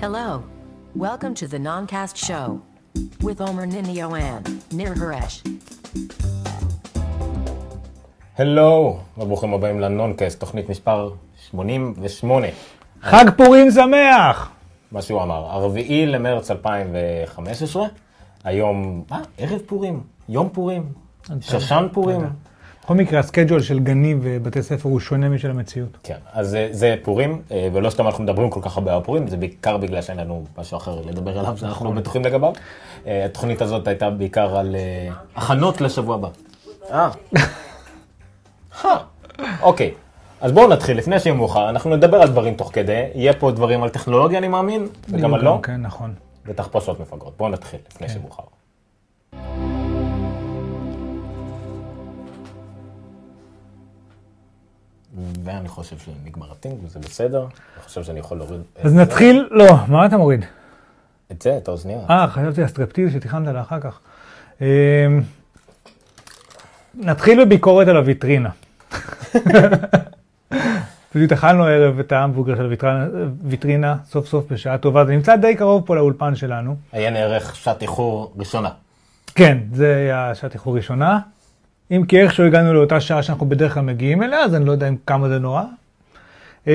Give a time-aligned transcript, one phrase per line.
[0.00, 0.44] Hello.
[0.94, 2.62] Welcome to the Noncast Show
[3.20, 5.42] with Omer Ninio and Nir Haresh.
[8.38, 11.10] הלו, וברוכים הבאים לנונקאסט, תוכנית מספר
[11.50, 12.46] 88.
[13.02, 14.50] חג פורים שמח!
[14.92, 17.86] מה שהוא אמר, הרביעי למרץ 2015,
[18.44, 19.22] היום, מה?
[19.38, 20.92] ערב פורים, יום פורים,
[21.40, 22.20] שושן פורים.
[22.88, 25.98] בכל מקרה, הסקייג'ול של גנים ובתי ספר הוא שונה משל המציאות.
[26.02, 29.28] כן, אז זה, זה פורים, אה, ולא סתם אנחנו מדברים כל כך הרבה על פורים,
[29.28, 32.52] זה בעיקר בגלל שאין לנו משהו אחר לדבר עליו, שאנחנו לא בטוחים לגביו.
[33.06, 36.28] אה, התוכנית הזאת הייתה בעיקר על אה, הכנות לשבוע הבא.
[36.90, 37.10] אה.
[38.84, 38.96] אה,
[39.62, 39.94] אוקיי.
[40.40, 43.82] אז בואו נתחיל, לפני שיהיה מאוחר, אנחנו נדבר על דברים תוך כדי, יהיה פה דברים
[43.82, 46.14] על טכנולוגיה אני מאמין, וגם על לא, כן, נכון.
[46.46, 47.32] ותחפושות מפגרות.
[47.36, 48.57] בואו נתחיל, לפני שמאוחר.
[55.44, 58.94] ואני חושב שנגמר הטינג וזה בסדר, אני חושב שאני יכול להוריד את אז.
[58.94, 60.44] נתחיל, לא, מה אתה מוריד?
[61.32, 62.10] את זה, את האוזניות.
[62.10, 64.00] אה, חשבתי הסטרפטיז שתכננת לאחר כך.
[64.60, 64.66] אמ,
[66.94, 68.50] נתחיל בביקורת על הוויטרינה.
[71.12, 73.06] פשוט אכלנו הערב את ההמבורגר של הוויטרינה,
[73.42, 76.76] ויטרינה, סוף סוף בשעה טובה, זה נמצא די קרוב פה לאולפן שלנו.
[76.92, 78.68] עיין ערך שעת איחור ראשונה.
[79.34, 81.18] כן, זה היה שעת איחור ראשונה.
[81.90, 84.88] אם כי איכשהו הגענו לאותה שעה שאנחנו בדרך כלל מגיעים אליה, אז אני לא יודע
[84.88, 85.62] אם כמה זה נורא.
[86.66, 86.72] אמ,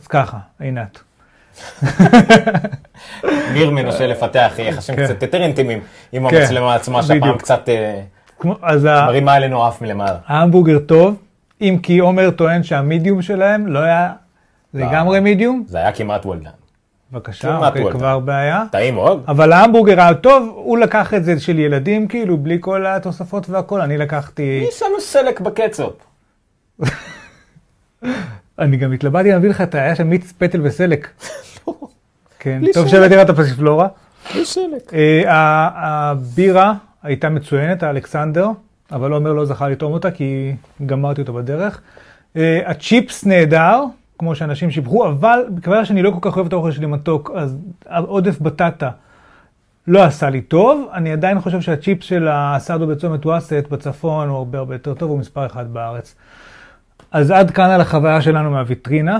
[0.00, 1.00] אז ככה, עינת.
[3.52, 5.04] ניר מנסה לפתח יחסים כן.
[5.04, 5.80] קצת יותר אינטימיים
[6.12, 7.38] עם כן, המצלמה עצמה, שהפעם.
[7.38, 10.18] קצת אה, מרימה אלינו אף מלמעלה.
[10.26, 11.16] ההמבורגר טוב,
[11.60, 14.12] אם כי עומר טוען שהמידיום שלהם לא היה
[14.74, 15.64] לגמרי מידיום.
[15.66, 16.50] זה היה כמעט וולדן.
[17.12, 17.98] בבקשה, אוקיי, וולדן.
[17.98, 18.64] כבר בעיה.
[18.70, 19.24] טעים מאוד.
[19.28, 23.80] אבל ההמבורגר הטוב, הוא לקח את זה של ילדים, כאילו, בלי כל התוספות והכל.
[23.80, 24.64] אני לקחתי...
[24.68, 25.94] יש לנו סלק בקצופ.
[28.58, 31.08] אני גם התלבטתי להביא לך את היה שם מיץ פטל וסלק.
[32.38, 32.88] כן, בלי טוב.
[32.88, 33.88] שהבאתי לך את הפסיפלורה.
[34.34, 34.94] יש סלק.
[34.94, 35.22] אה,
[35.74, 38.48] הבירה הייתה מצוינת, האלכסנדר,
[38.92, 40.54] אבל עומר לא זכה לטעום אותה כי
[40.86, 41.80] גמרתי אותו בדרך.
[42.36, 43.84] אה, הצ'יפס נהדר,
[44.20, 47.56] כמו שאנשים שיבחו, אבל מכיוון שאני לא כל כך אוהב את האוכל שלי מתוק, אז
[47.86, 48.90] עודף בטטה
[49.86, 50.88] לא עשה לי טוב.
[50.92, 55.18] אני עדיין חושב שהצ'יפס של הסרדו בצומת וואסט בצפון הוא הרבה הרבה יותר טוב, הוא
[55.18, 56.14] מספר אחד בארץ.
[57.12, 59.18] אז עד כאן על החוויה שלנו מהוויטרינה.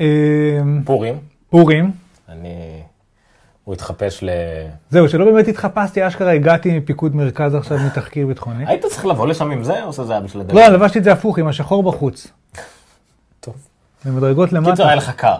[0.00, 1.14] אה, פורים.
[1.50, 1.90] פורים.
[2.28, 2.82] אני...
[3.64, 4.30] הוא התחפש ל...
[4.90, 8.64] זהו, שלא באמת התחפשתי, אשכרה הגעתי מפיקוד מרכז עכשיו מתחקיר ביטחוני.
[8.66, 10.56] היית צריך לבוא לשם עם זה, או שזה היה בשביל הדרך?
[10.56, 12.32] לא, לבשתי את זה הפוך, עם השחור בחוץ.
[14.04, 14.86] במדרגות למטה.
[14.86, 15.34] היה לך קר.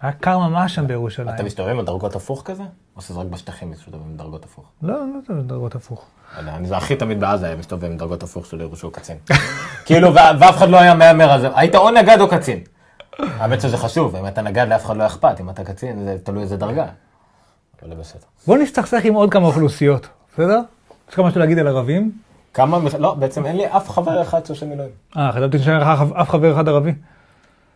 [0.00, 1.28] היה קר ממש שם בירושלים.
[1.28, 2.62] אתה מסתובב עם דרגות הפוך כזה?
[2.96, 4.64] או שזה רק בשטחים מסתובב עם דרגות הפוך?
[4.82, 6.04] לא, לא זה מדרגות הפוך.
[6.42, 9.16] לא אני זה הכי תמיד בעזה היה מסתובב עם דרגות הפוך של ירושו קצין.
[9.86, 11.48] כאילו, ואף אחד לא היה מהמר על זה.
[11.54, 12.60] היית או נגד או קצין.
[13.18, 16.42] האמת שזה חשוב, אם אתה נגד לאף אחד לא אכפת, אם אתה קצין זה תלוי
[16.42, 16.86] איזה דרגה.
[18.46, 20.60] בוא נסתכסך עם עוד כמה אוכלוסיות, בסדר?
[21.08, 22.12] יש לך משהו להגיד על ערבים?
[22.54, 24.90] כמה, לא, בעצם אין לי אף חבר אחד שעושה מילואים.
[25.16, 25.88] אה, חשבתי שאין לך
[26.20, 26.92] אף חבר אחד ערבי.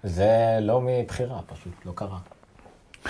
[0.02, 2.18] זה לא מבחירה, פשוט לא קרה.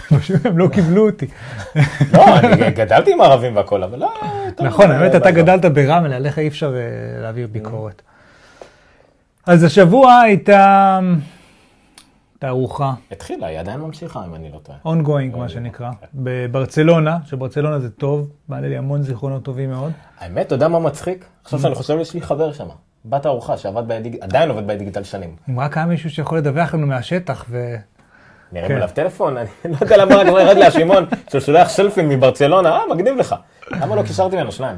[0.08, 1.26] פשוט הם לא קיבלו אותי.
[2.12, 4.12] לא, אני גדלתי עם ערבים והכל, אבל לא...
[4.56, 5.42] טוב, נכון, האמת, אתה באזור.
[5.42, 8.02] גדלת ברמלה, עליך אי אפשר אה, להעביר ביקורת.
[9.46, 11.00] אז השבוע הייתה
[12.38, 14.78] תערוכה, התחילה, היא עדיין ממשיכה, אם אני לא טועה.
[14.84, 19.92] ongoing, מה שנקרא, בברצלונה, שברצלונה זה טוב, מעלה לי המון זיכרונות טובים מאוד.
[20.18, 21.26] האמת, אתה יודע מה מצחיק?
[21.44, 22.68] עכשיו שאני חושב, יש לי חבר שם,
[23.04, 24.16] בת ארוחה שעבד בדיג...
[24.20, 25.36] עדיין עובד בדיגיטל שנים.
[25.50, 27.74] אם רק היה מישהו שיכול לדווח לנו מהשטח, ו...
[28.52, 28.76] נראה כן.
[28.76, 32.80] אליו טלפון, אני לא יודע למה רק ירד לי האשימון, שהוא שולח סלפים מברצלונה, אה,
[32.94, 33.34] מגניב לך.
[33.70, 34.76] למה לא קישרתי ממנו שניים?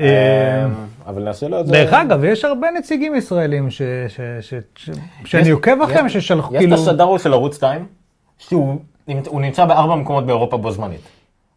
[0.00, 0.70] אה, אמ,
[1.06, 1.72] אבל נעשה לו את זה.
[1.72, 3.68] דרך אגב, יש הרבה נציגים ישראלים.
[5.24, 6.74] שאני עוקב אחריהם, יש- ששלחו, יש כאילו...
[6.76, 7.86] את השדר ההוא של ערוץ 2,
[8.38, 8.76] שהוא
[9.08, 11.00] נמצ- הוא נמצא בארבע מקומות באירופה בו זמנית.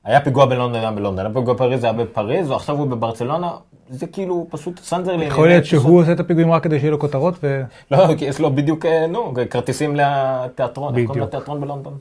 [0.03, 3.51] היה פיגוע בלונדון, היה בלונדון, היה פיגוע בפריז, היה בפריז, ועכשיו הוא בברצלונה,
[3.89, 5.27] זה כאילו פשוט סנדרלין.
[5.27, 7.63] יכול להיות שהוא עושה את הפיגועים רק כדי שיהיו לו כותרות, ו...
[7.91, 11.23] לא, כי יש לו בדיוק, אה, נו, כרטיסים לתיאטרון, איך קוראים.
[11.23, 11.97] לתיאטרון בלונדון?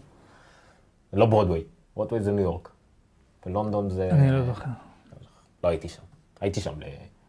[1.12, 1.62] לא ברודווי,
[1.96, 2.68] ברודווי זה ניו יורק.
[3.46, 4.08] ולונדון זה...
[4.12, 4.64] אני לא זוכר.
[5.64, 6.02] לא הייתי שם.
[6.40, 6.72] הייתי שם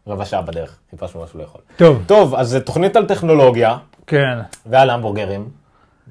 [0.06, 1.60] לרבע שעה בדרך, חיפשנו משהו לאכול.
[1.76, 4.38] טוב, טוב, אז תוכנית על טכנולוגיה כן.
[4.66, 5.61] ועל המבורגרים.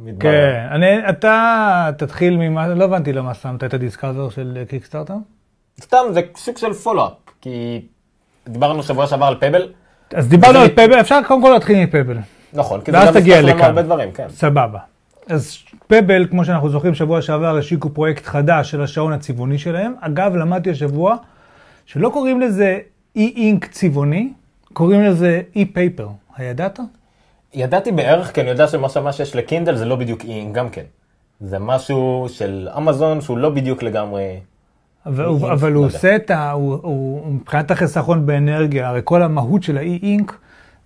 [0.05, 0.31] מתברר.
[0.31, 5.13] כן, אני, אתה תתחיל ממה, לא הבנתי למה שמת את הדיסקאבר של קיקסטארטר.
[5.81, 7.11] סתם, זה סוג של פולו-אפ,
[7.41, 7.81] כי
[8.47, 9.71] דיברנו שבוע שעבר על פבל.
[10.13, 12.17] אז דיברנו על פבל, אפשר קודם כל להתחיל מפבל.
[12.53, 13.63] נכון, כי זה גם מסתכל לנו.
[13.63, 14.29] הרבה דברים, כן.
[14.29, 14.79] סבבה.
[15.27, 15.57] אז
[15.87, 19.93] פבל, כמו שאנחנו זוכרים, שבוע שעבר השיקו פרויקט חדש של השעון הצבעוני שלהם.
[19.99, 21.15] אגב, למדתי השבוע
[21.85, 22.79] שלא קוראים לזה
[23.15, 24.33] אי-אינק צבעוני,
[24.73, 26.07] קוראים לזה אי-פייפר.
[26.37, 26.79] הידעת?
[27.53, 30.83] ידעתי בערך, כי אני יודע שמה שמה שיש לקינדל זה לא בדיוק אינק גם כן.
[31.41, 34.39] זה משהו של אמזון שהוא לא בדיוק לגמרי...
[35.05, 35.95] אבל, הוא, אבל לא הוא יודע.
[35.97, 36.51] עושה את ה...
[36.51, 40.37] הוא, הוא, מבחינת החיסכון באנרגיה, הרי כל המהות של האי-אינק,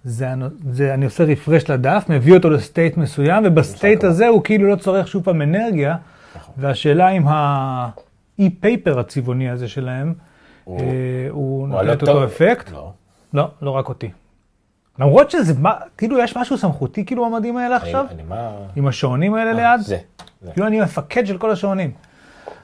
[0.04, 0.28] זה,
[0.72, 4.12] זה אני עושה רפרש לדף, מביא אותו לסטייט מסוים, ובסטייט כמובן.
[4.14, 5.96] הזה הוא כאילו לא צורך שוב פעם אנרגיה,
[6.36, 6.56] נכון.
[6.58, 10.14] והשאלה אם האי-פייפר הצבעוני הזה שלהם,
[10.64, 10.86] הוא- אה,
[11.30, 12.24] הוא הוא נותן את אותו טוב.
[12.24, 12.72] אפקט.
[12.72, 12.92] לא.
[13.34, 14.10] לא, לא רק אותי.
[15.00, 18.50] למרות שזה, מה- כאילו יש משהו סמכותי כאילו במדים האלה אני- עכשיו, אני מה...
[18.76, 19.86] עם השעונים האלה אה, ליד.
[19.86, 19.98] זה.
[20.42, 20.52] זה.
[20.52, 21.92] כאילו אני מפקד של כל השעונים.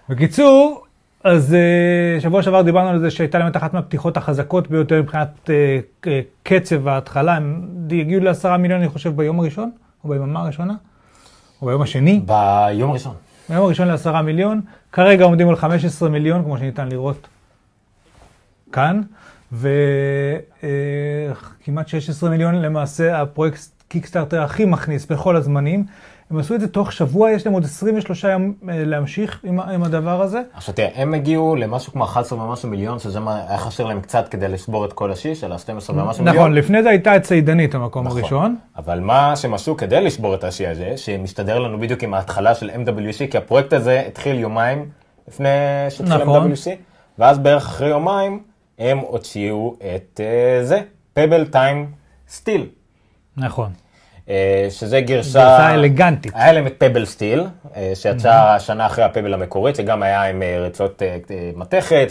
[0.10, 0.86] בקיצור,
[1.24, 5.50] אז אה, שבוע שעבר דיברנו על זה שהייתה להם את אחת מהפתיחות החזקות ביותר מבחינת
[5.50, 9.72] אה, קצב ההתחלה, הם הגיעו לעשרה מיליון אני חושב ביום הראשון,
[10.04, 10.74] או ביממה הראשונה,
[11.62, 13.14] או ביום השני, ביום הראשון.
[13.50, 14.62] ביום הראשון לעשרה מיליון,
[14.92, 17.28] כרגע עומדים על 15 מיליון כמו שניתן לראות
[18.72, 19.02] כאן,
[19.52, 20.68] וכמעט
[21.88, 25.86] 16 מיליון למעשה הפרויקט קיקסטארטר הכי מכניס בכל הזמנים.
[26.32, 29.84] הם עשו את זה תוך שבוע, יש להם עוד 23 יום אה, להמשיך עם, עם
[29.84, 30.42] הדבר הזה.
[30.54, 34.28] עכשיו תראה, הם הגיעו למשהו כמו 11 ומשהו מיליון, שזה מה היה חסר להם קצת
[34.28, 36.36] כדי לשבור את כל השיא של ה-12 ומשהו מיליון.
[36.36, 38.20] נכון, לפני זה הייתה את ציידנית המקום נכון.
[38.20, 38.56] הראשון.
[38.78, 42.70] אבל מה שהם עשו כדי לשבור את השיא הזה, שמסתדר לנו בדיוק עם ההתחלה של
[42.70, 44.86] MWC, כי הפרויקט הזה התחיל יומיים
[45.28, 45.50] לפני
[45.90, 46.52] שהתחיל נכון.
[46.52, 46.68] MWC,
[47.20, 48.40] ואז בערך אחרי יומיים
[48.82, 50.82] הם הוציאו את uh, זה,
[51.14, 51.92] פבל טיים
[52.30, 52.68] סטיל,
[53.38, 53.70] נכון.
[54.70, 55.40] שזה גרסה...
[55.40, 56.32] גרסה אלגנטית.
[56.36, 57.44] היה להם את פבל סטיל,
[57.94, 61.02] שיצא שנה אחרי הפבל המקורית, שגם היה עם אה, רצות
[61.56, 62.08] מתכת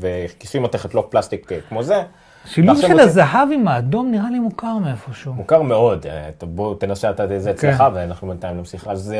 [0.00, 2.02] וכיסוי מתכת לא פלסטיק כמו זה.
[2.46, 5.32] שילוב של רוצים- הזהב עם האדום נראה לי מוכר מאיפשהו.
[5.32, 6.06] מוכר מאוד,
[6.42, 7.84] בוא תנסה אתה את זה אצלך, כן.
[7.94, 8.86] ואנחנו בינתיים נמשיך.
[8.88, 9.14] אז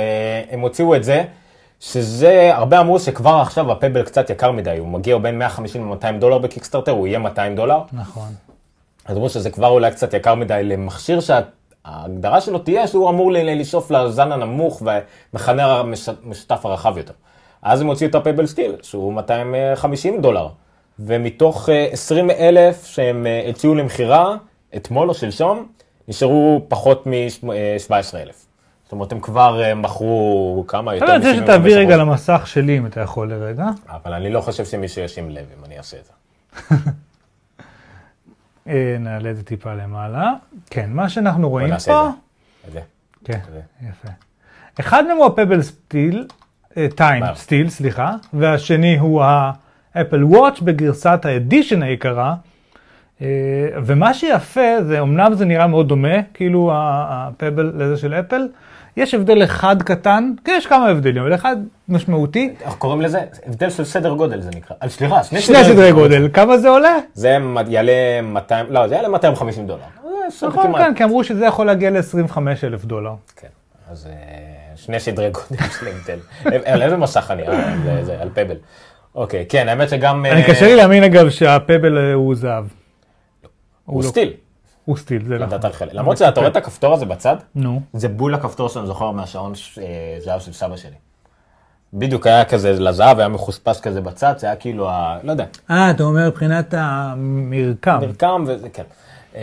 [0.51, 1.25] הם הוציאו את זה,
[1.83, 6.39] שזה, הרבה אמרו שכבר עכשיו הפבל קצת יקר מדי, הוא מגיע בין 150 ל-200 דולר
[6.39, 7.81] בקיקסטארטר, הוא יהיה 200 דולר.
[7.93, 8.29] נכון.
[9.05, 13.91] אז אמרו שזה כבר אולי קצת יקר מדי למכשיר שההגדרה שלו תהיה שהוא אמור לשאוף
[13.91, 14.83] לזן הנמוך
[15.33, 15.83] ומכנה
[16.25, 17.13] המשותף הרחב יותר.
[17.63, 20.49] אז הם הוציאו את הפבל סטיל, שהוא 250 דולר.
[20.99, 24.37] ומתוך אה, 20 אלף שהם אה, הציעו למכירה,
[24.77, 25.67] אתמול או שלשום,
[26.09, 28.52] נשארו פחות מ-17 אלף.
[28.93, 30.95] זאת אומרת, הם כבר אה, מכרו כמה?
[30.95, 31.81] יותר אני רוצה מ- שתעביר 75%.
[31.81, 33.67] רגע למסך שלי אם אתה יכול לרגע.
[33.89, 36.13] אבל אני לא חושב שמישהו ישים לב אם אני אעשה את זה.
[38.69, 40.33] אה, נעלה את זה טיפה למעלה.
[40.71, 42.11] כן, מה שאנחנו רואים פה,
[42.73, 42.81] זה.
[43.25, 43.39] כן.
[43.89, 44.09] יפה.
[44.81, 46.27] אחד מהם הוא הפבל סטיל,
[46.97, 47.35] טיים מה?
[47.35, 49.25] סטיל, סליחה, והשני הוא
[49.95, 52.35] האפל וואץ' בגרסת האדישן היקרה.
[53.23, 53.29] אה,
[53.85, 58.49] ומה שיפה, זה אמנם זה נראה מאוד דומה, כאילו הפבל לזה של אפל,
[58.97, 61.57] יש הבדל אחד קטן, כן, יש כמה הבדלים, אבל אחד
[61.89, 63.21] משמעותי, איך קוראים לזה?
[63.47, 64.77] הבדל של סדר גודל זה נקרא.
[64.83, 66.97] אה, סליחה, שני שני סדרי גודל, כמה זה עולה?
[67.15, 67.39] זה
[67.69, 69.81] יעלה 200, לא, זה יעלה 250 דולר.
[70.05, 70.11] אה,
[70.49, 70.83] נכון, כמעט.
[70.83, 73.15] כן, כי אמרו שזה יכול להגיע ל-25 אלף דולר.
[73.37, 73.49] כן,
[73.91, 74.09] אז
[74.77, 76.19] שני סדרי גודל של הבדל.
[76.65, 77.43] על איזה מסך אני?
[78.21, 78.57] על פבל.
[79.15, 80.27] אוקיי, כן, האמת שגם...
[80.27, 82.65] אני קשה לי להאמין אגב שהפבל הוא זהב.
[83.93, 84.33] הוא לא- סטיל,
[84.85, 85.73] הוא סטיל, זה נכון.
[85.73, 85.95] חלק.
[85.95, 87.81] למרות שאתה רואה את הכפתור הזה בצד, נו.
[87.93, 90.97] זה בול הכפתור שאני זוכר מהשעון אה, זהב של סבא שלי.
[91.95, 95.19] בדיוק היה כזה לזהב, היה מחוספס כזה בצד, זה היה כאילו ה...
[95.23, 97.99] לא יודע, אה, אתה אומר מבחינת המרקם.
[98.01, 98.83] מרקם וזה, כן.
[99.35, 99.41] אמ,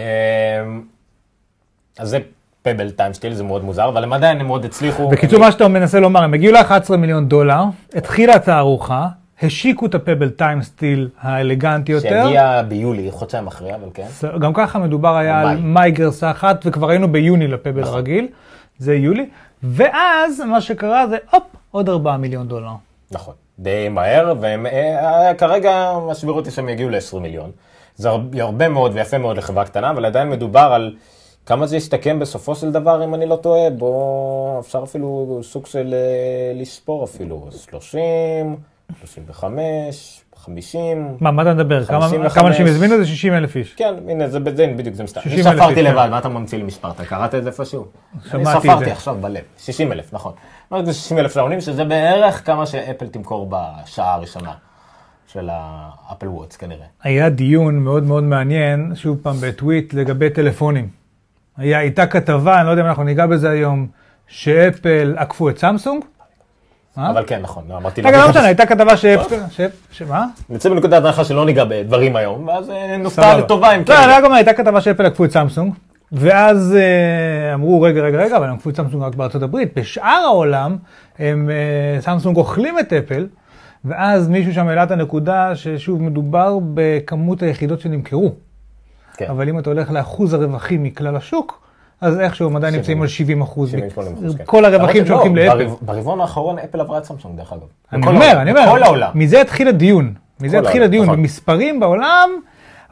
[2.00, 2.20] אז זה
[2.62, 5.10] פבל טיים סטיל, זה מאוד מוזר, אבל הם עדיין הם מאוד הצליחו.
[5.10, 7.64] בקיצור, מה שאתה מנסה לומר, הם הגיעו ל-11 מיליון דולר,
[7.96, 9.08] התחילה התערוכה,
[9.44, 12.10] השיקו את הפבל טיים סטיל האלגנטי יותר.
[12.24, 14.06] שהגיע ביולי, חודשיים אחרי, אבל כן.
[14.40, 15.58] גם ככה מדובר היה על.
[15.58, 17.94] מאי גרסה אחת, וכבר היינו ביוני לפבל נכון.
[17.94, 18.28] הרגיל,
[18.78, 19.30] זה יולי,
[19.64, 22.70] ואז מה שקרה זה, הופ, עוד 4 מיליון דולר.
[23.12, 27.52] נכון, די מהר, והם אה, כרגע הסבירות היא שהם יגיעו ל-20 מיליון.
[27.96, 30.96] זה הרבה- מאוד ויפה מאוד לחברה קטנה, אבל עדיין מדובר על
[31.46, 35.94] כמה זה יסתכם בסופו של דבר, אם אני לא טועה, בוא, אפשר אפילו סוג של
[35.94, 38.56] אה, לספור אפילו, 30,
[39.00, 41.18] 35, 50.
[41.20, 41.86] מה, מה אתה מדבר?
[41.86, 42.34] כמה 55.
[42.34, 42.98] כמה אנשים הזמינו?
[42.98, 43.74] זה 60 אלף איש.
[43.74, 45.30] כן, הנה, זה בדיוק, זה מסתכל.
[45.30, 46.12] 60,000 אני ספרתי איש, לבד, כן.
[46.12, 46.92] מה אתה ממציא לי מספר?
[46.92, 47.86] אתה קראת את זה איפשהו?
[48.34, 48.92] אני ספרתי.
[48.92, 50.34] עכשיו בלב, 60 אלף, נכון.
[50.74, 54.52] אמרתי, זה 60 אלף שעונים, שזה בערך כמה שאפל תמכור בשעה הראשונה
[55.28, 56.86] של ה-Apple Watch כנראה.
[57.04, 60.90] היה דיון מאוד מאוד מעניין, שוב פעם בטוויט, לגבי טלפונים.
[61.58, 63.88] היה, הייתה כתבה, אני לא יודע אם אנחנו ניגע בזה היום,
[64.28, 66.04] שאפל עקפו את סמסונג.
[66.98, 67.10] אה?
[67.10, 68.02] אבל כן, נכון, לא, אמרתי...
[68.02, 69.06] רגע, לא משנה, הייתה כתבה ש-
[69.92, 70.26] שמה?
[70.50, 73.38] נצא מנקודת הנחה שלא ניגע בדברים היום, ואז אה, נופתע.
[73.38, 74.10] לטובה אם כן.
[74.10, 75.74] לא, רק אומר, הייתה כתבה שאפל עקפו את סמסונג,
[76.12, 79.78] ואז אה, אמרו, רגע, רגע, רגע, אבל הם עקפו את סמסונג רק בארצות הברית.
[79.80, 80.78] בשאר העולם,
[81.20, 81.50] הם,
[82.00, 83.28] סמסונג אוכלים את אפל,
[83.86, 88.32] ואז מישהו שם העלה את הנקודה ששוב מדובר בכמות היחידות שנמכרו.
[89.18, 89.26] כן.
[89.30, 91.69] אבל אם אתה הולך לאחוז הרווחים מכלל השוק,
[92.02, 92.80] אז איכשהו הם עדיין 70.
[92.82, 93.72] נמצאים על 70 אחוז.
[93.72, 94.44] 70, 80 אחוז, כן.
[94.46, 95.66] כל הרווחים שהולכים שלא, לאפל.
[95.66, 97.62] ברבע- ברבעון האחרון אפל עברה את סמסונג, דרך אגב.
[97.94, 99.10] אני אומר, אני אומר.
[99.16, 100.14] מזה התחיל הדיון.
[100.42, 101.18] מזה התחיל הדיון, נכון.
[101.20, 102.30] במספרים בעולם,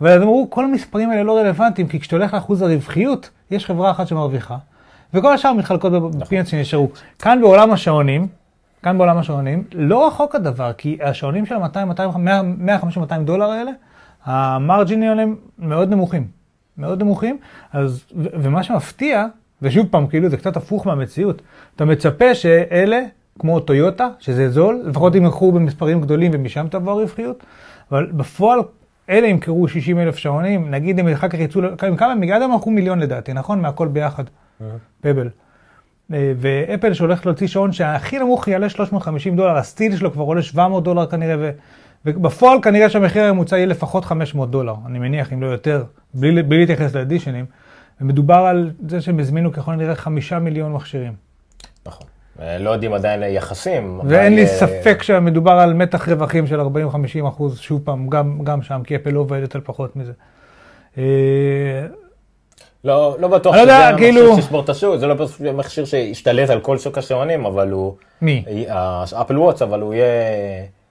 [0.01, 3.91] אבל אז אמרו, כל המספרים האלה לא רלוונטיים, כי כשאתה הולך לאחוז הרווחיות, יש חברה
[3.91, 4.57] אחת שמרוויחה,
[5.13, 6.11] וכל השאר מתחלקות נכון.
[6.19, 6.87] בפינץ שנשארו.
[7.19, 8.27] כאן בעולם השעונים,
[8.83, 13.71] כאן בעולם השעונים, לא רחוק הדבר, כי השעונים של ה-150-200 דולר האלה,
[14.25, 16.36] המרג'ינים עליהם מאוד נמוכים.
[16.77, 17.37] מאוד נמוכים,
[17.73, 19.25] אז, ו- ומה שמפתיע,
[19.61, 21.41] ושוב פעם, כאילו זה קצת הפוך מהמציאות,
[21.75, 23.01] אתה מצפה שאלה,
[23.39, 27.43] כמו טויוטה, שזה זול, לפחות ימכרו במספרים גדולים ומשם תבוא הרווחיות,
[27.91, 28.59] אבל בפועל
[29.09, 32.55] אלה ימכרו 60 אלף שעונים, נגיד הם אחר כך יצאו, ל- כמה הם עד היום
[32.55, 33.61] מכרו מיליון לדעתי, נכון?
[33.61, 34.23] מהכל ביחד,
[35.01, 35.29] פבל.
[36.13, 40.83] אה, ואפל שהולך להוציא שעון שהכי נמוך יעלה 350 דולר, הסטיל שלו כבר עולה 700
[40.83, 41.51] דולר כנראה, ו...
[42.15, 45.83] ובפועל כנראה שהמחיר הממוצע יהיה לפחות 500 דולר, אני מניח, אם לא יותר,
[46.13, 47.45] בלי, בלי להתייחס לאדישנים.
[48.01, 51.13] ומדובר על זה שהם הזמינו ככל הנראה חמישה מיליון מכשירים.
[51.85, 52.07] נכון.
[52.41, 53.99] אה, לא יודעים עדיין יחסים.
[54.03, 56.65] ואין לי אה, ספק שמדובר על מתח רווחים של 40-50
[57.27, 60.11] אחוז, שוב פעם, גם, גם שם, כי אפל לא עובדת על פחות מזה.
[60.97, 61.03] אה,
[62.83, 65.15] לא, לא בטוח לא יודע, שזה כאילו- המכשיר שישבור את השוק, זה לא
[65.53, 67.95] מכשיר שישתלט על כל שוק השעונים, אבל הוא...
[68.21, 68.43] מי?
[69.21, 70.05] אפל וואטס, אבל הוא יהיה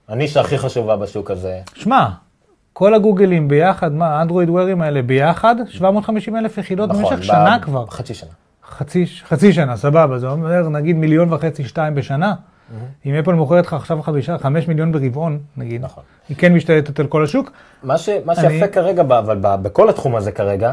[0.09, 1.61] הנישה הכי חשובה בשוק הזה.
[1.75, 2.07] שמע,
[2.73, 7.59] כל הגוגלים ביחד, מה, האנדרואיד ווירים האלה ביחד, 750 אלף יחידות נכון, במשך ב- שנה
[7.63, 7.87] כבר.
[7.87, 8.31] חצי שנה.
[8.69, 12.35] חצי, חצי שנה, סבבה, זה אומר נגיד מיליון וחצי, שתיים בשנה.
[13.07, 16.03] אם אפל מוכרת לך עכשיו חמישה, חמש מיליון ברבעון, נגיד, נכון.
[16.29, 17.51] היא כן משתלטת על כל השוק.
[17.83, 20.73] מה, ש, מה אני- שיפה כרגע, אבל ב- בכל התחום הזה כרגע,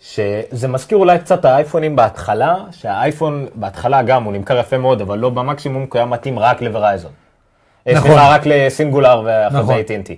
[0.00, 5.30] שזה מזכיר אולי קצת האייפונים בהתחלה, שהאייפון בהתחלה גם הוא נמכר יפה מאוד, אבל לא
[5.30, 7.10] במקסימום, כי הוא היה מתאים רק לוורייזון.
[7.86, 8.10] אה, נכון.
[8.10, 9.74] סליחה, רק לסינגולר ואחרי נכון.
[9.74, 10.12] זה AT&T.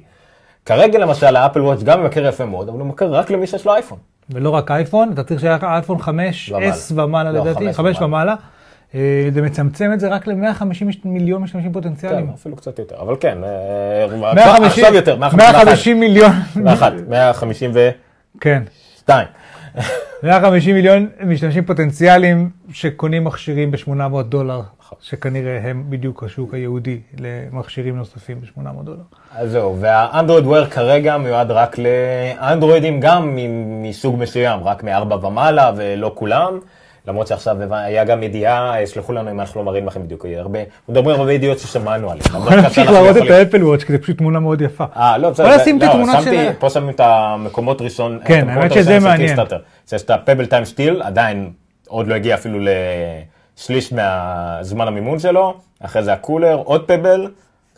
[0.67, 3.75] כרגע למשל האפל וואץ' גם ממכר יפה מאוד, אבל הוא ממכר רק למי שיש לו
[3.75, 3.99] אייפון.
[4.31, 7.33] ולא רק אייפון, אתה צריך שיהיה לך אייפון 5S ומעלה.
[7.33, 8.35] לא, לדעתי, 5 5 ומעלה.
[8.95, 12.31] אה, זה מצמצם את זה רק ל-150 מיליון משתמשים כן, פוטנציאליים.
[12.35, 17.93] אפילו קצת יותר, אבל כן, אה, 150 עכשיו יותר, 150 מיליון, 151, 152.
[18.40, 18.62] כן.
[20.23, 24.99] 150 מיליון משתמשים פוטנציאליים שקונים מכשירים ב-800 דולר, נכון.
[25.00, 29.03] שכנראה הם בדיוק השוק הייעודי למכשירים נוספים ב-800 דולר.
[29.35, 33.39] אז זהו, והאנדרואיד וויר כרגע מיועד רק לאנדרואידים גם
[33.83, 36.59] מסוג מסוים, רק מארבע ומעלה ולא כולם.
[37.09, 41.21] למרות שעכשיו היה גם ידיעה, יסלחו לנו אם אנחנו לא מראים לכם בדיוק, הרבה, מדברים
[41.21, 42.28] הרבה ידיעות ששמענו עליהן.
[42.45, 44.85] בוא נמשיך להראות את האפל וואץ', כי זה פשוט תמונה מאוד יפה.
[44.97, 45.47] אה, לא, בסדר.
[45.49, 48.19] בוא נשים את לא, התמונות שמתי- של ה- פה שמים את המקומות ראשון.
[48.25, 49.37] כן, האמת שזה מעניין.
[49.92, 51.50] יש את הפבל טיים סטיל, עדיין
[51.88, 52.59] עוד לא הגיע אפילו
[53.57, 57.28] לשליש מהזמן המימון שלו, אחרי זה הקולר, עוד פבל,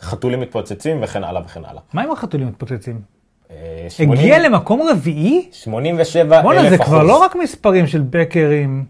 [0.01, 1.81] חתולים מתפוצצים וכן הלאה וכן הלאה.
[1.93, 2.99] מה עם החתולים מתפוצצים?
[3.51, 3.55] אה,
[3.89, 5.49] 80 הגיע למקום רביעי?
[5.51, 6.69] 87 אלף בואנה, אחוז.
[6.69, 8.85] זה כבר לא רק מספרים של בקרים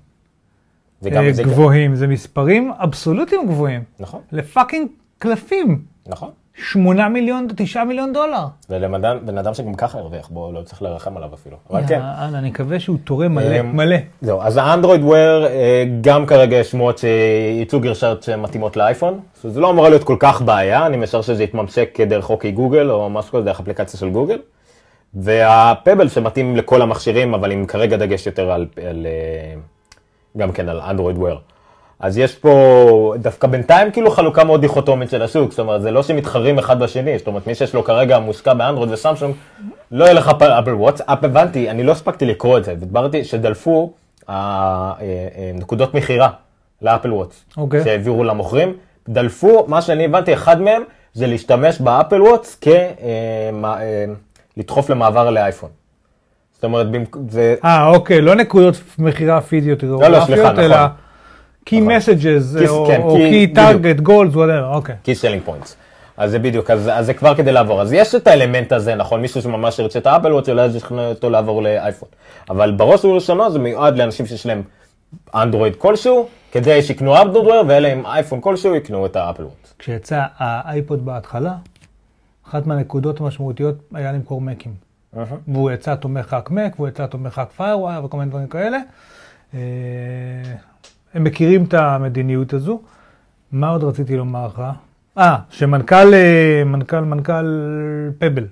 [1.04, 3.84] זה גם, אה, גם, גבוהים, זה מספרים אבסולוטיים גבוהים.
[4.00, 5.82] נכון, לפאקינג קלפים.
[6.08, 6.30] נכון.
[6.56, 8.46] 8 מיליון, 9 מיליון דולר.
[8.70, 11.58] ולבן אדם שגם ככה הרוויח בו, לא צריך לרחם עליו אפילו.
[11.70, 12.00] אבל כן.
[12.20, 13.96] אני מקווה שהוא תורם מלא, אמ, מלא.
[14.22, 19.20] זהו, אז האנדרואיד וויר, אה, גם כרגע יש שמועות שיצאו גרשת שמתאימות לאייפון.
[19.44, 23.10] זה לא אמורה להיות כל כך בעיה, אני משער שזה יתממשק דרך חוקי גוגל או
[23.10, 24.38] משהו כזה, דרך אפליקציה של גוגל.
[25.14, 29.60] והפבל שמתאים לכל המכשירים, אבל עם כרגע דגש יותר על, על אה,
[30.38, 31.38] גם כן על אנדרואיד וויר.
[32.00, 36.04] אז יש פה דווקא בינתיים כאילו חלוקה מאוד דיכוטומית של השוק, זאת אומרת זה לא
[36.04, 39.36] שמתחרים אחד בשני, זאת אומרת מי שיש לו כרגע מושקע באנדרואיד וסמסונג,
[39.92, 43.94] לא יהיה לך אפל וואטס, אפ הבנתי, אני לא הספקתי לקרוא את זה, ודיברתי שדלפו
[44.30, 44.36] אה,
[45.00, 46.30] אה, אה, נקודות מכירה
[46.82, 47.84] לאפל וואטס, אוקיי.
[47.84, 48.78] שהעבירו למוכרים,
[49.10, 52.68] דלפו, מה שאני הבנתי, אחד מהם זה להשתמש באפל וואטס כ...
[54.58, 55.70] לדחוף למעבר לאייפון.
[56.63, 56.88] זאת אומרת,
[57.29, 57.55] זה...
[57.63, 60.89] אה, אוקיי, לא נקודות מכירה פיזיות, לא, סליחה, גיאוגרפיות, אלא נכון.
[61.70, 61.91] key נכון.
[61.91, 64.96] messages, או כן, או key- key target, goals, whatever, אוקיי.
[65.05, 65.74] key selling points.
[66.17, 67.82] אז זה בדיוק, אז, אז זה כבר כדי לעבור.
[67.82, 69.22] אז יש את האלמנט הזה, נכון?
[69.22, 72.10] מישהו שממש ירצה את ה-Apple Watch אולי ישכנע אותו לעבור לאייפון.
[72.50, 74.62] אבל בראש ובראשונה זה מיועד לאנשים שיש להם
[75.36, 79.74] אנדרואיד כלשהו, כדי שיקנו אנדרואיד ואלה עם אייפון כלשהו יקנו את ה-Apple Watch.
[79.79, 81.53] כשיצא האייפוד בהתחלה,
[82.50, 84.93] אחת מהנקודות המשמעותיות היה למכור מקים.
[85.48, 88.77] והוא יצא תומך רק מק, והוא יצא תומך רק FireWire וכל מיני דברים כאלה.
[89.53, 89.60] אה,
[91.13, 92.82] הם מכירים את המדיניות הזו.
[93.51, 94.63] מה עוד רציתי לומר לך?
[95.17, 97.46] אה, שמנכ"ל, אה, מנכ"ל, מנכ"ל
[98.17, 98.46] פבל,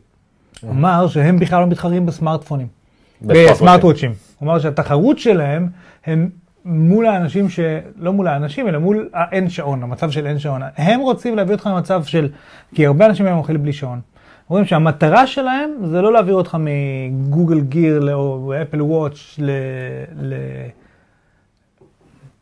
[0.69, 2.67] אמר שהם בכלל לא מתחרים בסמארטפונים,
[3.21, 4.13] בסמארט וואצ'ים.
[4.39, 5.67] הוא אמר שהתחרות שלהם
[6.05, 6.29] הם
[6.65, 7.59] מול האנשים ש...
[7.97, 10.61] לא מול האנשים, אלא מול האין שעון, המצב של אין שעון.
[10.77, 12.29] הם רוצים להביא אותך למצב של...
[12.75, 14.01] כי הרבה אנשים היום אוכלים בלי שעון.
[14.51, 19.51] אומרים שהמטרה שלהם זה לא להעביר אותך מגוגל גיר או אפל וואץ' ל...
[20.21, 20.33] ל...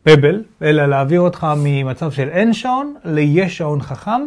[0.02, 4.20] פבל, אלא להעביר אותך ממצב של אין שעון ליש שעון חכם,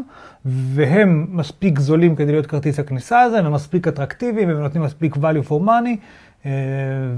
[0.45, 5.49] והם מספיק זולים כדי להיות כרטיס הכניסה הזה, הם מספיק אטרקטיביים, הם נותנים מספיק value
[5.49, 5.97] for money,
[6.45, 6.51] אה,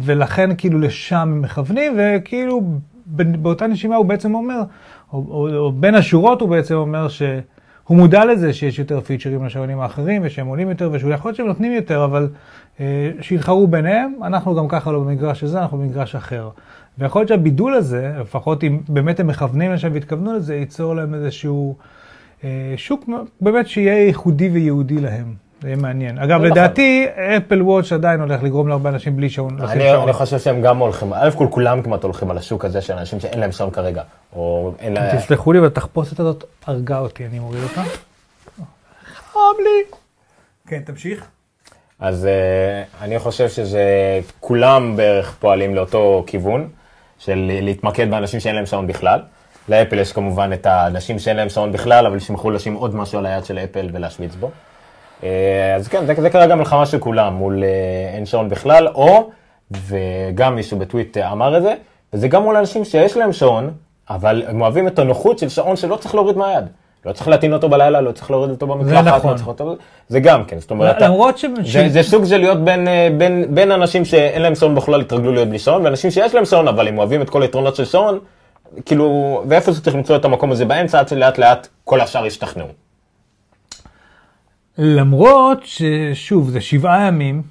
[0.01, 2.61] ולכן כאילו לשם הם מכוונים, וכאילו
[3.07, 4.61] באותה נשימה הוא בעצם אומר,
[5.13, 7.07] או, או, או בין השורות הוא בעצם אומר
[7.85, 11.47] שהוא מודע לזה שיש יותר פיצ'רים לשעונים האחרים, ושהם עולים יותר, ושהוא יכול להיות שהם
[11.47, 12.29] נותנים יותר, אבל
[12.79, 16.49] אה, שיתחרו ביניהם, אנחנו גם ככה לא במגרש הזה, אנחנו במגרש אחר.
[16.97, 21.75] ויכול להיות שהבידול הזה, לפחות אם באמת הם מכוונים לשם והתכוונו לזה, ייצור להם איזשהו
[22.43, 23.09] אה, שוק
[23.41, 25.44] באמת שיהיה ייחודי וייעודי להם.
[25.65, 26.17] זה יהיה מעניין.
[26.17, 26.45] אגב, נכון.
[26.45, 27.07] לדעתי,
[27.37, 29.57] אפל וואץ' עדיין הולך לגרום להרבה אנשים בלי שעון.
[29.61, 33.19] אני, חושב שהם גם הולכים, א' כל כולם כמעט הולכים על השוק הזה של אנשים
[33.19, 34.03] שאין להם שעון כרגע,
[34.33, 35.17] או אין להם...
[35.17, 37.83] תסלחו לי, אבל התחפושת הזאת הרגה אותי, אני מוריד אותה.
[39.05, 39.97] חם לי.
[40.67, 41.25] כן, תמשיך.
[41.99, 43.83] אז uh, אני חושב שזה,
[44.39, 46.67] כולם בערך פועלים לאותו כיוון,
[47.19, 49.19] של להתמקד באנשים שאין להם שעון בכלל.
[49.69, 53.25] לאפל יש כמובן את האנשים שאין להם שעון בכלל, אבל שמחו לשים עוד משהו על
[53.25, 54.51] היד של אפל ולהשוויץ בו.
[55.25, 59.29] Uh, אז כן, זה, זה כרגע מלחמה של כולם, מול uh, אין שעון בכלל, או,
[59.71, 61.73] וגם מישהו בטוויט uh, אמר את זה,
[62.13, 63.71] וזה גם מול אנשים שיש להם שעון,
[64.09, 66.65] אבל הם אוהבים את הנוחות של שעון שלא צריך להוריד מהיד.
[67.05, 69.31] לא צריך להטעין אותו בלילה, לא צריך להוריד אותו במקלחת, נכון.
[69.31, 69.75] לא צריך אותו...
[70.07, 71.45] זה גם כן, זאת אומרת, אתה- למרות ש...
[71.63, 75.31] זה, זה סוג של להיות בין, אה, בין, בין אנשים שאין להם שעון בכלל התרגלו
[75.31, 78.19] להיות בלי שעון, ואנשים שיש להם שעון, אבל הם אוהבים את כל היתרונות של שעון,
[78.85, 82.67] כאילו, ואיפה זה צריך למצוא את המקום הזה באמצע, עד שלאט לאט כל השאר ישתכנעו.
[84.77, 87.41] למרות ששוב, זה שבעה ימים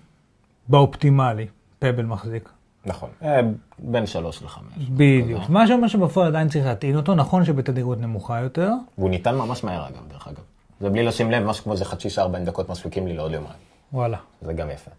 [0.68, 1.46] באופטימלי,
[1.78, 2.48] פבל מחזיק.
[2.86, 3.40] נכון, אה,
[3.78, 4.88] בין שלוש לחמש.
[4.90, 5.42] בדיוק.
[5.48, 8.70] מה שאומר שבפועל עדיין צריך להטעין אותו, נכון שבתדירות נמוכה יותר.
[8.98, 10.40] והוא ניתן ממש מהר אגב, דרך אגב.
[10.80, 13.54] זה בלי לשים לב, משהו כמו איזה חצי שעה, 40 דקות מספיקים לי לעוד יומיים.
[13.92, 14.16] וואלה.
[14.42, 14.90] זה גם יפה.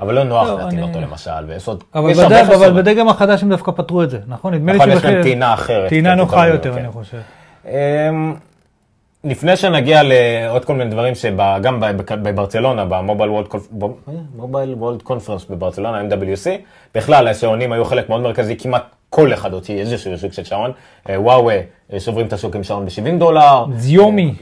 [0.00, 1.84] אבל לא נוח לא, להטעין אני- אותו למשל, ויש עוד...
[1.94, 4.54] אבל, בדגם, החדש הם דווקא פתרו את זה, נכון?
[4.54, 5.88] נדמה לי נכון, יש להם טעינה אחרת.
[5.88, 6.78] טעינה קצת נוחה יותר, כן.
[6.84, 7.20] אני חושב.
[9.24, 11.80] לפני שנגיע לעוד כל מיני דברים שגם
[12.22, 13.46] בברצלונה, במובייל וולד
[14.78, 16.46] וולד קונפרנס בברצלונה, MWC,
[16.94, 20.72] בכלל השעונים היו חלק מאוד מרכזי, כמעט כל אחד הוציא איזשהו שוק של שעון.
[21.08, 21.60] אה, וואווה
[21.92, 23.64] אה, שוברים את השוק עם שעון ב-70 דולר.
[23.76, 24.34] זיומי.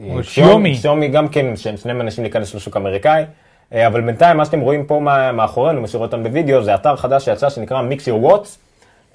[0.00, 0.74] אה, שיומי.
[0.74, 1.08] שיומי.
[1.08, 3.24] גם כן, שהם שני מנסים להיכנס לשוק האמריקאי.
[3.72, 5.00] אה, אבל בינתיים, מה שאתם רואים פה
[5.32, 8.46] מאחורינו, מי שרואה אותנו בווידאו, זה אתר חדש שיצא שנקרא Mix Your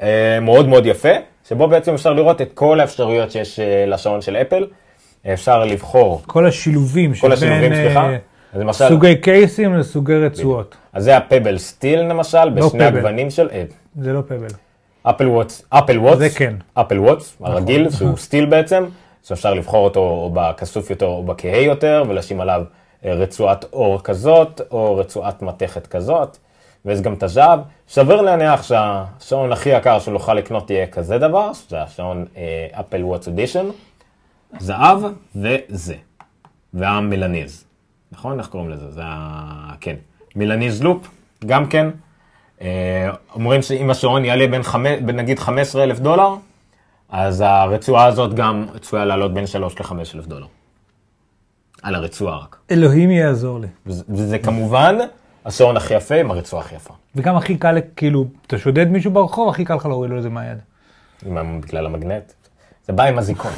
[0.01, 1.13] אה, מאוד מאוד יפה,
[1.47, 4.65] שבו בעצם אפשר לראות את כל האפשרויות שיש אה, לשעון של אפל.
[5.27, 8.09] אפשר לבחור כל השילובים כל שבין השילובים, אה, סליחה.
[8.53, 10.75] אז למשל, סוגי קייסים לסוגי רצועות.
[10.93, 12.83] אז זה הפבל סטיל למשל, בשני פבל.
[12.83, 13.63] הגוונים של אה,
[13.99, 14.47] זה לא פבל.
[15.03, 16.55] אפל וואטס, אפל וואטס, זה כן.
[16.73, 18.86] אפל וואטס, הרגיל, שהוא סטיל בעצם,
[19.23, 22.63] שאפשר לבחור אותו או בכסוף יותר או בכהה יותר, ולשים עליו
[23.05, 26.38] אה, רצועת אור כזאת, או רצועת מתכת כזאת,
[26.86, 27.59] ויש גם את הז'אב.
[27.89, 32.25] סביר להניח שהשעון הכי יקר שנוכל לקנות יהיה כזה דבר, זה השעון
[32.71, 33.65] אפל וואטס אדישן,
[34.59, 34.99] זהב
[35.35, 35.95] וזה,
[36.73, 37.65] והמלניז,
[38.11, 38.39] נכון?
[38.39, 38.91] איך קוראים לזה?
[38.91, 39.73] זה ה...
[39.81, 39.95] כן,
[40.35, 41.07] מלניז לופ,
[41.45, 41.89] גם כן.
[42.61, 46.35] אה, אומרים שאם השעון יעלה בין, חמש, בין נגיד 15 אלף דולר,
[47.09, 50.47] אז הרצועה הזאת גם צפויה לעלות בין 3 ל-5 אלף דולר.
[51.81, 52.57] על הרצועה רק.
[52.71, 53.67] אלוהים יעזור לי.
[53.85, 54.97] וזה, וזה כמובן
[55.45, 56.93] השעון הכי יפה עם הרצועה הכי יפה.
[57.15, 60.29] וגם הכי קל, כאילו, אתה שודד מישהו ברחוב, הכי קל לך להוריד לו את זה
[60.29, 60.57] מהיד.
[61.61, 62.33] בגלל המגנט.
[62.87, 63.51] זה בא עם הזיכון.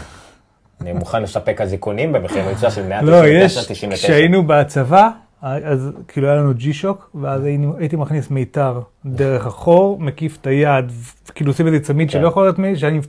[0.81, 3.03] אני מוכן לספק הזיכונים במחיר מבצע של 199.99.
[3.05, 5.09] לא, יש, כשהיינו בצבא,
[5.41, 7.41] אז כאילו היה לנו ג'י שוק, ואז
[7.79, 10.91] הייתי מכניס מיתר דרך החור, מקיף את היד,
[11.35, 12.99] כאילו עושים איזה צמיד שלא יכול להיות מי, שאם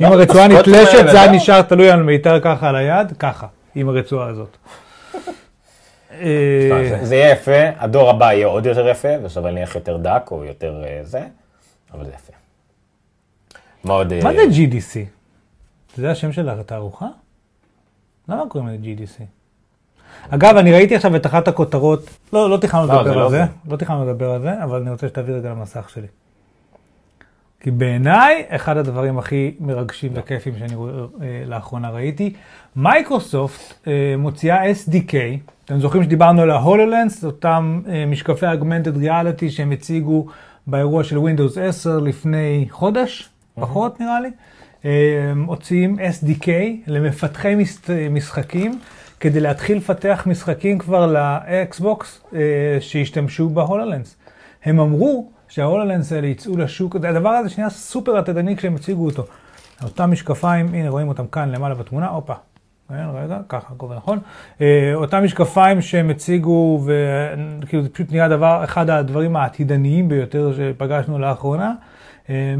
[0.00, 1.32] לא, הרצועה הסקוטים נתלשת, האלה, זה היה.
[1.32, 4.56] נשאר תלוי על מיתר ככה על היד, ככה, עם הרצועה הזאת.
[7.02, 10.82] זה- יהיה יפה, הדור הבא יהיה עוד יותר יפה, ושווה נלך יותר דק או יותר
[10.86, 11.20] אה, זה,
[11.94, 12.32] אבל זה יפה.
[13.84, 14.12] מאוד...
[14.22, 15.19] מה אה, זה GDC?
[15.96, 17.06] זה השם של התערוכה?
[18.28, 19.22] למה קוראים לזה GDC?
[20.30, 23.30] אגב, אני ראיתי עכשיו את אחת הכותרות, לא, לא תכננו לא, זה לדבר לא על
[23.30, 23.70] זה, זה.
[23.72, 26.06] לא תכננו לדבר על זה, אבל אני רוצה שתעביר את זה למסך שלי.
[27.60, 32.32] כי בעיניי, אחד הדברים הכי מרגשים וכיפים שאני אה, לאחרונה ראיתי,
[32.76, 35.14] מייקרוסופט אה, מוציאה SDK,
[35.64, 40.26] אתם זוכרים שדיברנו על ה-HoloLens, אותם אה, משקפי אגמנטד ריאליטי שהם הציגו
[40.66, 44.30] באירוע של Windows 10 לפני חודש, פחות נראה לי.
[44.84, 46.48] אה, מוציאים SDK
[46.86, 47.54] למפתחי
[48.10, 48.78] משחקים,
[49.20, 52.40] כדי להתחיל לפתח משחקים כבר לאקסבוקס אה,
[52.80, 54.16] שישתמשו בהולולנס.
[54.64, 59.24] הם אמרו שההולולנס האלה יצאו לשוק, הדבר הזה שנייה סופר עתידני כשהם הציגו אותו.
[59.82, 62.34] אותם משקפיים, הנה רואים אותם כאן למעלה בתמונה, הופה.
[62.88, 64.18] כן, רגע, ככה, הכל נכון.
[64.94, 66.84] אותם משקפיים שהם הציגו,
[67.62, 71.72] וכאילו זה פשוט נראה דבר, אחד הדברים העתידניים ביותר שפגשנו לאחרונה.
[72.30, 72.52] אה,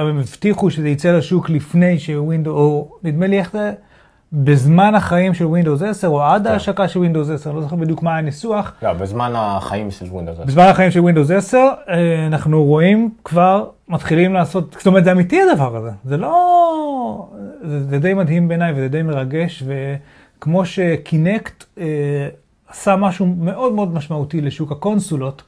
[0.00, 3.72] הם הבטיחו שזה יצא לשוק לפני שווינדו, או נדמה לי איך זה,
[4.32, 6.52] בזמן החיים של Windows 10, או עד כן.
[6.52, 8.72] ההשקה של Windows 10, אני לא זוכר בדיוק מה הניסוח.
[8.82, 10.46] לא, בזמן החיים של Windows.
[10.46, 15.40] בזמן החיים של Windows 10, אה, אנחנו רואים כבר, מתחילים לעשות, זאת אומרת, זה אמיתי
[15.42, 15.90] הדבר הזה.
[16.04, 17.28] זה לא...
[17.62, 22.28] זה, זה די מדהים בעיניי וזה די מרגש, וכמו שקינקט אה,
[22.68, 25.42] עשה משהו מאוד מאוד משמעותי לשוק הקונסולות.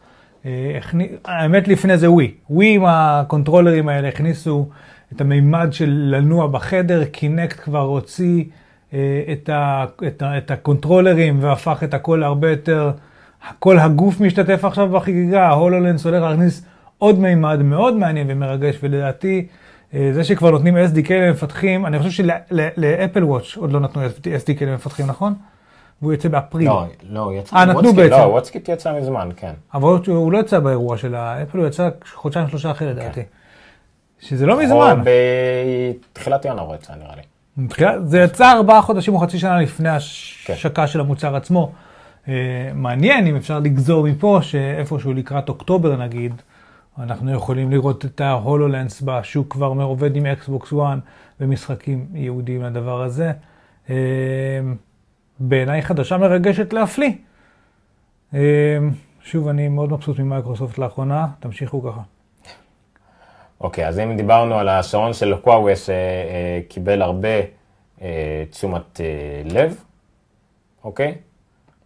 [1.24, 2.34] האמת לפני זה ווי.
[2.50, 4.68] ווי עם הקונטרולרים האלה הכניסו
[5.12, 8.44] את המימד של לנוע בחדר, Kinect כבר הוציא
[8.94, 9.84] אה, את, ה...
[10.06, 10.38] את, ה...
[10.38, 12.92] את הקונטרולרים והפך את הכל להרבה יותר...
[13.58, 16.66] כל הגוף משתתף עכשיו בחגיגה, ה HoloLens הולך להכניס
[16.98, 19.46] עוד מימד מאוד מעניין ומרגש, ולדעתי,
[19.94, 24.02] אה, זה שכבר נותנים SDK למפתחים, אני חושב של Apple Watch עוד לא נתנו
[24.44, 25.34] SDK למפתחים, נכון?
[26.02, 26.68] והוא יוצא באפריל.
[26.68, 27.56] לא, לא, הוא יצא.
[27.56, 28.10] אה, נתנו בעצם.
[28.10, 29.52] לא, WatchKit יצא מזמן, כן.
[29.74, 33.14] אבל הוא- הוא לא יצא באירוע של האפל, הוא יצא חודשיים שלושה אחרי לדעתי.
[33.20, 33.26] כן.
[34.20, 35.02] שזה לא מזמן.
[36.12, 37.22] בתחילת ינואר הוא יצא, נראה לי.
[38.04, 39.92] זה יצא ארבעה חודשים או חצי שנה לפני כן.
[40.52, 41.72] ההשקה של המוצר עצמו.
[42.28, 42.32] אה,
[42.74, 46.32] מעניין אם אפשר לגזור מפה שאיפשהו לקראת אוקטובר נגיד,
[46.98, 50.78] אנחנו יכולים לראות את ה HoloLens בשוק כבר עובד עם Xbox 1
[51.40, 53.32] ומשחקים ייעודיים לדבר הזה.
[55.48, 57.12] בעיניי חדשה מרגשת להפליא.
[58.34, 58.78] אה,
[59.22, 62.00] שוב, אני מאוד מבסוט ממייקרוסופט לאחרונה, תמשיכו ככה.
[63.60, 67.28] אוקיי, אז אם דיברנו על השעון של קוואווה שקיבל הרבה
[68.02, 69.84] אה, תשומת אה, לב,
[70.84, 71.14] אוקיי?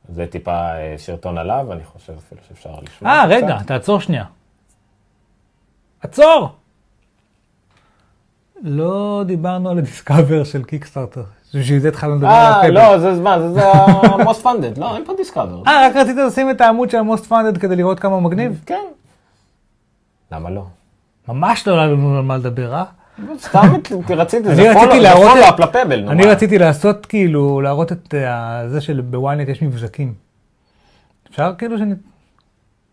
[0.08, 3.12] זה טיפה אה, סרטון עליו, אני חושב אפילו שאפשר לשמוע.
[3.12, 3.44] אה, קצת.
[3.44, 4.24] רגע, תעצור שנייה.
[6.00, 6.56] עצור!
[8.66, 11.22] לא דיברנו על ה discover של Kickstarter.
[11.55, 12.70] בשביל זה התחלנו לדבר על אה, ה Pebble.
[12.74, 15.62] לא, זה מה, זה- ה-most funded, לא, אין פה discover.
[15.66, 18.62] אה, רק רצית לשים את העמוד של ה-most funded כדי לראות כמה מגניב?
[18.66, 18.85] כן.
[20.33, 20.64] למה לא?
[21.29, 22.85] ממש לא היה לנו על מה לדבר, אה?
[23.38, 23.72] סתם
[24.09, 26.26] רציתי, זה follow-up ל Pebble, אני.
[26.26, 30.14] רציתי לעשות כאילו, להראות את אה, זה שב ynet יש מבזקים.
[31.31, 31.94] אפשר כאילו שאני...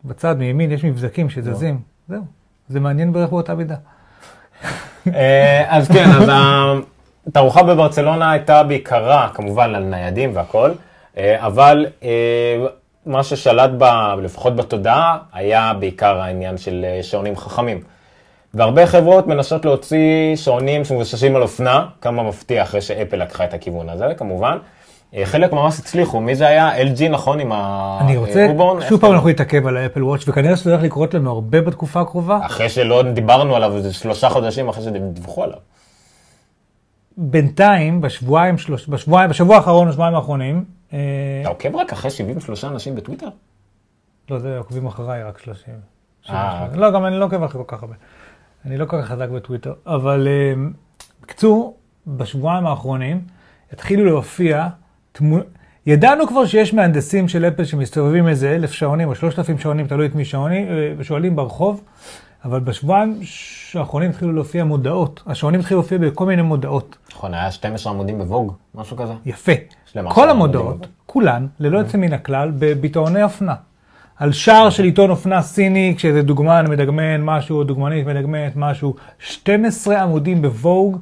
[0.06, 1.80] בצד מימין יש מבזקים שזזים.
[2.10, 2.22] זהו.
[2.70, 3.76] זה מעניין בערך באותה מידה.
[5.16, 6.30] אה, אז כן, אז
[7.28, 10.72] התערוכה בברצלונה הייתה בעיקרה כמובן על ניידים והכל,
[11.18, 12.10] אה, אבל אה,
[13.06, 17.82] מה ששלט בה, לפחות בתודעה, היה בעיקר העניין של שעונים חכמים.
[18.54, 23.90] והרבה חברות מנסות להוציא שעונים שמבוססים על אופנה, כמה מפתיע אחרי שאפל לקחה את הכיוון
[23.90, 24.58] הזה, כמובן.
[25.16, 26.84] אה, חלק ממש הצליחו, מי זה היה?
[26.84, 27.98] LG נכון עם ה...
[28.02, 28.82] אני רוצה, רובון?
[28.82, 32.40] שוב פעם אנחנו נתעכב על האפל וואץ' וכנראה שזה הולך לקרות לנו הרבה בתקופה הקרובה.
[32.46, 35.58] אחרי שלא דיברנו עליו, זה שלושה חודשים אחרי שדיווחו עליו.
[37.18, 41.00] בינתיים, בשבועיים, שלוש, בשבועיים, בשבוע האחרון, בשבועיים האחרונים, אה,
[41.42, 43.28] אתה עוקב רק אחרי 73 אנשים בטוויטר?
[44.30, 45.74] לא, זה עוקבים אחריי רק 30.
[46.30, 47.96] אה, לא, גם אני לא עוקב אחרי כל כך הרבה.
[48.66, 50.54] אני לא כל כך חזק בטוויטר, אבל אה,
[51.22, 53.22] בקיצור, בשבועיים האחרונים
[53.72, 54.68] התחילו להופיע
[55.14, 55.46] תמונות,
[55.86, 60.06] ידענו כבר שיש מהנדסים של אפל שמסתובבים איזה אלף שעונים או שלושת אלפים שעונים, תלוי
[60.06, 61.84] את מי שעונים, אה, שואלים ברחוב,
[62.46, 63.20] אבל בשבועיים
[63.76, 65.24] האחרונים התחילו להופיע מודעות.
[65.28, 66.98] השעונים התחילו להופיע בכל מיני מודעות.
[67.12, 69.14] נכון, היה 12 עמודים בווג, משהו כזה.
[69.26, 69.52] יפה.
[70.10, 70.88] כל המודעות.
[71.06, 73.56] כולן, ללא יוצא מן הכלל, בביטאוני אופנה.
[74.18, 80.02] על שער של עיתון אופנה סיני, כשאיזה דוגמן מדגמן משהו, או דוגמנית מדגמנת משהו, 12
[80.02, 80.98] עמודים בווג,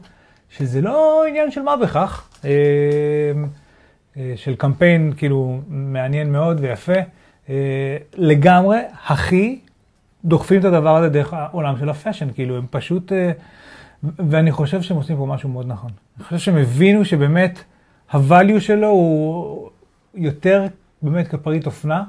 [0.49, 3.43] שזה לא עניין של מה בכך, אה, אה,
[4.35, 6.93] של קמפיין כאילו מעניין מאוד ויפה.
[7.49, 9.59] אה, לגמרי, הכי
[10.25, 13.31] דוחפים את הדבר הזה דרך העולם של הפאשן, כאילו הם פשוט, אה,
[14.03, 15.91] ואני חושב שהם עושים פה משהו מאוד נכון.
[16.17, 17.63] אני חושב שהם הבינו שבאמת
[18.11, 19.69] הvalue שלו הוא
[20.15, 20.65] יותר
[21.01, 22.03] באמת כפריט אופנה,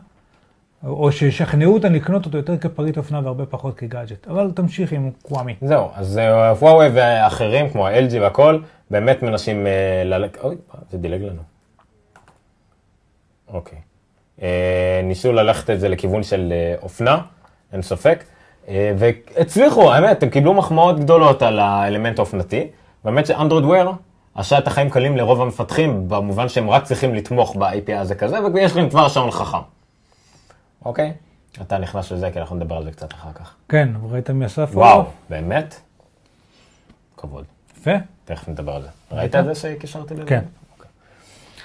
[0.86, 4.28] או שישכנעו אותם לקנות אותו יותר כפריט אופנה והרבה פחות כגאדג'ט.
[4.28, 5.54] אבל תמשיך עם קוואמי.
[5.60, 8.58] זהו, אז אה, וואוי ואחרים, כמו ה-LG והכל,
[8.90, 10.38] באמת מנסים אה, ללכת...
[10.44, 10.56] אוי,
[10.90, 11.51] זה דילג לנו.
[13.52, 13.78] אוקיי.
[14.42, 17.20] אה, ניסו ללכת את זה לכיוון של אה, אופנה,
[17.72, 18.24] אין ספק,
[18.68, 22.68] אה, והצליחו, האמת, הם קיבלו מחמאות גדולות על האלמנט האופנתי.
[23.04, 23.92] באמת שאנדרואיד וויר
[24.34, 28.76] עשה את החיים קלים לרוב המפתחים, במובן שהם רק צריכים לתמוך ב-API הזה כזה, ויש
[28.76, 29.58] להם כבר שעון חכם.
[30.84, 31.12] אוקיי?
[31.62, 33.54] אתה נכנס לזה, כי אנחנו נדבר על זה קצת אחר כך.
[33.68, 34.70] כן, ראית מי אסף?
[34.72, 35.80] וואו, באמת?
[37.16, 37.44] כבוד.
[37.78, 37.90] יפה.
[38.24, 38.88] תכף נדבר על זה.
[39.12, 40.26] ראית את זה שקישרתי לזה?
[40.26, 40.44] כן.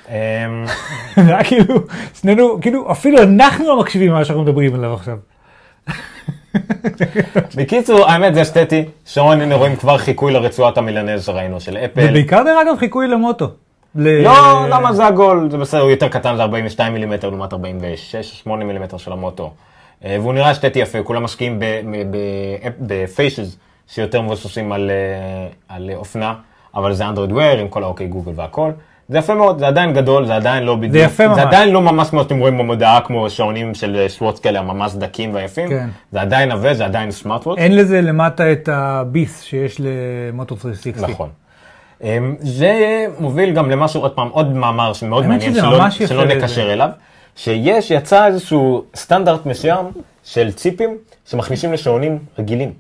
[0.10, 0.14] אמ,
[1.26, 1.76] זה היה כאילו,
[2.22, 5.18] שנינו, כאילו, אפילו אנחנו לא מקשיבים למה שאנחנו מדברים עליו עכשיו.
[7.56, 8.86] בקיצור, האמת זה אסתטי.
[9.06, 12.06] שעון, הנה רואים כבר חיקוי לרצועת המילנז שראינו של אפל.
[12.10, 13.48] ובעיקר דרך אגב חיקוי למוטו.
[13.96, 14.34] ל- לא,
[14.70, 15.48] למה זה עגול?
[15.52, 17.58] זה בסדר, הוא יותר קטן, זה 42 מילימטר לעומת 46-8
[18.50, 19.52] מילימטר של המוטו.
[20.06, 21.60] אה, והוא נראה אסתטי יפה, כולם משקיעים
[22.82, 26.34] בפיישז שיותר מבוססים על, אה, על אופנה,
[26.76, 28.72] אבל זה אנדרואיד וויר עם כל האוקיי גוגל והכל.
[29.10, 31.36] זה יפה מאוד, זה עדיין גדול, זה עדיין לא בדיוק, יפה ממש.
[31.36, 35.36] זה עדיין לא ממש כמו שאתם רואים במודעה, כמו שעונים של שוורץ כאלה, ממש דקים
[35.36, 35.70] ויפים.
[35.70, 35.90] כן.
[36.12, 37.58] זה עדיין עבה, זה עדיין סמארטוואץ'.
[37.58, 41.12] אין לזה למטה את הביס שיש למוטו 360.
[41.12, 41.30] נכון.
[42.04, 46.26] אמ, זה מוביל גם למשהו, עוד פעם, עוד מאמר שמאוד מעניין, שלא, שלא.
[46.26, 46.90] נקשר אליו,
[47.36, 49.86] שיש, יצא איזשהו סטנדרט מסוים
[50.24, 52.74] של צ'יפים שמכניסים לשעונים רגילים.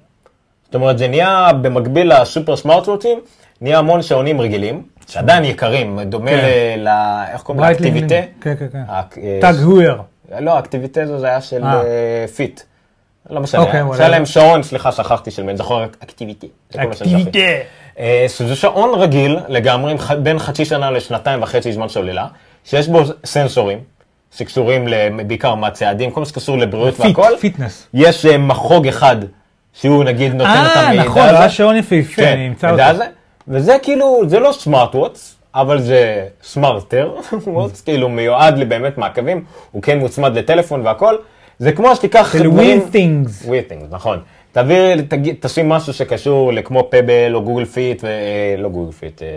[0.65, 3.19] זאת אומרת, זה נהיה במקביל לסופר סמארטוואצ'ים,
[3.61, 6.75] נהיה המון שעונים רגילים, שעדיין יקרים, דומה כן.
[6.79, 6.87] ל...
[7.33, 7.71] איך קוראים לזה?
[7.71, 8.15] Activité?
[8.41, 8.81] כן, כן, כן.
[8.87, 10.01] האק- אה, TAG Heuer.
[10.39, 11.73] לא, Activité זה היה של אה.
[11.81, 12.61] אה, fit.
[13.29, 14.07] לא משנה, אוקיי, שהיה וואלה.
[14.07, 16.47] להם שעון, סליחה, שכחתי של מי, זוכר Activity.
[16.71, 16.81] זה.
[16.83, 17.39] Activité.
[17.99, 19.93] אה, שזה שעון רגיל לגמרי,
[20.23, 22.27] בין חצי שנה לשנתיים וחצי זמן סוללה,
[22.63, 23.79] שיש בו סנסורים
[24.37, 24.87] שקשורים
[25.27, 27.31] בעיקר מהצעדים, כל מה שקשור לבריאות fit, והכל.
[27.39, 27.87] fitness.
[27.93, 29.15] יש אה, מחוג אחד,
[29.73, 31.39] שהוא נגיד נותן את אה, המידע נכון, הזה.
[31.39, 33.03] היה שעון יפהפה, כן, אני אמצא אותו.
[33.47, 37.15] וזה כאילו, זה לא smartwatch, אבל זה smarter
[37.47, 41.15] watch כאילו מיועד לבאמת מעקבים, הוא כן מוצמד לטלפון והכל.
[41.59, 43.45] זה כמו שתיקח של Withings.
[43.45, 44.19] Withings, נכון.
[44.51, 45.01] תעביר,
[45.39, 48.07] תשים משהו שקשור לכמו Pebble או Google Fit, ו...
[48.57, 49.27] לא Google Fit, אה,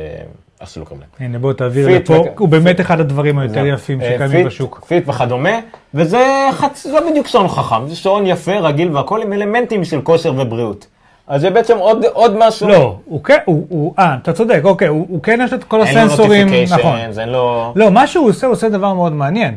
[0.60, 1.28] איך שלא קוראים להם.
[1.28, 3.66] הנה בוא תעביר לפה, הוא באמת אחד הדברים היותר.
[3.66, 4.84] יפים אה, שקיימים בשוק.
[4.88, 5.58] fit וכדומה,
[5.94, 6.48] וזה.
[6.92, 10.86] לא בדיוק שעון חכם, זה שעון יפה, רגיל והכל עם אלמנטים של כושר ובריאות.
[11.30, 12.68] אז זה בעצם עוד, עוד משהו.
[12.68, 15.82] לא, הוא כן, הוא, הוא, אה, אתה צודק, אוקיי, הוא הוא כן יש את כל
[15.82, 16.98] הסנסורים, נכון.
[17.18, 17.72] אין לו...
[17.76, 19.56] לא, מה שהוא עושה, הוא עושה דבר מאוד מעניין.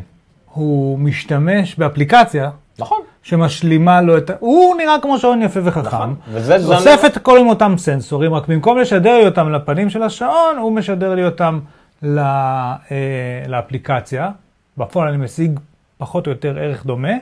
[0.53, 3.01] הוא משתמש באפליקציה נכון.
[3.23, 4.33] שמשלימה לו את ה...
[4.39, 5.87] הוא נראה כמו שעון יפה וחכם.
[5.87, 10.03] נכון, וזה אוסף את הכל עם אותם סנסורים, רק במקום לשדר לי אותם לפנים של
[10.03, 11.59] השעון, הוא משדר לי אותם
[12.03, 14.29] ל, אה, לאפליקציה.
[14.77, 15.59] בפועל אני משיג
[15.97, 17.13] פחות או יותר ערך דומה.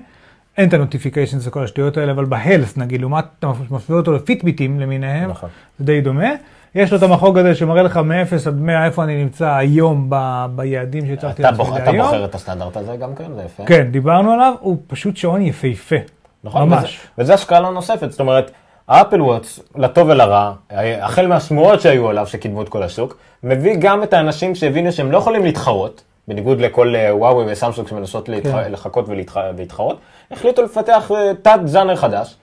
[0.57, 4.11] אין את ה notifications וכל השטויות האלה, אבל ב health נגיד, לעומת, אתה משווה אותו
[4.11, 5.49] לפיטביטים למיניהם, נכון.
[5.79, 6.29] זה די דומה.
[6.75, 10.45] יש לו את המחוג הזה שמראה לך מ-0 עד 100 איפה אני נמצא היום ב,
[10.55, 11.91] ביעדים אתה, לעצמי בוח, אתה.
[11.91, 13.65] בוחר את הסטנדרט הזה גם כן, זה יפה.
[13.65, 15.95] כן, דיברנו עליו, הוא פשוט שעון יפהפה.
[16.43, 16.99] נכון, ממש.
[16.99, 18.51] וזה, וזה השקעה נוספת, זאת אומרת,
[18.87, 20.53] האפל וואטס, לטוב ולרע,
[21.01, 25.17] החל מהשמועות שהיו עליו, שקידמו את כל השוק, מביא גם את האנשים שהבינו שהם לא
[25.17, 28.51] יכולים להתחרות, בניגוד לכל אה, וואוי וסמסונג שמנסות להתח...
[28.51, 28.71] כן.
[28.71, 29.37] לחכות ולהתח...
[29.57, 29.99] ולהתחרות,
[30.31, 32.35] החליטו לפתח אה, תת ז'אנר חדש.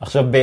[0.00, 0.36] עכשיו, ב...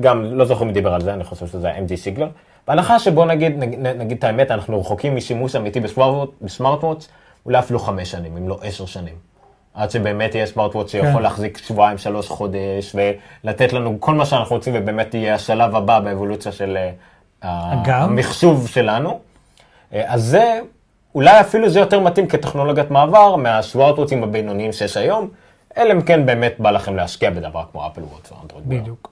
[0.00, 2.28] גם, לא זוכר מי דיבר על זה, אני חושב שזה היה MG סיגלר.
[2.68, 7.08] בהנחה שבוא נגיד, נגיד, נגיד את האמת, אנחנו רחוקים משימוש אמיתי בסמארט- בסמארטוואטס,
[7.46, 9.14] אולי אפילו חמש שנים, אם לא עשר שנים.
[9.74, 11.22] עד שבאמת יהיה סמארטוואט שיכול כן.
[11.22, 12.96] להחזיק שבועיים, שלוש חודש,
[13.44, 16.78] ולתת לנו כל מה שאנחנו רוצים, ובאמת יהיה השלב הבא באבולוציה של
[17.44, 18.02] אה, אגב?
[18.02, 19.18] המחשוב שלנו.
[19.92, 20.60] אז זה,
[21.14, 25.28] אולי אפילו זה יותר מתאים כטכנולוגיית מעבר מהסמארטוואטים הבינוניים שיש היום,
[25.78, 28.68] אלא אם כן באמת בא לכם להשקיע בדבר כמו אפל וואטס או אנדרואיד.
[28.68, 29.10] בדיוק.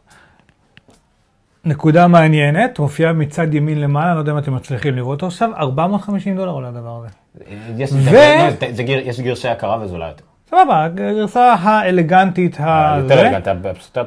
[1.65, 6.37] נקודה מעניינת, מופיעה מצד ימין למעלה, לא יודע אם אתם מצליחים לראות אותו עכשיו, 450
[6.37, 7.09] דולר עולה הדבר הזה.
[7.51, 10.25] אה, יש, ו- זה, זה, זה, גיר- יש גרשי הכרה וזה אולי יותר.
[10.51, 12.97] סבבה, הגרסה האלגנטית ה...
[13.03, 13.23] יותר זה.
[13.23, 13.53] רגע, אתה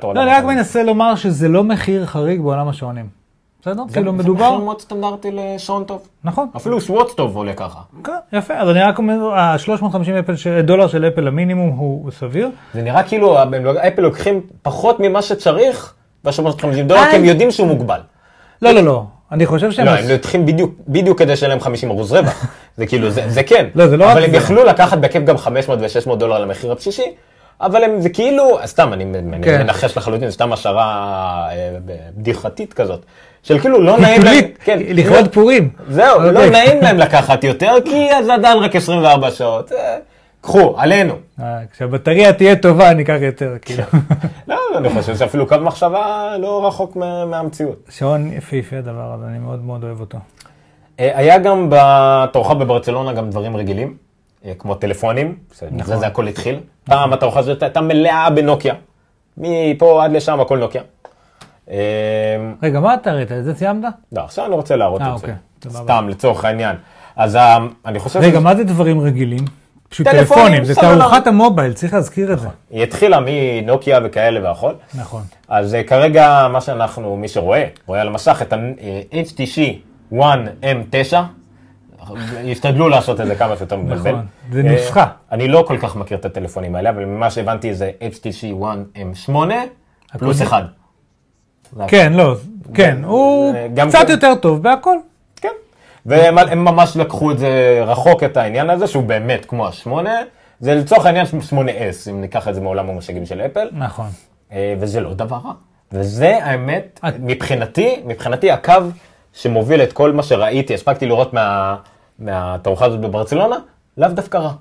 [0.03, 3.20] לא, אני רק מנסה לומר שזה לא מחיר חריג בעולם השעונים.
[3.61, 3.83] בסדר?
[3.93, 4.49] כאילו זה מדובר...
[4.51, 6.07] מחיר מאוד סטנדרטי לשעון טוב.
[6.23, 6.47] נכון.
[6.55, 7.79] אפילו שוואטס טוב עולה ככה.
[8.03, 9.93] כן, יפה, אז אני רק אומר, ה-350
[10.63, 12.49] דולר של אפל המינימום הוא סביר.
[12.73, 15.93] זה נראה כאילו לא- אפל לוקחים פחות ממה שצריך
[16.23, 17.27] ב-350 דולר, כי הם אה.
[17.27, 17.99] יודעים שהוא מוגבל.
[18.61, 19.85] לא, לא, לא, אני חושב שהם...
[19.85, 22.45] לא, הם לוקחים בדיוק, בדיוק כדי שיהיה להם 50 אחוז רווח.
[22.77, 23.67] זה כאילו, זה, זה כן.
[23.75, 24.37] לא, זה לא אבל הם זה.
[24.37, 27.13] יכלו לקחת בכיף גם 500 ו-600 דולר למחיר הבסיסי,
[27.61, 29.63] אבל הם, זה כאילו, סתם, אני, אני כן.
[29.63, 33.05] מנחש לחלוטין, זה סתם השערה אה, בדיחתית כזאת.
[33.43, 35.69] של כאילו לא נעים להם, כן, לכבוד פורים.
[35.89, 36.49] זהו, לא אוקיי.
[36.49, 39.71] נעים להם לקחת יותר, כי זה עדיין רק 24 שעות.
[39.71, 39.97] אה,
[40.41, 41.13] קחו, עלינו.
[41.41, 43.83] אה, כשהבטריה תהיה טובה, אני אקח יותר, כאילו.
[44.47, 47.75] לא, אני חושב שאפילו קו מחשבה לא רחוק מה- מהמציאות.
[47.89, 50.17] שעון יפהפה הדבר הזה, אני מאוד מאוד אוהב אותו.
[50.99, 53.95] אה, היה גם בתערוכה בברצלונה גם דברים רגילים,
[54.59, 55.35] כמו טלפונים,
[55.71, 55.97] נכון.
[55.99, 56.59] זה הכל התחיל.
[56.83, 58.73] פעם התערוכה הזאת הייתה מלאה בנוקיה.
[59.37, 60.81] מפה עד לשם הכל נוקיה.
[61.69, 61.75] אמ,
[62.63, 63.31] רגע, מה אתה ראית?
[63.31, 63.83] את זה סיימת?
[64.11, 65.27] לא, עכשיו אני לא רוצה להראות אה, את זה.
[65.27, 66.75] אוקיי, סתם, לצורך העניין.
[67.15, 68.19] אז אה, אני חושב...
[68.19, 69.45] רגע, מה זה דברים רגילים?
[69.89, 72.45] פשוט טלפונים, זה תערוכת המובייל, צריך להזכיר את זה.
[72.45, 72.57] נכון.
[72.69, 74.73] היא התחילה מנוקיה וכאלה והכול.
[74.95, 75.21] נכון.
[75.47, 79.59] אז אה, כרגע מה שאנחנו, מי שרואה, רואה על המסך את ה-HTC
[80.13, 81.13] 1M9,
[82.43, 84.11] ישתדלו לעשות את זה כמה שיותר נכון, מבלבל.
[84.11, 85.05] נכון, זה נוסחה.
[85.31, 89.31] אני לא כל כך מכיר את הטלפונים האלה, אבל ממה שהבנתי זה HTC 1M8
[90.19, 90.63] פלוס 1.
[91.87, 92.35] כן, לא,
[92.73, 93.53] כן, הוא
[93.89, 94.11] קצת כן.
[94.11, 94.97] יותר טוב בהכל.
[95.35, 95.49] כן.
[96.05, 100.15] והם הם ממש לקחו את זה רחוק, את העניין הזה, שהוא באמת כמו השמונה.
[100.59, 103.69] זה לצורך העניין 8S, אם ניקח את זה מעולם המושגים של אפל.
[103.71, 104.07] נכון.
[104.51, 105.51] אה, וזה לא דבר רע.
[105.91, 108.73] וזה האמת, מבחינתי, מבחינתי הקו
[109.33, 111.75] שמוביל את כל מה שראיתי, הספקתי לראות מה,
[112.19, 113.55] מהתערוכה הזאת בברצלונה,
[113.97, 114.53] לאו דווקא רע.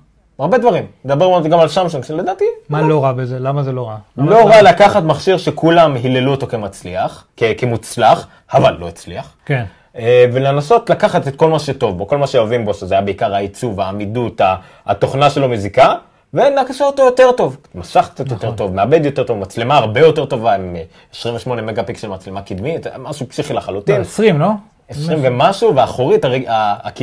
[0.42, 0.86] הרבה דברים.
[1.04, 3.38] נדבר גם על שמשונג, שלדעתי מה לא רע בזה?
[3.38, 3.96] למה זה לא רע?
[4.16, 7.26] למה- לא רע לקחת מכשיר שכולם היללו אותו כמצליח,
[7.58, 9.32] כמוצלח, אבל לא הצליח.
[9.46, 9.64] כן.
[9.96, 13.34] אה, ולנסות לקחת את כל מה שטוב בו, כל מה שאוהבים בו, שזה היה בעיקר
[13.34, 14.40] העיצוב, העמידות,
[14.86, 15.94] התוכנה שלו מזיקה,
[16.34, 17.56] ולקשר אותו יותר טוב.
[17.74, 18.36] מסך קצת נכון.
[18.36, 20.82] יותר טוב, מעבד יותר טוב, מצלמה הרבה יותר טובה, עם אה,
[21.14, 24.00] 28 מגה פיקסל מצלמה קדמית, זה משהו פסיכי לחלוטין.
[24.00, 24.48] 20, לא?
[24.90, 26.24] 20 ומשהו, והאחורית,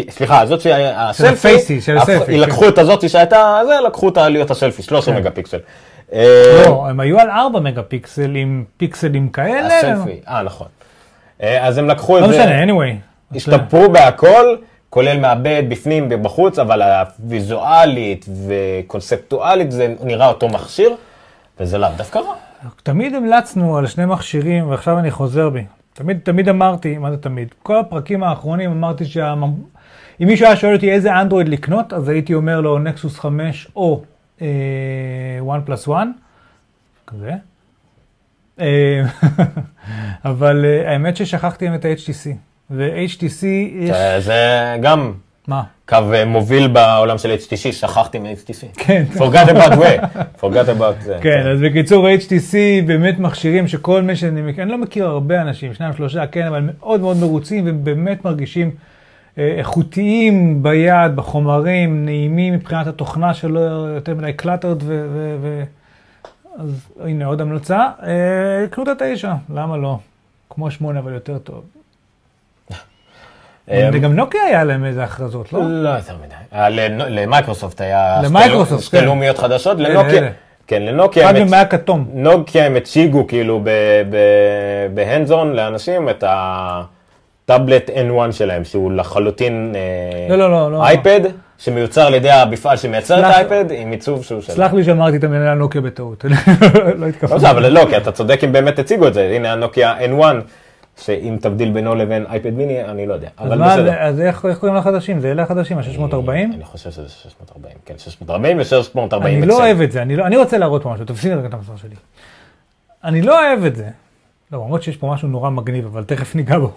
[0.09, 1.81] סליחה, הזאת של הסלפי,
[2.25, 2.39] כן.
[2.39, 5.57] לקחו את הזאת שהייתה, זה, לקחו אותה להיות הסלפי, 13 מגה פיקסל.
[6.13, 9.77] אה, לא, הם היו על 4 מגה פיקסל עם פיקסלים כאלה.
[9.77, 10.67] הסלפי, אה, נכון.
[11.43, 12.39] אה, אז הם לקחו את לא זה.
[12.39, 13.35] משנה, anyway.
[13.35, 14.55] השתפרו בהכל,
[14.89, 20.95] כולל מעבד בפנים ובחוץ, אבל הוויזואלית וקונספטואלית זה נראה אותו מכשיר,
[21.59, 22.33] וזה לאו דווקא רע.
[22.83, 25.63] תמיד המלצנו על שני מכשירים, ועכשיו אני חוזר בי.
[25.97, 27.47] תמיד, תמיד אמרתי, מה זה תמיד?
[27.63, 29.33] כל הפרקים האחרונים אמרתי שה...
[30.21, 34.01] אם מישהו היה שואל אותי איזה אנדרואיד לקנות, אז הייתי אומר לו נקסוס 5 או
[34.41, 34.47] אה,
[35.41, 36.07] one plus one,
[37.07, 37.31] כזה.
[38.59, 39.03] אה,
[40.25, 42.29] אבל אה, האמת ששכחתי את ה-HTC.
[42.71, 43.91] ו-HTC יש...
[44.19, 45.13] זה גם
[45.47, 45.63] מה?
[45.85, 48.65] קו אה, מוביל בעולם של HTC, שכחתי מ-HTC.
[48.73, 49.03] כן.
[49.13, 50.05] forgot about way,
[50.41, 51.17] forgot about זה.
[51.21, 52.53] כן, אז בקיצור, HTC
[52.87, 56.69] באמת מכשירים שכל מי שאני מכיר, אני לא מכיר הרבה אנשים, שניים, שלושה, כן, אבל
[56.77, 58.71] מאוד מאוד מרוצים ובאמת מרגישים
[59.37, 65.63] אה, איכותיים ביד, בחומרים, נעימים מבחינת התוכנה שלו, יותר מדי קלאטרד ו...
[66.57, 69.99] אז הנה עוד המלצה, אה, קנו את התשע, למה לא?
[70.49, 71.63] כמו שמונה, אבל יותר טוב.
[73.71, 75.59] אה, וגם נוקיה היה להם איזה הכרזות, לא?
[75.63, 76.35] לא יותר מדי.
[76.53, 76.69] אה,
[77.09, 78.21] למייקרוסופט היה
[78.79, 79.05] שתי כן.
[79.05, 80.21] לאומיות חדשות, לנוקיה.
[80.67, 82.05] כן, לנוקיה אחד הם מהם היה כתום.
[82.13, 83.63] נוקיה הם הציגו כאילו
[84.93, 90.83] בהנדזון לאנשים את הטאבלט N1 שלהם, שהוא לחלוטין אה, לא, לא, לא, לא.
[90.85, 91.21] אייפד,
[91.57, 94.55] שמיוצר על ידי המפעל שמייצר את האייפד, עם עיצוב שהוא שלו.
[94.55, 96.31] סלח לי שאמרתי את המילה נוקיה בטעות, לא
[96.97, 97.39] לא התכוונתי.
[97.39, 100.23] זה, אבל לא, כי אתה צודק אם באמת הציגו את זה, הנה הנוקיה N1,
[100.97, 103.93] שאם תבדיל בינו לבין אייפד מיני, אני לא יודע, אז אבל מה, בסדר.
[103.99, 105.19] אז איך איך קוראים לחדשים?
[105.19, 106.29] זה אלה החדשים, ה-640?
[106.29, 110.37] אני חושב שזה 640, כן, 640 ו-640 אני לא אוהב את זה, אני, לא, אני
[110.37, 111.95] רוצה להראות פה משהו, תפסיד רגע את המסר שלי.
[113.03, 113.89] אני לא אוהב את זה.
[114.51, 116.71] לא, למרות שיש פה משהו נורא מגניב, אבל תכף ניגע בו.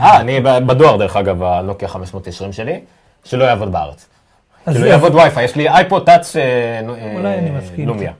[0.00, 2.80] אה, אני בדואר דרך אגב, הנוקיה 520 שלי,
[3.24, 4.08] שלא יעבוד בארץ.
[4.64, 6.36] שלא זה- יעבוד וי-פיי, יש לי אייפוד טאץ'
[7.76, 8.12] אני לומיה.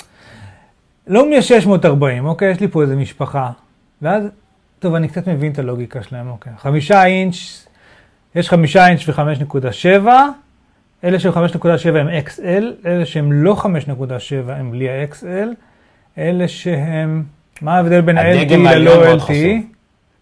[1.06, 2.50] לומיה 640, אוקיי?
[2.50, 3.50] יש לי פה איזה משפחה.
[4.02, 4.24] ואז,
[4.82, 6.52] טוב, אני קצת מבין את הלוגיקה שלהם, אוקיי.
[6.58, 7.66] חמישה אינץ',
[8.34, 10.08] יש חמישה אינץ' ו-5.7,
[11.04, 13.66] אלה שהם 5.7 הם XL, אלה שהם לא 5.7
[14.52, 15.48] הם בלי ה-XL,
[16.18, 17.22] אלה שהם,
[17.62, 19.20] מה ההבדל בין ה-LTE העליון ללא LTE?
[19.20, 19.34] חשוב.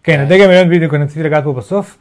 [0.03, 1.97] כן, הדגם העליון בדיוק, אני רציתי לגעת פה בסוף.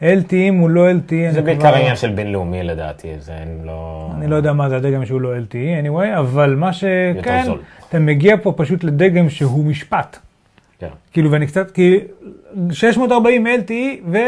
[0.00, 4.10] LTE הוא לא LTE, זה בעיקר עניין של בינלאומי לדעתי, זה אין לו...
[4.16, 7.46] אני לא יודע מה זה הדגם שהוא לא LTE, anyway, אבל מה שכן.
[7.88, 10.18] אתה מגיע פה פשוט לדגם שהוא משפט.
[10.80, 10.88] כן.
[11.12, 11.98] כאילו, ואני קצת, כי
[12.70, 13.72] 640 LTE,
[14.10, 14.18] ו...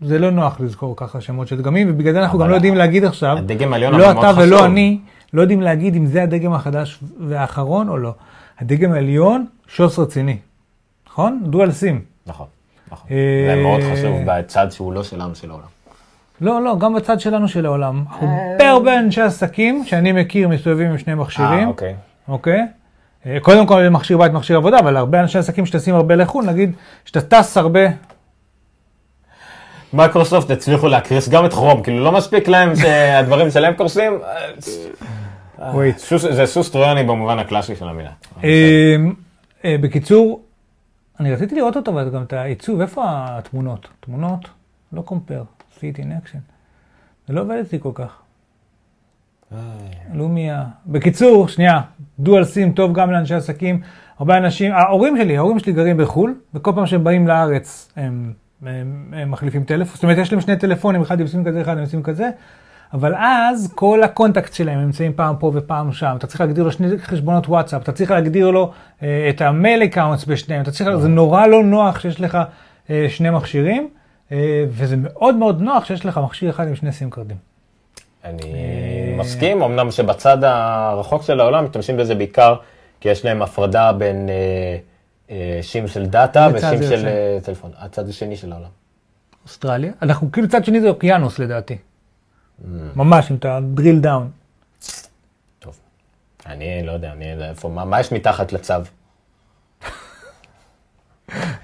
[0.00, 3.04] זה לא נוח לזכור ככה שמות של דגמים, ובגלל זה אנחנו גם לא יודעים להגיד
[3.04, 4.66] עכשיו, הדגם העליון לא אתה ולא חשוב.
[4.66, 4.98] אני,
[5.32, 8.14] לא יודעים להגיד אם זה הדגם החדש והאחרון או לא.
[8.58, 10.36] הדגם העליון, שוס רציני,
[11.08, 11.40] נכון?
[11.44, 12.00] דואל סים.
[12.26, 12.46] נכון,
[12.92, 13.08] נכון.
[13.10, 15.66] אה, זה מאוד חשוב בצד שהוא לא שלנו, של העולם.
[16.40, 18.04] לא, לא, גם בצד שלנו של העולם.
[18.10, 21.68] הרבה הרבה אנשי עסקים שאני מכיר מסתובבים עם שני אה, מכשירים.
[21.68, 21.94] אוקיי.
[22.28, 22.66] אוקיי?
[23.28, 26.72] אה, קודם כל מכשיר בית, מכשיר עבודה, אבל הרבה אנשי עסקים שטסים הרבה לחו"ל, נגיד
[27.04, 27.80] שאתה טס הרבה,
[29.92, 34.18] מייקרוסופט הצליחו להקריס גם את כרום, כאילו לא מספיק להם שהדברים שלהם קורסים,
[35.58, 35.90] אה,
[36.30, 38.10] זה סוס טרויאני במובן הקלאסי של המילה.
[39.64, 40.42] אה, בקיצור,
[41.20, 43.88] אני רציתי לראות אותו, אבל גם את העיצוב, איפה התמונות?
[44.00, 44.48] תמונות?
[44.92, 45.42] לא קומפר,
[45.78, 46.38] in action.
[47.28, 48.27] זה לא עובד אצלי כל כך.
[50.14, 50.64] לומיה.
[50.86, 51.80] בקיצור, שנייה,
[52.18, 53.80] דואל סים טוב גם לאנשי עסקים.
[54.18, 59.12] הרבה אנשים, ההורים שלי, ההורים שלי גרים בחו"ל, וכל פעם שהם באים לארץ הם, הם,
[59.16, 59.94] הם מחליפים טלפון.
[59.94, 62.30] זאת אומרת, יש להם שני טלפונים, אחד עם סים כזה, אחד עם סים כזה,
[62.92, 66.14] אבל אז כל ה contacts שלהם נמצאים פעם פה ופעם שם.
[66.18, 68.72] אתה צריך להגדיר לו שני חשבונות וואטסאפ, אתה צריך להגדיר לו
[69.02, 72.38] אה, את ה mail accounts בשניהם, אתה צריך, זה נורא לא נוח שיש לך
[72.90, 73.88] אה, שני מכשירים,
[74.32, 77.36] אה, וזה מאוד מאוד נוח שיש לך מכשיר אחד עם שני סים קרדים.
[78.24, 82.54] אני אה, מסכים, אמנם שבצד הרחוק של העולם משתמשים בזה בעיקר
[83.00, 84.78] כי יש להם הפרדה בין אה,
[85.30, 87.08] אה, סים של דאטה וסים של
[87.42, 88.68] טלפון, הצד השני של העולם.
[89.44, 89.92] אוסטרליה.
[90.02, 91.74] אנחנו כאילו צד שני זה אוקיינוס לדעתי.
[91.74, 92.66] Mm.
[92.96, 94.22] ממש, אם אתה drill down.
[95.58, 95.78] טוב,
[96.46, 98.74] אני לא יודע, אני, איפה, מה, יש מתחת לצו?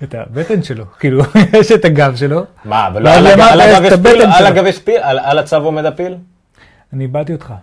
[0.02, 1.22] את הבטן שלו, כאילו,
[1.60, 2.44] יש את הגב שלו.
[2.64, 3.26] מה, ולא ואז
[4.40, 5.00] על הגב- יש פיל?
[5.02, 6.16] על הצו עומד הפיל?
[6.94, 7.54] אני איבדתי אותך.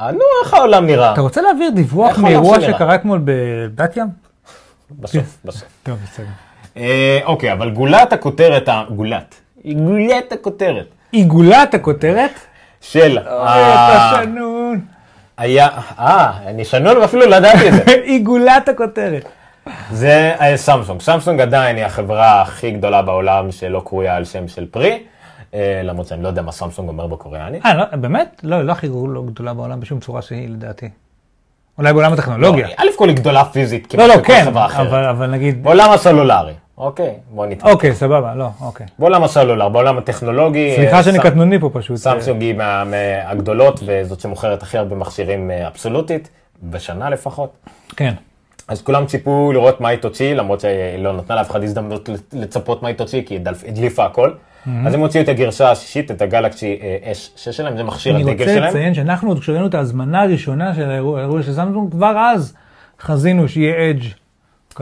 [0.00, 1.12] אה, נו, איך העולם נראה?
[1.12, 2.60] אתה רוצה להעביר דיווח מאירוע?
[2.60, 4.06] שקרה אתמול בבת ים?
[4.90, 5.68] בסוף, בסוף.
[5.82, 6.26] טוב, בסדר.
[6.76, 9.34] אה, אוקיי, אבל גולת הכותרת, גולת,
[9.64, 12.30] גולת הכותרת עיגולת הכותרת.
[12.80, 14.80] של אוי, ה- אתה שנון.
[15.38, 15.68] היה,
[15.98, 17.82] אה, אני שנון ואפילו לא ידעתי את זה.
[18.12, 19.24] עיגולת הכותרת.
[19.92, 21.00] זה אה, סמסונג.
[21.00, 24.98] סמסונג עדיין היא החברה הכי גדולה בעולם שלא קרויה על שם של פרי, אה,
[25.84, 27.66] למרות שאני לא יודע מה סמסונג אומר בקוריאנית.
[27.66, 28.40] אה, לא, באמת?
[28.44, 30.88] לא, לא הכי לא גדולה בעולם בשום צורה שהיא, לדעתי.
[31.78, 32.66] אולי בעולם הטכנולוגיה.
[32.66, 34.86] לא, א' כל היא גדולה פיזית לא, כמעט לא, בכל כן, חברה אחרת.
[34.86, 35.62] אבל אבל נגיד...
[35.62, 37.70] בעולם הסלולרי, אוקיי, בוא נתמקד.
[37.72, 38.86] אוקיי, סבבה, לא, אוקיי.
[38.98, 41.96] בעולם הסלולר, בעולם הטכנולוגי, סליחה אה, שאני סם- קטנוני פה פשוט.
[41.96, 46.28] סמסונג היא מה- מהגדולות וזאת שמוכרת הכי הרבה מכשירים אה, אבסולוטית,
[46.62, 47.52] בשנה לפחות.
[47.96, 48.14] כן.
[48.68, 52.82] אז כולם ציפו לראות מה היא תוציא, למרות שהיא לא נתנה לאף אחד הזדמנות לצפות
[52.82, 54.30] מה היא תוציא, כי היא הדליפה הכל.
[54.86, 56.78] אז הם הוציאו את הגרשה השישית, את הגלקסי
[57.12, 58.68] S6 שלהם, זה מכשיר אני הדגל רוצה שלהם.
[58.70, 62.54] לציין שאנחנו, עוד כשראינו את ההזמנה הראשונה של האירוע האירוע של סמסונג, כבר אז
[63.00, 64.04] חזינו שיהיה אדג'.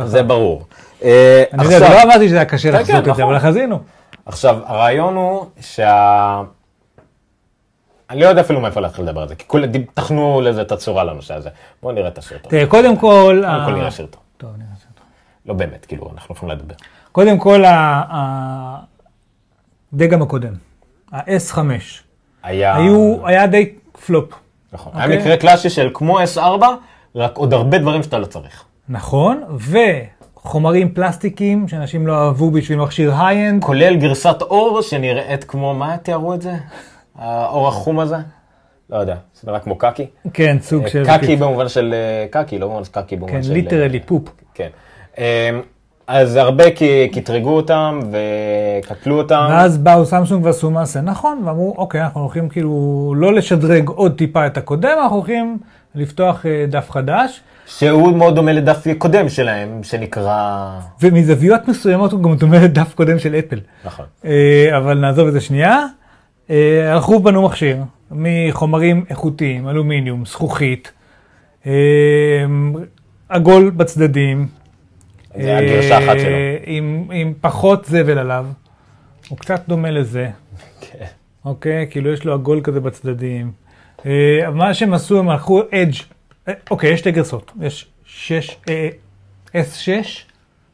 [0.05, 0.66] זה ברור.
[1.03, 3.24] אה, אני יודע, עכשיו- לא אמרתי שזה היה קשה כן, לחזות כן, את זה, נכון.
[3.24, 3.79] אבל חזינו.
[4.27, 6.43] עכשיו, הרעיון הוא שה...
[8.11, 11.05] אני לא יודע אפילו מאיפה להתחיל לדבר על זה, כי כולם תכנו לזה את הצורה
[11.05, 11.49] לנושא הזה.
[11.83, 12.51] בואו נראה את הסרטון.
[12.51, 13.43] תראה, קודם כל...
[13.47, 14.20] קודם כל נראה סרטון.
[14.37, 15.07] טוב, נראה סרטון.
[15.47, 16.74] לא באמת, כאילו, אנחנו יכולים לדבר.
[17.12, 17.64] קודם כל,
[19.97, 20.53] הדגם הקודם,
[21.12, 21.59] ה-S5,
[22.42, 22.76] היה...
[22.76, 23.72] היו, היה די
[24.07, 24.32] פלופ.
[24.72, 24.92] נכון.
[24.92, 25.11] אוקיי.
[25.11, 26.62] היה מקרה קלאסי של כמו S4,
[27.14, 28.64] רק עוד הרבה דברים שאתה לא צריך.
[28.88, 29.42] נכון,
[30.36, 33.64] וחומרים פלסטיקים שאנשים לא אהבו בשביל מכשיר high-end.
[33.64, 36.55] כולל גרסת עור שנראית כמו, מה תיארו את זה?
[37.14, 38.16] העור החום הזה?
[38.90, 40.07] לא יודע, זה נראה כמו קקי.
[40.32, 41.05] כן, סוג של...
[41.07, 43.51] קקי במובן של אה, קקי, לא במובן של קקי במובן כן, של...
[43.51, 44.29] אה, literally poop.
[44.55, 44.68] כן.
[46.07, 46.65] אז הרבה
[47.13, 48.01] קטרגו אותם
[48.83, 49.47] וקטלו אותם.
[49.51, 54.47] ואז באו סמסונג ועשו מעשה נכון, ואמרו, אוקיי, אנחנו הולכים כאילו לא לשדרג עוד טיפה
[54.47, 55.59] את הקודם, אנחנו הולכים
[55.95, 60.71] לפתוח אה, דף חדש, שהוא מאוד דומה לדף קודם שלהם, שנקרא...
[61.03, 63.61] ומזוויות מסוימות הוא גם דומה לדף קודם של אפל.
[63.85, 64.07] נכון.
[64.25, 65.87] אה, אבל נעזוב את זה שנייה.
[66.51, 70.93] אה, הלכו ובנו מכשיר מחומרים איכותיים, אלומיניום, זכוכית,
[73.29, 74.47] עגול בצדדים.
[75.43, 76.28] זה הגרשה אחת שלו.
[76.28, 78.47] אה, עם, עם פחות זבל עליו.
[79.28, 80.30] הוא קצת דומה לזה,
[80.80, 81.05] כן.
[81.45, 81.87] אוקיי?
[81.91, 83.53] כאילו יש לו עגול כזה בצדדים.
[84.07, 85.95] אה, מה שהם עשו, הם הלכו אדג'.
[86.49, 87.53] אה, אוקיי, יש שתי גרסות.
[87.61, 88.89] יש 6, אה,
[89.55, 89.89] S6,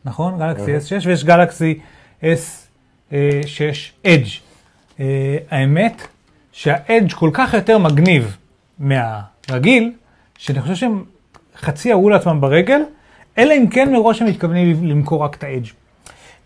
[0.05, 0.39] נכון?
[0.39, 1.79] גלקסי S6, ויש גלקסי
[2.23, 3.15] S6
[4.07, 4.29] אדג'.
[5.51, 6.07] האמת
[6.53, 8.37] שהאדג' כל כך יותר מגניב
[8.79, 9.93] מהרגיל,
[10.39, 11.05] שאני חושב שהם
[11.57, 12.81] חצי ירו לעצמם ברגל,
[13.39, 15.67] אלא אם כן מראש הם מתכוונים למכור רק את האדג'.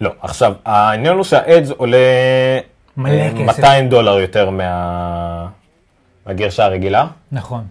[0.01, 1.99] לא, עכשיו, העניין הוא שהאדס עולה
[2.97, 3.59] מלא אה, כסף.
[3.59, 5.47] 200 דולר יותר מה...
[6.27, 7.07] מהגרשה הרגילה.
[7.33, 7.65] נכון.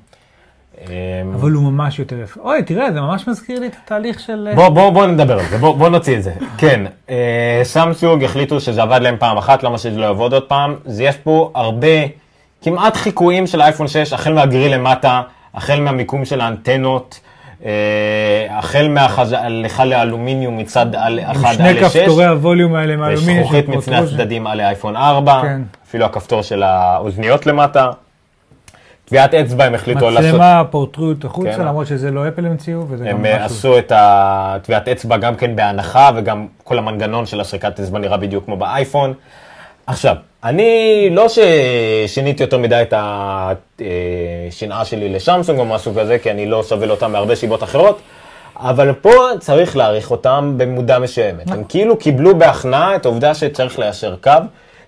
[0.82, 0.88] אמ,
[1.34, 2.42] אבל הוא ממש יותר יפה.
[2.42, 4.48] אוי, תראה, זה ממש מזכיר לי את התהליך של...
[4.50, 6.34] אה, בוא, בוא, בוא נדבר על זה, בוא, בוא נוציא את זה.
[6.58, 10.76] כן, אה, סמסונג החליטו שזה עבד להם פעם אחת, למה שזה לא יעבוד עוד פעם.
[10.86, 11.88] אז יש פה הרבה,
[12.62, 15.22] כמעט חיקויים של אייפון 6, החל מהגריל למטה,
[15.54, 17.20] החל מהמיקום של האנטנות,
[18.50, 21.98] החל מההליכה לאלומיניום מצד על- אחד שני על 6.
[21.98, 23.40] כפתורי הווליום האלה מהאלומיניום.
[23.40, 23.96] וזכוכית מצני.
[23.98, 25.62] הצדדים על האייפון 4, כן.
[25.88, 27.90] אפילו הכפתור של האוזניות למטה.
[29.06, 31.62] טביעת אצבע הם החליטו לעשות, מצלמה פורטריות החוצה, כן.
[31.66, 33.46] למרות שזה לא אפל המציאו, וזה גם הם אה.
[33.46, 38.46] עשו את הטביעת אצבע גם כן בהנחה, וגם כל המנגנון של הסריקת אצבע נראה בדיוק
[38.46, 39.14] כמו באייפון.
[39.88, 42.94] עכשיו, אני לא ששיניתי יותר מדי את
[44.50, 48.00] השנאה שלי לשמסונג או משהו כזה, כי אני לא סובל אותם מהרבה סיבות אחרות,
[48.58, 51.52] אבל פה צריך להעריך אותם במודע מסוימת.
[51.52, 54.32] הם כאילו קיבלו בהכנעה את העובדה שצריך ליישר קו,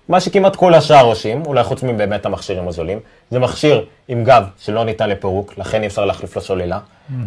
[0.08, 2.98] מה שכמעט כל השאר עושים, אולי חוץ מבאמת המכשירים הזולים.
[3.30, 6.78] זה מכשיר עם גב שלא ניתן לפירוק, לכן אי אפשר להחליף לו סוללה.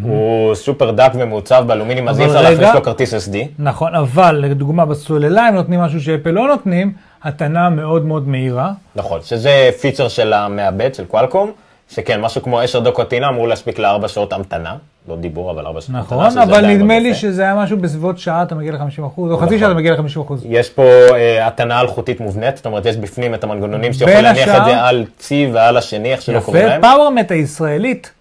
[0.02, 2.74] הוא סופר דק ומעוצב באלומיניום, אז אי אפשר רגע.
[2.74, 3.36] לו כרטיס SD.
[3.60, 6.94] נכון, אבל לדוגמה בסוללה הם נותנים משהו שאפל לא נותנים,
[7.24, 8.72] טעינה מאוד מאוד מהירה.
[8.96, 11.52] נכון, שזה פיצ'ר של המעבד, של Qualcomm,
[11.90, 14.76] שכן, משהו כמו 10 דקות טעינה אמור להספיק לארבע שעות המתנה.
[15.08, 16.18] לא דיבור, אבל ארבע שעות המתנה.
[16.28, 17.20] נכון, אבל נדמה מאוד לי יפה.
[17.20, 19.46] שזה היה משהו בסביבות שעה אתה מגיע ל-50%, או נכון.
[19.48, 20.34] חצי שעה אתה מגיע ל-50%.
[20.46, 20.84] יש פה
[21.16, 24.54] אה, טעינה אלחוטית מובנית, זאת אומרת, יש בפנים את המנגנונים שאתה יכול בין להניח את
[24.54, 26.82] השאר- זה על צי ועל השני, איך שלא קוראים יפה, להם.
[26.82, 28.12] Powermat הישראלית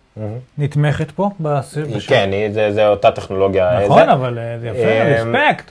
[0.59, 1.31] נתמכת פה.
[2.07, 3.81] כן, זה זה אותה טכנולוגיה.
[3.85, 4.09] נכון.
[4.09, 5.71] אבל אה, זה יפה, רספקט.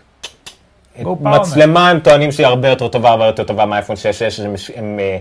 [1.22, 4.40] מצלמה הם טוענים שהיא הרבה יותר טובה, הרבה יותר טובה מהאייפון 6,
[4.76, 5.18] הם, אה,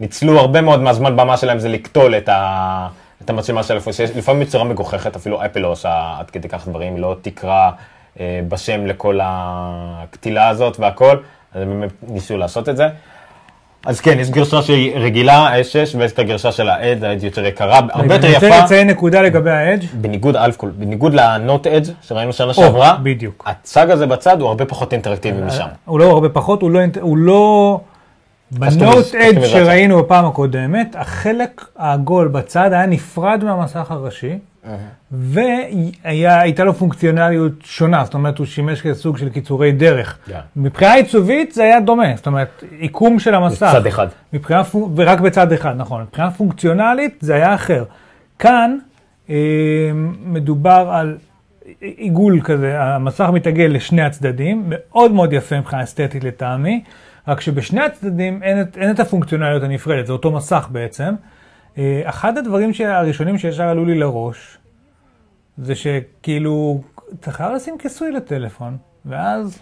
[0.00, 2.88] ניצלו הרבה מאוד מהזמן במה שלהם זה לקטול את, ה,
[3.24, 6.68] את המצלמה של האייפון 6, לפעמים בצורה מגוחכת, אפילו אפל לא עושה עד כדי כך
[6.68, 7.70] דברים, היא לא תקרא
[8.20, 11.16] אה, בשם לכל הקטילה הזאת והכל,
[11.54, 12.88] אז הם באמת ניסו לעשות את זה.
[13.86, 17.80] אז כן, יש גרשה שהיא רגילה, ה-S6, ויש את הגרשה של ה-Edge, ה-Edge יותר יקרה,
[17.92, 18.46] הרבה יותר אני יפה.
[18.48, 19.86] רוצה לציין נקודה לגבי האדג'.
[20.00, 23.44] בניגוד, אלף כל, בניגוד לנוט אדג' שראינו שנה שעברה, בדיוק.
[23.46, 25.66] הצג הזה בצד הוא הרבה פחות אינטראקטיבי משם.
[25.84, 26.80] הוא לא הרבה פחות, הוא לא...
[27.16, 27.80] לא...
[28.50, 28.96] בנוט קסטומיז- אד
[29.28, 29.48] קסטומיזציה.
[29.64, 34.38] שראינו בפעם הקודמת, החלק העגול בצד היה נפרד מהמסך הראשי,
[35.12, 40.18] והייתה לו פונקציונליות שונה, זאת אומרת הוא שימש כסוג של קיצורי דרך.
[40.26, 40.38] כן.
[40.56, 43.72] מבחינה עיצובית זה היה דומה, זאת אומרת עיקום של המסך.
[43.76, 44.06] בצד אחד.
[44.32, 44.62] מבחינה,
[44.96, 46.02] ורק בצד אחד, נכון.
[46.02, 47.84] מבחינה פונקציונלית זה היה אחר.
[48.38, 48.78] כאן
[49.30, 49.34] אה,
[50.24, 51.16] מדובר על
[51.80, 56.84] עיגול כזה, המסך מתעגל לשני הצדדים, מאוד מאוד יפה מבחינה אסתטית לטעמי,
[57.28, 61.14] רק שבשני הצדדים אין את, אין את הפונקציונליות הנפרדת, זה אותו מסך בעצם.
[61.78, 64.58] אה, אחד הדברים הראשונים שישר עלו לי לראש,
[65.58, 66.80] זה שכאילו,
[67.20, 69.58] אתה חייב לשים כיסוי לטלפון, ואז,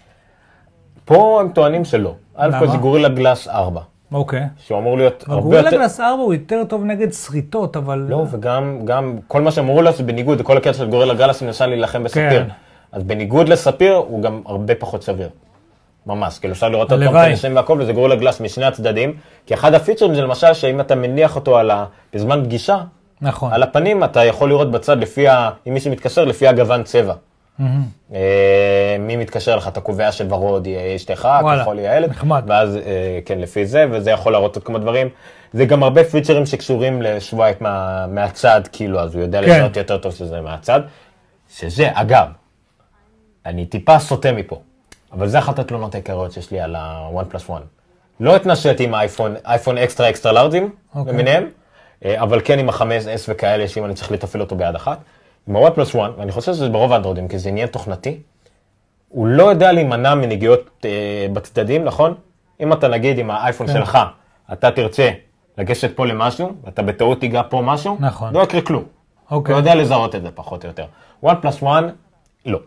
[1.05, 2.15] פה הם טוענים שלא.
[2.35, 2.67] כל למה?
[2.67, 3.81] זה גורילה גלאס 4,
[4.11, 4.47] אוקיי.
[4.57, 5.77] שהוא אמור להיות הרבה גורילה יותר...
[5.77, 8.05] גלאס 4 הוא יותר טוב נגד שריטות, אבל...
[8.09, 11.47] לא, וגם גם כל מה שאמרו לו זה בניגוד לכל הקטע של גורילה גלאס, הוא
[11.47, 12.29] ניסה להילחם בספיר.
[12.29, 12.47] כן.
[12.91, 15.29] אז בניגוד לספיר, הוא גם הרבה פחות שביר.
[16.05, 17.11] ממש, כאילו אפשר לראות אותו.
[17.11, 19.13] פנסים והכל, וזה גורילה גלאס משני הצדדים.
[19.45, 21.85] כי אחד הפיצ'רים זה למשל שאם אתה מניח אותו על ה...
[22.13, 22.77] בזמן פגישה,
[23.21, 23.53] נכון.
[23.53, 25.49] על הפנים אתה יכול לראות בצד לפי ה...
[25.67, 27.13] אם מישהו מתקשר, לפי הגוון צבע.
[28.13, 31.27] אה, מי מתקשר לך, אתה קובע שוורוד יהיה אשתך,
[31.61, 32.43] כחול יהיה הילד, נחמד.
[32.47, 35.09] ואז אה, כן, לפי זה, וזה יכול להראות עוד כמה דברים.
[35.53, 39.49] זה גם הרבה פיצ'רים שקשורים לשווייפ מה, מהצד, כאילו, אז הוא יודע כן.
[39.49, 40.79] לזהות יותר טוב שזה מהצד.
[41.57, 42.25] שזה, אגב,
[43.45, 44.61] אני טיפה סוטה מפה,
[45.13, 47.63] אבל זה אחת התלונות העיקריות שיש לי על ה-one plus one.
[48.19, 51.13] לא התנשאתי עם האייפון, אייפון אקסטרה אקסטרה לארג'ים אוקיי.
[51.13, 51.49] למיניהם,
[52.05, 54.99] אה, אבל כן עם ה-5S וכאלה, שאם אני צריך לתפעל אותו ביד אחת.
[55.47, 58.19] עם ה-one plus one, ואני חושב שזה ברוב האנדרואידים, כי זה עניין תוכנתי,
[59.09, 62.15] הוא לא יודע להימנע מנגיעות אה, בצדדים, נכון?
[62.59, 63.73] אם אתה נגיד עם האייפון כן.
[63.73, 63.97] שלך,
[64.53, 65.11] אתה תרצה
[65.57, 68.33] לגשת פה למשהו, ואתה בטעות תיגע פה משהו, נכון.
[68.33, 68.83] לא יקרה כלום.
[69.31, 69.53] אוקיי.
[69.53, 70.85] הוא יודע לזהות את זה פחות או יותר.
[71.25, 71.83] one plus one,
[72.45, 72.59] לא.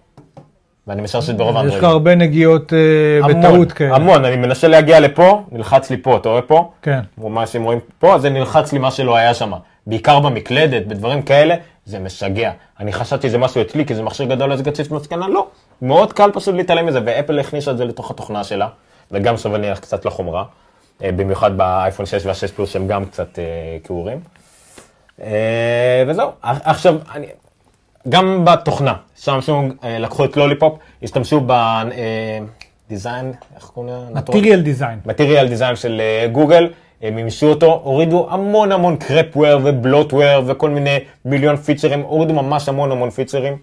[0.87, 1.85] ואני משער ברוב יש לך האנדרואידים.
[1.85, 2.78] הרבה נגיעות אה,
[3.24, 3.97] המון, בטעות כאלה.
[3.97, 6.70] המון, אני מנסה להגיע לפה, נלחץ לי פה, אתה רואה פה?
[6.82, 7.01] כן.
[7.18, 9.53] מה שהם רואים פה, אז זה נלחץ לי מה שלא היה שם.
[9.87, 11.55] בעיקר במקלדת, בדברים כאלה,
[11.87, 12.51] זה משגע.
[12.80, 15.47] אני חשבתי שזה משהו אצלי, כי זה מכשיר גדול, אז גציף מסקנה, לא.
[15.82, 18.68] מאוד קל פשוט להתעלם מזה, ואפל הכניסה את זה לתוך התוכנה שלה,
[19.12, 20.45] וגם שווה נניח קצת לחומרה,
[21.05, 23.45] אה, במיוחד באייפון 6 וה-6 פלוס, שהם גם קצת אה,
[23.85, 24.20] כעורים.
[26.07, 27.26] וזהו, עכשיו, אני,
[28.09, 31.40] גם בתוכנה, סמסונג אה, לקחו את Lollipop, השתמשו
[32.87, 34.20] ב design, איך קוראים לה?
[34.20, 34.99] material design.
[35.07, 36.68] material design של אה, גוגל,
[37.02, 42.68] הם מימשו אותו, הורידו המון המון crapware ו bloatware וכל מיני מיליון פיצ'רים, הורידו ממש
[42.68, 43.57] המון המון פיצ'רים.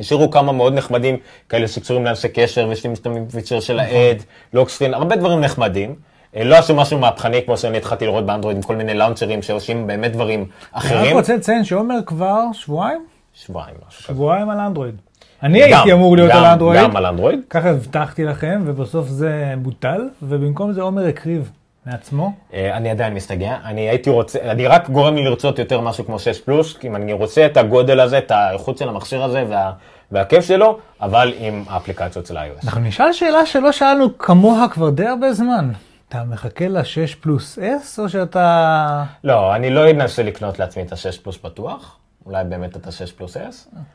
[0.00, 1.16] השאירו כמה מאוד נחמדים,
[1.48, 5.94] כאלה שקשורים לאנשי קשר, ויש לי משתמשים בפיצ'ר של העד, לוקסקרין, הרבה דברים נחמדים.
[6.36, 9.86] אה, לא עשו משהו מהפכני כמו שאני התחלתי לראות באנדרואיד עם כל מיני לאונצ'רים שעושים
[9.86, 11.16] באמת דברים אני רק אחרים.
[11.16, 13.17] רוצה לציין שעומר כבר שבועיים?
[13.46, 14.08] שבועיים, משהו כזה.
[14.14, 14.94] שבועיים על אנדרואיד.
[15.42, 17.40] אני גם, הייתי אמור להיות גם- על אנדרואיד, גם על אנדרואיד.
[17.50, 21.50] ככה הבטחתי לכם, ובסוף זה בוטל, ובמקום זה עומר הקריב
[21.86, 22.32] מעצמו.
[22.54, 26.18] אה, אני עדיין מסתגע, אני הייתי רוצה, אני רק גורם לי לרצות יותר משהו כמו
[26.18, 29.72] 6 פלוס, כי אם אני רוצה את הגודל הזה, את האיכות של המכשיר הזה וה,
[30.12, 32.64] והכיף שלו, אבל עם האפליקציות של iOS.
[32.64, 35.70] אנחנו נשאל שאלה שלא שאלנו כמוה כבר די הרבה זמן.
[36.08, 36.84] אתה מחכה ל-6
[37.20, 39.04] פלוס S, או שאתה...
[39.24, 41.96] לא, אני לא אנסה לקנות לעצמי את ה-6 פלוס בטוח,
[42.28, 43.40] אולי באמת את ה-6 פלוס S,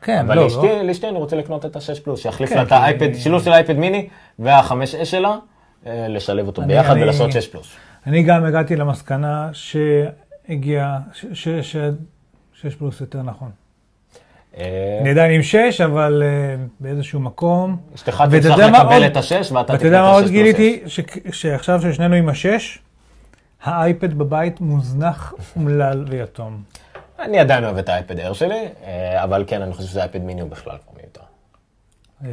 [0.02, 0.82] כן, אבל לא, לא.
[0.82, 3.76] לאשתי אני רוצה לקנות את ה-6 פלוס, שיחליף כן, לה את האייפד, שילוב של האייפד
[3.76, 4.08] מיני
[4.38, 5.36] וה-5S שלה,
[5.86, 7.66] אה, לשלב אותו ביחד ולעשות 6 פלוס.
[8.06, 11.76] אני גם הגעתי למסקנה שהגיע, ש- ש- ש-
[12.52, 13.50] 6 פלוס יותר נכון.
[14.56, 17.76] אה, אני עדיין עם 6, אבל אה, באיזשהו מקום.
[17.94, 19.06] אשתך ואתה תצטרך לקבל?
[19.06, 20.82] את ה-6 ואתה ואתה תקנה יודע מה את עוד ה-6 גיליתי?
[21.32, 22.78] שעכשיו ששנינו עם השש,
[23.62, 26.62] האייפד בבית מוזנח, אומלל ויתום.
[27.24, 30.40] אני עדיין אוהב את האייפד אייר שלי, אה, אבל כן, אני חושב שזה אייפד מיני
[30.40, 31.20] הוא בכלל כבר מיותר.
[32.24, 32.28] אה,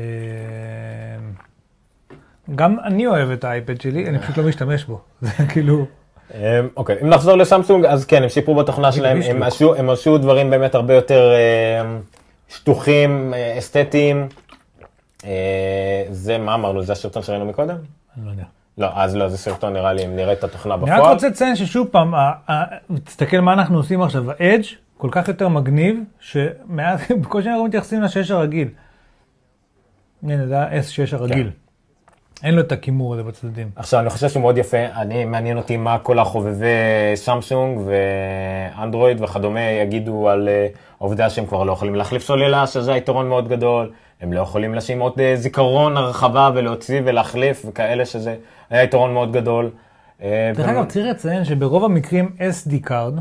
[2.55, 5.01] גם אני אוהב את האייפד שלי, אני פשוט לא משתמש בו.
[5.21, 5.85] זה כאילו...
[6.33, 9.43] אה, אוקיי, אם נחזור לסמסונג, אז כן, הם שיפרו בתוכנה שלהם, יש הם.
[9.89, 11.31] עשו- דברים באמת הרבה יותר
[12.49, 14.27] שטוחים, אסתטיים.
[16.11, 16.83] זה, מה אמרנו?
[16.83, 17.77] זה הסרטון שראינו מקודם?
[18.17, 18.43] אני לא יודע.
[18.81, 21.13] לא, אז לא, זה סרטון נראה לי, אם נראה את התוכנה אני רק בפועל.
[21.13, 22.13] רוצה לציין ששוב פעם,
[23.03, 24.63] תסתכל מה אנחנו עושים עכשיו, האדג'
[24.97, 28.67] כל כך יותר מגניב, שמאז, בקושי אנחנו מתייחסים לשש הרגיל.
[30.23, 31.51] הנה, זה ה-S6 הרגיל.
[32.43, 33.69] אין לו את הכימור הזה בצדדים.
[33.75, 36.65] עכשיו, אני חושב שהוא מאוד יפה, אני, מעניין אותי מה כל החובבי
[37.15, 40.67] סמסונג ואנדרואיד וכדומה יגידו על אה,
[40.99, 44.99] העובדה שהם כבר לא יכולים להחליף סוללה, שזה היתרון מאוד גדול, הם לא יכולים לשים
[44.99, 48.35] עוד אה, זיכרון הרחבה ולהוציא ולהחליף וכאלה, שזה
[48.71, 49.69] היה יתרון מאוד גדול.
[50.21, 53.13] אה, דרך אגב, צריך לציין שברוב המקרים SD card,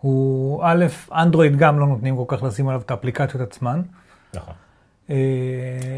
[0.00, 3.82] הוא א', אנדרואיד גם לא נותנים כל כך לשים עליו את האפליקציות עצמן.
[4.34, 4.54] נכון.
[5.10, 5.16] אה,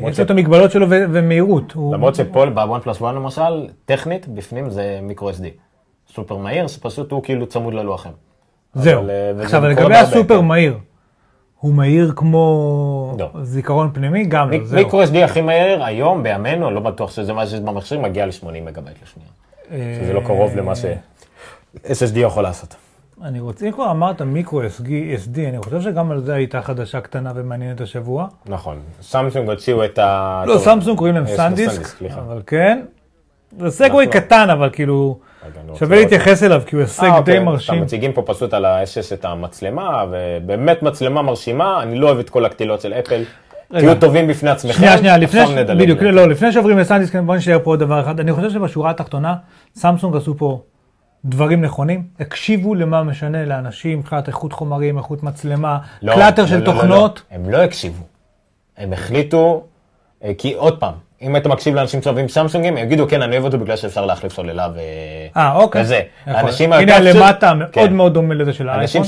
[0.08, 1.76] יש לו את המגבלות שלו ומהירות.
[1.76, 5.44] למרות שפה ב OnePlus One למשל, טכנית, בפנים זה micro SD.
[6.14, 8.10] סופר מהיר, שפשוט הוא כאילו צמוד ללוח אם.
[8.74, 9.08] זהו.
[9.08, 10.40] אה, עכשיו, לגבי הסופר.
[10.40, 10.78] מהיר,
[11.64, 13.30] הוא מהיר כמו לא.
[13.42, 14.24] זיכרון פנימי?
[14.24, 14.78] גם לא, זהו.
[14.84, 18.96] micro SD הכי מהיר היום, בימינו, לא בטוח שזה מה שיש במכשיר, מגיע ל-80 מגבייט
[19.02, 19.28] לשנייה.
[20.04, 20.84] שזה לא קרוב למה ש...
[21.84, 22.74] SSD יכול לעשות.
[23.22, 24.92] אני רוצה, אם כבר אמרת מיקרו SD,
[25.48, 28.26] אני חושב שגם על זה הייתה חדשה קטנה ומעניינת השבוע.
[28.46, 28.78] נכון.
[29.02, 30.42] סמסונג הוציאו את ה...
[30.46, 32.02] לא, סמסונג קוראים להם אה, סנדיסק.
[32.14, 32.82] אבל כן.
[33.58, 35.18] זה סגווי אנחנו- קטן, אבל כאילו,
[35.78, 36.12] שווה לראות.
[36.12, 37.74] להתייחס אליו, כי הוא הישג אה, די אוקיי, מרשים.
[37.74, 42.30] אתה מציגים פה פשוט על ה-S6 את המצלמה, ובאמת מצלמה מרשימה, אני לא אוהב את
[42.30, 43.24] כל הקטילות של אפל.
[43.68, 45.50] תהיו טובים בפני עצמכם, שנייה, שנייה, לפני, ש...
[45.50, 46.02] בדיוק.
[46.02, 48.20] לא, לפני שעוברים לסנדיסק, בוא נשאר פה עוד דבר אחד.
[48.20, 49.34] אני חושב שבשורה התחתונה,
[49.74, 50.62] סמסונג עשו פה
[51.24, 56.54] דברים נכונים, הקשיבו למה משנה לאנשים מבחינת איכות חומרים, איכות מצלמה, לא, קלאטר לא, של
[56.54, 57.22] לא, לא, תוכנות.
[57.30, 57.36] לא.
[57.36, 58.04] הם לא הקשיבו.
[58.76, 59.64] הם החליטו,
[60.24, 60.94] אה, כי עוד פעם,
[61.24, 64.32] אם היית מקשיב לאנשים שאוהבים סמסונגים, הם יגידו, כן, אני אוהב אותו בגלל שאפשר להחליף
[64.32, 64.78] סוללה ו...
[65.36, 65.82] אה, אוקיי.
[65.82, 66.00] וזה.
[66.26, 67.92] האנשים הנה היותר- למטה, מאוד כן.
[67.92, 68.82] מאוד דומה לזה של האייפון.
[68.82, 69.04] אנשים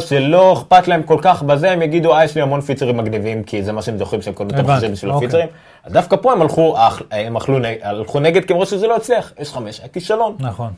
[0.00, 3.62] שלא, אכפת להם כל כך בזה, הם יגידו, אה, יש לי המון פיצרים מגניבים, כי
[3.62, 5.26] זה מה שהם זוכרים שהם הבנתי, המחשבים בשביל אוקיי.
[5.26, 5.46] הפיצרים.
[5.84, 6.76] אז דווקא פה הם הלכו,
[7.10, 9.32] הם הלכו נג- הלכו נגד, כי הם ראו שזה לא הצליח.
[9.38, 10.36] יש חמש, היה כישלון.
[10.38, 10.70] נכון.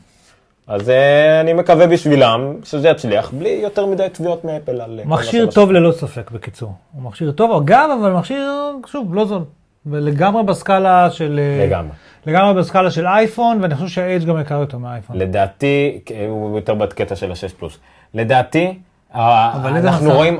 [0.67, 4.99] אז אה, אני מקווה בשבילם שזה יצליח, בלי יותר מדי תביעות מאפל על...
[4.99, 6.73] אה, מכשיר טוב ללא ספק, בקיצור.
[6.93, 8.51] הוא מכשיר טוב, אגב, אבל מכשיר,
[8.87, 9.41] שוב, לא זול.
[9.85, 11.39] ולגמרי בסקאלה של...
[11.59, 11.91] אה, לגמרי.
[12.25, 15.17] לגמרי בסקאלה של אייפון, ואני חושב שה-H גם יקר יותר מהאייפון.
[15.17, 17.77] לדעתי, הוא יותר בקטע של ה-6 פלוס.
[18.13, 18.79] לדעתי,
[19.13, 20.11] ה- אבל איזה אנחנו?
[20.13, 20.39] רואים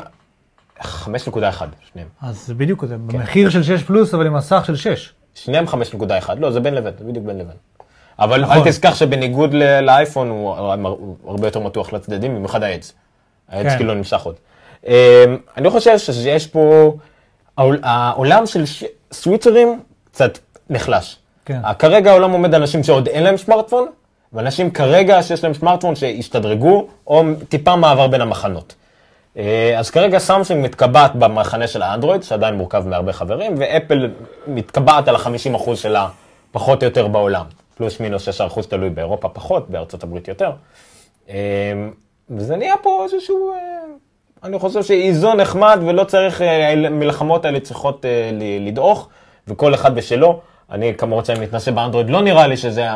[0.82, 0.86] 5.1,
[1.92, 2.08] שניהם.
[2.22, 2.88] אז זה בדיוק כן.
[2.88, 5.14] זה, במחיר של 6 פלוס, אבל עם מסך של 6.
[5.36, 5.74] שניהם 5.1,
[6.40, 7.56] לא, זה בין לבין, זה בדיוק בין לבין.
[8.20, 8.58] אבל נכון.
[8.58, 10.56] אל תשכח שבניגוד לאייפון הוא
[11.28, 12.94] הרבה יותר מתוח לצדדים, במיוחד העץ.
[13.50, 13.78] העץ כן.
[13.78, 14.36] כאילו נמשך עוד.
[14.88, 14.92] אמ,
[15.58, 16.94] אני חושב שיש פה,
[17.58, 18.64] העול- העולם של
[19.14, 19.80] סוויצרים
[20.12, 20.38] קצת
[20.70, 21.18] נחלש.
[21.46, 21.60] כן.
[21.66, 23.88] אה, כרגע העולם עומד על אנשים שעוד אין להם סמארטפון,
[24.34, 28.76] ואנשים כרגע שיש להם סמארטפון שהשתדרגו, או טיפה מעבר בין המחנות.
[29.38, 34.12] אה, אז כרגע סמסונג מתקבעת במחנה של האנדרואיד, שעדיין מורכב מהרבה חברים, ואפל
[34.48, 36.08] מתקבעת על ה-50% שלה
[36.52, 37.46] פחות או יותר בעולם.
[37.76, 40.52] פלוס מינוס 6% תלוי באירופה פחות, בארצות הברית יותר.
[41.30, 41.36] אה,
[42.30, 43.54] וזה נהיה פה איזשהו,
[44.44, 49.10] אני חושב שאיזון נחמד ולא צריך, אה, המלחמות האלה צריכות אה, לדעוך,
[49.48, 50.40] וכל אחד בשלו.
[50.72, 52.88] אני כמובן שאני מתנסה באנדרואיד, לא נראה לי שזה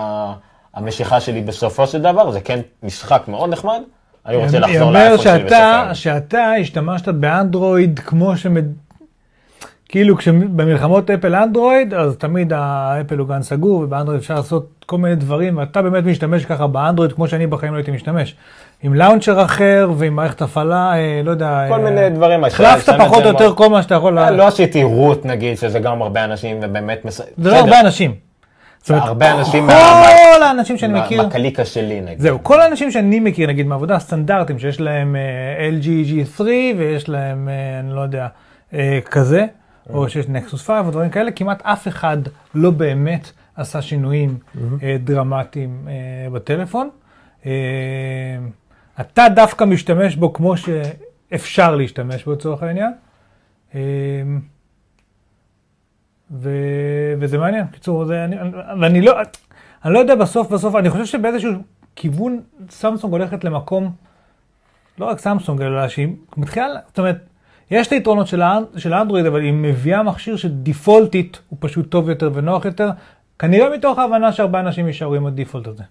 [0.74, 3.82] המשיכה שלי בסופו של דבר, זה כן משחק מאוד נחמד.
[4.26, 5.94] אני רוצה לחזור לאייפון שלי בסוף שאתה, היום.
[5.94, 8.66] שאתה השתמשת באנדרואיד כמו שמד...
[9.90, 15.16] כאילו כשבמלחמות אפל אנדרואיד, אז תמיד האפל הוא גן סגור, ובאנדרואיד אפשר לעשות כל מיני
[15.16, 18.36] דברים, ואתה באמת משתמש ככה באנדרואיד כמו שאני בחיים לא הייתי משתמש.
[18.84, 21.66] עם לאונצ'ר אחר ועם מערכת הפעלה, אה, לא יודע.
[21.68, 22.44] כל אה, מיני דברים.
[22.44, 23.56] החלפת פחות או יותר.
[23.56, 24.20] כל מה שאתה יכול.
[24.20, 27.02] אה, לא עשיתי רות נגיד, שזה גם הרבה אנשים ובאמת...
[27.10, 27.56] זה לא.
[27.56, 28.16] הרבה אנשים.
[28.90, 30.06] הרבה אנשים מה-
[30.36, 32.20] כל האנשים שאני מכיר, מהקליקה שלי נגיד.
[32.20, 35.16] זהו, כל האנשים שאני מכיר, נגיד מעבודה סטנדרטים, שיש להם
[35.82, 36.42] LG G3
[36.78, 37.50] ויש להם,
[37.80, 38.28] אני לא יודע,
[39.12, 39.46] כזה,
[39.94, 42.18] או שיש נקסוס 5 או דברים כאלה, כמעט אף אחד
[42.56, 44.38] לא באמת עשה שינויים
[44.84, 45.88] אה, דרמטיים
[46.32, 46.90] בטלפון.
[49.02, 52.92] אתה דווקא משתמש בו כמו שאפשר להשתמש בו לצורך העניין.
[53.76, 53.80] אה,
[56.32, 56.50] ו...
[57.20, 58.36] וזה מעניין, קיצור, זה, אני-
[58.82, 59.14] ואני לא,
[59.86, 61.52] אני לא יודע בסוף, בסוף, אני חושב שבאיזשהו
[61.96, 63.92] כיוון סמסונג הולכת למקום,
[65.00, 67.18] לא רק סמסונג, אלא שהיא מתחילה, זאת אומרת,
[67.72, 72.10] יש את היתרונות של, האנ- של האנדרואיד, אבל היא מביאה מכשיר שדיפולטית הוא פשוט טוב
[72.10, 72.90] יותר ונוח יותר,
[73.40, 75.84] כנראה מתוך ההבנה שהרבה אנשים יישארו עם ה default הזה.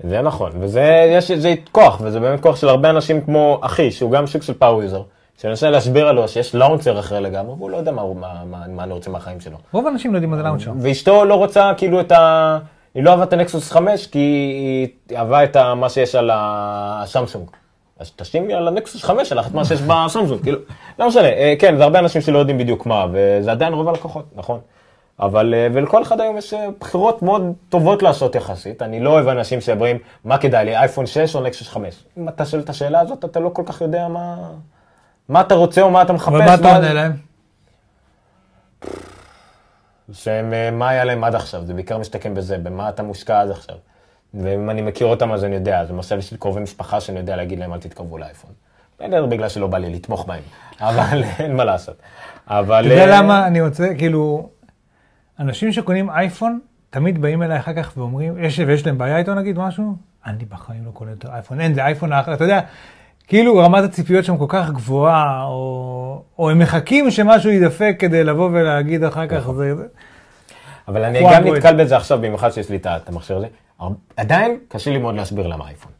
[0.00, 4.10] זה נכון, וזה יש, זה כוח, וזה באמת כוח של הרבה אנשים כמו אחי, שהוא
[4.10, 5.02] גם סוג של power user,
[5.40, 8.84] שאני מנסה להסביר לו שיש launcher אחר לגמרי, והוא לא יודע מה, מה, מה, מה
[8.84, 9.56] אני רוצה מהחיים שלו.
[9.72, 10.72] רוב האנשים לא יודעים מה זה launcher.
[10.80, 12.58] ואשתו לא רוצה כאילו את ה...
[12.94, 15.74] היא לא אהבה את הנקסוס 5 כי היא אהבה את ה...
[15.74, 17.50] מה שיש על הסמסונג.
[17.98, 20.58] אז תשימי על הנקסוס 5 שלך את מה שיש בסמסונג, כאילו,
[20.98, 24.24] לא משנה, אה, כן, זה הרבה אנשים שלא יודעים בדיוק מה, וזה עדיין רוב הלקוחות,
[24.34, 24.60] נכון.
[25.20, 29.28] אבל, אה, ולכל אחד היום יש אה, בחירות מאוד טובות לעשות יחסית, אני לא אוהב
[29.28, 32.04] אנשים שאומרים, מה כדאי לי, אייפון 6 או נקסוס 5.
[32.18, 34.36] אם אתה שואל את השאלה הזאת, אתה לא כל כך יודע מה,
[35.28, 36.28] מה אתה רוצה או מה אתה מחפש.
[36.28, 37.12] אבל מה אתה עונה להם?
[40.12, 43.50] שהם, אה, מה היה להם עד עכשיו, זה בעיקר מסתכם בזה, במה אתה מושקע עד
[43.50, 43.76] עכשיו.
[44.34, 47.36] ואם אני מכיר אותם אז אני יודע, זה למשל יש לי קרובי משפחה שאני יודע
[47.36, 48.50] להגיד להם אל תתקרבו לאייפון.
[48.98, 50.42] בסדר, בגלל שלא בא לי לתמוך בהם,
[50.80, 51.96] אבל אין מה לעשות.
[52.48, 52.86] אבל...
[52.86, 54.48] אתה יודע למה אני רוצה, כאילו,
[55.38, 56.60] אנשים שקונים אייפון,
[56.90, 60.84] תמיד באים אליי אחר כך ואומרים, יש, ויש להם בעיה איתו נגיד משהו, אני בחיים
[60.86, 62.60] לא קונה יותר אייפון, אין, זה אייפון האחר, אתה יודע,
[63.26, 68.50] כאילו רמת הציפיות שם כל כך גבוהה, או, או הם מחכים שמשהו יידפק כדי לבוא
[68.52, 69.56] ולהגיד אחר כך, נכון.
[69.56, 69.74] זה,
[70.88, 71.44] אבל אני גם.
[71.44, 73.46] נתקל בזה עכשיו, במיוחד שיש לי את המכשיר הזה.
[74.16, 75.92] עדיין קשה לי מאוד להסביר למה אייפון.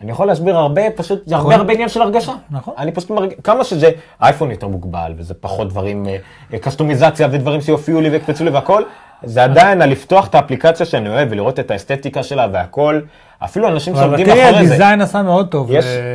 [0.00, 1.60] אני יכול להסביר הרבה, פשוט, זה הרבה נכון.
[1.60, 2.32] הרבה עניין של הרגשה.
[2.50, 2.74] נכון.
[2.78, 3.90] אני פשוט מרגיש, כמה שזה,
[4.22, 6.16] אייפון יותר מוגבל, וזה פחות דברים, אה,
[6.52, 8.82] אה, קסטומיזציה ודברים שיופיעו לי ויקפצו לי והכל,
[9.22, 13.00] זה עדיין על לפתוח את האפליקציה שאני אוהב ולראות את האסתטיקה שלה והכל.
[13.44, 14.74] אפילו אנשים אבל שעומדים תראי, מאחורי זה.
[14.74, 15.70] ה design עשה מאוד טוב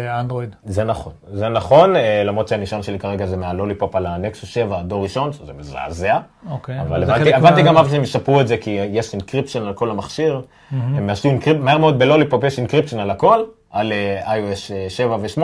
[0.06, 0.56] לאנדרואיד.
[0.64, 5.04] זה נכון, זה נכון, אה, למרות שהניסיון שלי כרגע זה מהלוליפופ על הנקסוס 7, דור
[5.04, 6.18] ראשון, זה מזעזע.
[6.50, 9.90] אוקיי, אבל אבל הבנתי, גם אף שהם ישפרו את זה, כי יש encryption על כל
[9.90, 10.42] המכשיר.
[10.72, 11.58] הם עשו encryp...
[11.58, 13.44] מהר מאוד בלוליפופ יש encryption על הכל,
[13.76, 15.42] על אה, iOS 7 ו-8,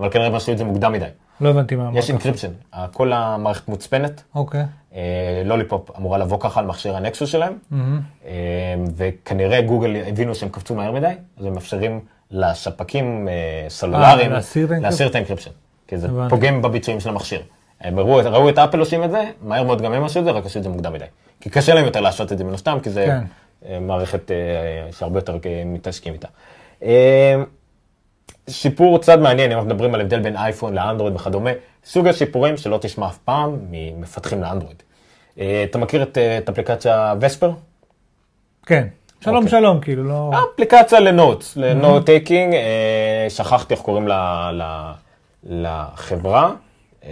[0.00, 1.06] אבל כנראה הם עשו את זה מוקדם מדי.
[1.40, 1.96] לא הבנתי מה אמרת.
[1.96, 2.50] יש encryption,
[2.92, 4.22] כל המערכת מוצפנת.
[4.34, 4.64] אוקיי.
[4.94, 7.52] אה, לוליפופ אמורה לבוא ככה על מכשיר הנקסוס שלהם.
[8.26, 8.34] אה,
[8.96, 12.00] וכנראה גוגל הבינו שהם קפצו מהר מדי, אז הם מאפשרים
[12.30, 14.36] לספקים אה, סלולריים אה,
[14.80, 15.50] להסיר את ה encryption,
[15.88, 16.08] כי זה.
[16.28, 17.42] פוגם בביצועים של המכשיר.
[17.80, 20.30] הם ראו, ראו את אפל עושים את זה, מהר מאוד גם הם עשו את זה,
[20.30, 21.04] רק עשו את זה מוקדם מדי.
[21.40, 23.24] כי קשה להם יותר לעשות את זה מן הסתם, כי זה כן.
[23.68, 24.36] אה, מערכת אה,
[24.92, 26.28] שהרבה יותר אה, מתעסקים איתה.
[28.48, 31.50] אה, סיפור צד מעניין, אם אנחנו מדברים על הבדל בין אייפון לאנדרואיד וכדומה,
[31.84, 34.82] סוג הסיפורים שלא תשמע אף פעם ממפתחים לאנדרואיד.
[35.40, 37.50] אה, אתה מכיר את, אה, את אפליקציה Vesper?
[38.66, 38.86] כן.
[39.20, 39.50] שלום אוקיי.
[39.50, 40.30] שלום, כאילו, לא...
[40.54, 42.54] אפליקציה ל notes, ל note taking,
[43.28, 44.92] שכחתי איך קוראים לה- לה-
[45.44, 46.50] לחברה,
[47.04, 47.10] אה,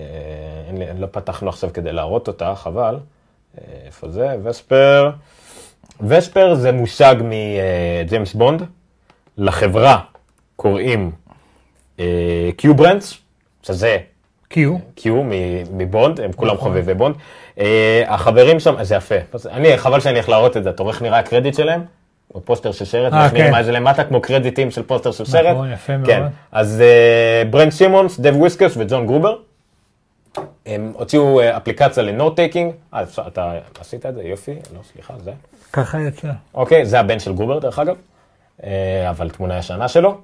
[0.68, 2.98] אין לי- לא פתחנו עכשיו כדי להראות אותה, חבל.
[3.58, 4.36] אה, איפה זה?
[4.44, 5.10] Vesper.
[6.00, 7.14] Vesper זה מושג
[8.04, 8.62] מג'יימס בונד,
[9.38, 9.98] לחברה
[10.56, 11.10] קוראים
[12.56, 13.14] Q Branch,
[13.62, 13.98] שזה
[14.48, 14.76] Q.
[14.94, 15.22] Q
[15.72, 17.14] מבונד, הם כולם חובבי בונד.
[17.58, 19.14] אה, החברים שם, זה יפה.
[19.50, 21.84] אני, חבל שאני הולך להראות את זה, אתה רואה איך נראה הקרדיט שלהם?
[22.32, 23.52] כמו פוסטר של סרט, אה, ואיך נראה כן.
[23.52, 25.54] מה זה למטה, כמו קרדיטים של פוסטר של סרט.
[25.54, 26.06] נכון, יפה מאוד.
[26.06, 26.22] כן,
[26.52, 26.82] אז
[27.50, 29.36] ברנט סימונס, דייב ויסקוס וג'ון גרובר,
[30.66, 32.72] הם הוציאו אה, אפליקציה ל note taking.
[32.94, 34.22] אה, אתה עשית את זה?
[34.22, 35.32] יופי, לא, סליחה, זה.
[35.72, 36.28] ככה יצא.
[36.54, 37.96] אוקיי, זה הבן של גרובר דרך אגב,
[38.64, 40.20] אה, אבל תמונה ישנה שלו.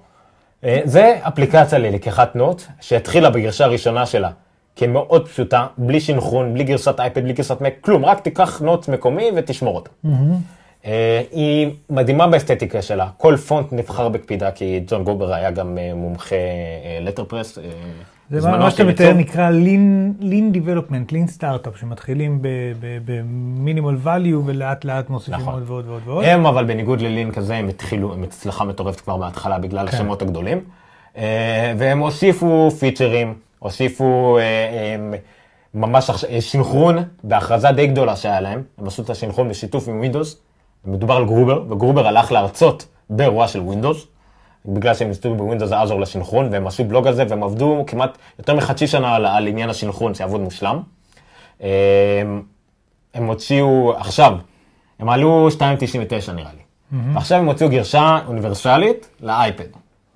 [0.64, 4.30] אה, זה אפליקציה ללקיחת נוט, שהתחילה בגרשה הראשונה שלה
[4.76, 9.30] כמאוד פשוטה, בלי שינכרון, בלי גרסת אייפד, בלי גרסת מק, כלום, רק תיקח נוט מקומי
[9.36, 9.90] ותשמור אותה.
[10.86, 15.94] אה, היא מדהימה באסתטיקה שלה, כל פונט נבחר בקפידה, כי ג'ון גרובר היה גם אה,
[15.94, 16.36] מומחה
[17.00, 17.58] לטרפרס.
[18.30, 22.38] זה מה- מה שאתה מתאר נקרא Lean Lean Development, Lean Startup, שמתחילים
[23.04, 25.54] במינימל value ולאט לאט מוסיפים נכון.
[25.54, 26.24] עוד ועוד ועוד ועוד.
[26.24, 29.96] הם אבל בניגוד ללין כזה, הם התחילו, הם הצלחה מטורפת כבר בהתחלה בגלל כן.
[29.96, 30.60] השמות הגדולים.
[31.16, 35.18] אה, והם הוסיפו פיצ'רים, הוסיפו אה, אה,
[35.74, 38.62] ממש עכשיו- אה, סינכרון בהכרזה די גדולה שהיה להם.
[38.78, 40.40] הם עשו את הסינכרון בשיתוף עם ווינדוס.
[40.84, 44.06] מדובר על גרובר, וגרובר הלך להרצות באירוע של ווינדוס.
[44.66, 48.18] בגלל שהם ניסו ב Windows Azure לסינכרון, והם עשו בלוג על זה, והם עבדו כמעט
[48.38, 50.80] יותר מחצי שנה על, על עניין הסינכרון, שיעבוד מושלם.
[51.62, 52.22] אה,
[53.14, 54.36] הם הוציאו, עכשיו,
[54.98, 56.62] הם עלו 2.99 נראה לי.
[57.14, 59.64] ועכשיו הם הוציאו גרשה אוניברסלית לאייפד.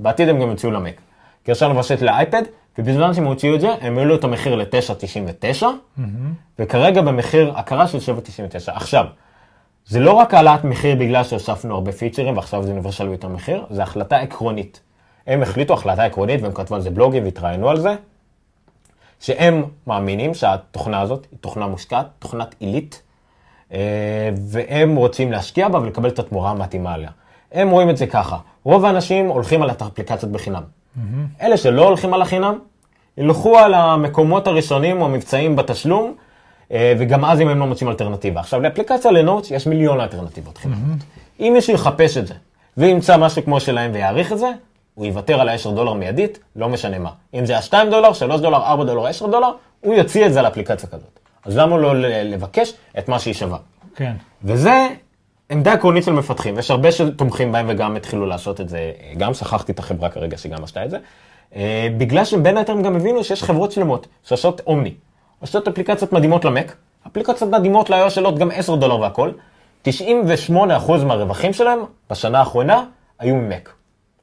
[0.00, 1.00] בעתיד הם גם יוציאו למק.
[1.46, 2.42] גרשה אוניברסלית לאייפד,
[2.78, 5.64] ובזמן שהם הוציאו את זה, הם העלו את המחיר ל-9.99,
[6.58, 8.72] וכרגע במחיר הכרה של 7.99.
[8.72, 9.04] עכשיו,
[9.86, 13.82] זה לא רק העלאת מחיר בגלל שהוספנו הרבה פיצ'רים ועכשיו זה אוניברסלי יותר מחיר, זה
[13.82, 14.80] החלטה עקרונית.
[15.26, 17.94] הם החליטו החלטה עקרונית והם כתבו על זה בלוגים והתראיינו על זה,
[19.20, 23.02] שהם מאמינים שהתוכנה הזאת היא תוכנה מושקעת, תוכנת עילית,
[23.72, 27.10] אה, והם רוצים להשקיע בה ולקבל את התמורה המתאימה עליה.
[27.52, 30.62] הם רואים את זה ככה, רוב האנשים הולכים על האפליקציות בחינם.
[31.42, 32.58] אלה שלא הולכים על החינם,
[33.18, 36.14] ילכו על המקומות הראשונים או המבצעים בתשלום,
[36.70, 38.40] וגם אז אם הם לא מוצאים אלטרנטיבה.
[38.40, 40.98] עכשיו, לאפליקציה לנוטס יש מיליון אלטרנטיבות חינמיות.
[41.40, 42.34] אם מישהו יחפש את זה,
[42.76, 44.50] וימצא משהו כמו שלהם ויעריך את זה,
[44.94, 47.10] הוא יוותר על ה-10 דולר מיידית, לא משנה מה.
[47.34, 49.50] אם זה היה 2 דולר, 3 דולר, 4 דולר, 10 דולר,
[49.80, 51.18] הוא יוציא את זה על אפליקציה כזאת.
[51.44, 53.58] אז למה לא לבקש את מה שהיא שווה?
[53.96, 54.12] כן.
[54.44, 54.88] וזה
[55.50, 59.72] עמדה עקרונית של מפתחים, יש הרבה שתומכים בהם וגם התחילו לעשות את זה, גם שכחתי
[59.72, 60.98] את החברה כרגע שגם עשתה את זה,
[61.56, 64.94] אה, בגלל שבין היתר הם גם הבינו שיש חברות שלמות שעושות אומני,
[65.44, 66.76] עושות אפליקציות מדהימות למק,
[67.06, 69.30] אפליקציות מדהימות ל-iOS שעולות גם 10 דולר והכל,
[69.88, 69.90] 98%
[71.06, 71.78] מהרווחים שלהם
[72.10, 72.84] בשנה האחרונה
[73.18, 73.72] היו ממק.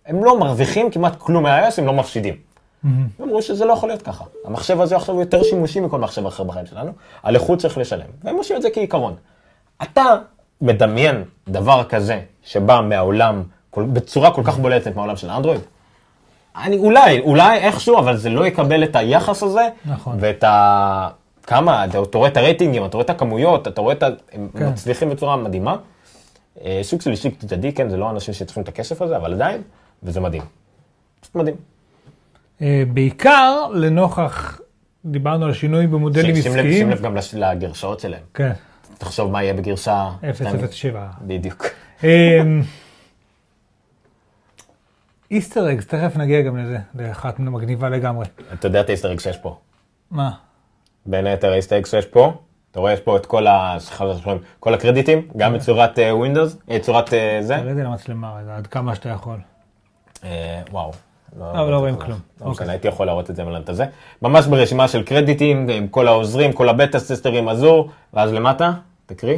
[0.05, 2.36] הם לא מרוויחים כמעט כלום מה-iOS, הם לא מפסידים.
[2.84, 2.89] הם
[3.22, 4.24] אמרו שזה לא יכול להיות ככה.
[4.45, 6.91] המחשב הזה עכשיו הוא יותר שימושי מכל מחשב אחר בחיים שלנו,
[7.24, 8.05] על איכות צריך לשלם.
[8.24, 9.15] והם עושים את זה כעיקרון.
[9.84, 10.03] אתה
[10.61, 15.61] מדמיין דבר כזה שבא מהעולם, כל- בצורה כל כך בולטת מהעולם של אנדרואיד?
[16.56, 20.18] אני, אולי, אולי איכשהו, אבל זה לא יקבל את היחס הזה, נכון.
[20.20, 21.08] ואת ה...
[21.47, 24.08] כמה, אתה רואה את הרייטינגים, אתה רואה את הכמויות, אתה רואה את ה...
[24.32, 24.70] הם כן.
[24.70, 25.76] מצליחים בצורה מדהימה.
[26.66, 29.62] אה, סוג של אישי צדדי, כן, זה לא אנשים שצריכים את הכסף הזה, אבל עדיין,
[30.04, 30.41] וזה מדהים.
[31.22, 31.56] פשוט מדהים.
[32.62, 34.62] אה, בעיקר לנוכח,
[35.06, 36.74] דיברנו על שינוי במודלים עסקיים.
[36.74, 38.24] שים לב גם לגרשאות שלהם.
[38.34, 38.52] כן,
[38.97, 40.10] תחשוב מה יהיה בגרשה...
[40.72, 41.08] 007.
[41.22, 41.66] בדיוק.
[45.32, 48.25] איסטר אגס, תכף נגיע גם לזה, לאחת מגניבה לגמרי.
[48.53, 49.57] אתה יודע את האיסטר אג שיש פה.
[50.11, 50.32] מה?
[51.05, 52.34] בין היתר האיסטר אג שיש פה,
[52.71, 53.75] אתה רואה יש פה את כל ה...
[53.79, 57.55] סליחה, לא זוכרים, כל הקרדיטים, גם בצורת ווינדוס, צורת אה, זה.
[57.57, 59.38] תראה את זה למצלמה רגע, עד כמה שאתה יכול.
[60.23, 60.91] אה, וואו.
[61.39, 62.09] אבל לא רואים כלום.
[62.41, 62.51] לא אוקיי.
[62.51, 63.86] משנה, הייתי יכול להראות את זה מלנת הזה.
[64.21, 68.71] ממש ברשימה של קרדיטים, עם כל העוזרים, כל הבטה טסטרים עזור, ואז למטה,
[69.05, 69.38] תקריא.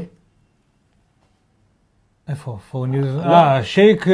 [2.29, 2.57] איפה?
[2.71, 3.25] for news?
[3.25, 4.05] אה, שייק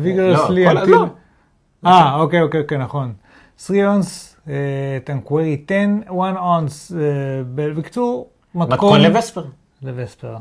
[0.00, 0.64] ויגרסלי.
[0.64, 1.04] לא, כל- לא.
[1.86, 3.12] אה, אוקיי, אוקיי, אוקיי, נכון.
[3.58, 4.36] 3 אונס,
[5.04, 5.74] Tanqueray 10,
[6.20, 6.92] 1 ounce,
[7.54, 9.44] בקיצור, מתכון ל Vesper.
[9.82, 10.36] ל Vesper.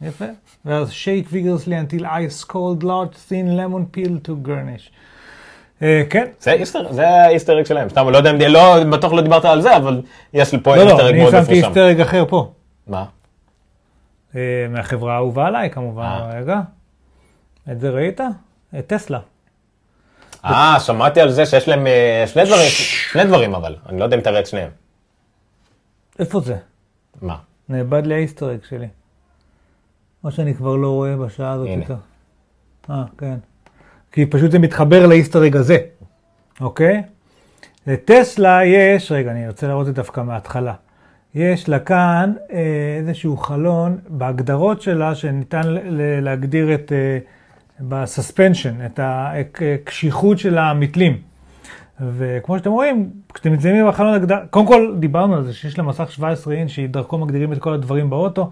[0.00, 0.24] יפה.
[0.64, 4.90] ואז shake vigorously until ice cold large thin lemon peel to garnish.
[5.82, 6.26] אה, כן.
[6.40, 7.88] זה Easter, זה ה Easter egg שלהם.
[7.88, 10.82] סתם, לא יודע אם, לא, בטוח לא דיברת על זה, אבל יש לי פה לא,
[10.82, 11.66] Easter לא, egg אני מאוד שמתי מפורסם.
[11.66, 12.52] Easter egg אחר פה.
[12.86, 13.04] מה?
[14.36, 16.38] אה, מהחברה האהובה עליי כמובן, אה.
[16.38, 16.60] רגע.
[17.72, 18.20] את זה ראית?
[18.74, 19.20] אה, טסלה.
[20.44, 22.68] אה, שמעתי על זה שיש להם אה, שני דברים,
[23.12, 24.70] שני דברים אבל, אני לא יודע אם תראה את שניהם.
[26.18, 26.56] איפה זה?
[27.22, 27.36] מה?
[27.68, 28.88] נאבד לי האיסטרג שלי.
[30.24, 31.68] או שאני כבר לא רואה בשעה הזאת.
[31.68, 31.96] יותר.
[32.90, 33.36] אה, כן.
[34.12, 35.78] כי פשוט זה מתחבר לאיסטרג הזה,
[36.60, 37.02] אוקיי?
[37.86, 40.74] לטסלה יש, רגע, אני רוצה להראות את זה דווקא מההתחלה.
[41.34, 45.62] יש לה כאן אה, איזשהו חלון בהגדרות שלה שניתן
[46.22, 47.18] להגדיר את, אה,
[47.80, 51.18] בסספנשן, את הקשיחות של המתלים.
[52.00, 56.12] וכמו שאתם רואים, כשאתם מציינים בחלון הגדרה, קודם כל דיברנו על זה שיש לה מסך
[56.12, 58.50] 17 אינץ' שדרכו מגדירים את כל הדברים באוטו.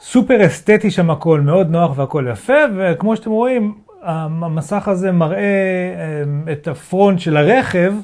[0.00, 6.52] סופר אסתטי שם הכל, מאוד נוח והכל יפה, וכמו שאתם רואים, המסך הזה מראה אה,
[6.52, 7.94] את הפרונט של הרכב,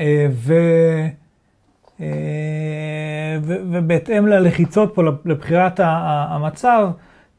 [0.00, 0.26] אה.
[2.00, 6.88] אה, ו- ובהתאם ללחיצות פה, לבחירת המצב,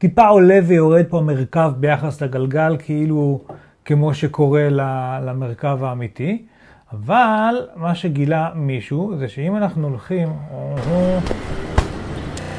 [0.01, 3.41] טיפה עולה ויורד פה המרכב ביחס לגלגל, כאילו
[3.85, 4.81] כמו שקורה ל-
[5.29, 6.45] למרכב האמיתי.
[6.93, 10.29] אבל מה שגילה מישהו זה שאם אנחנו הולכים,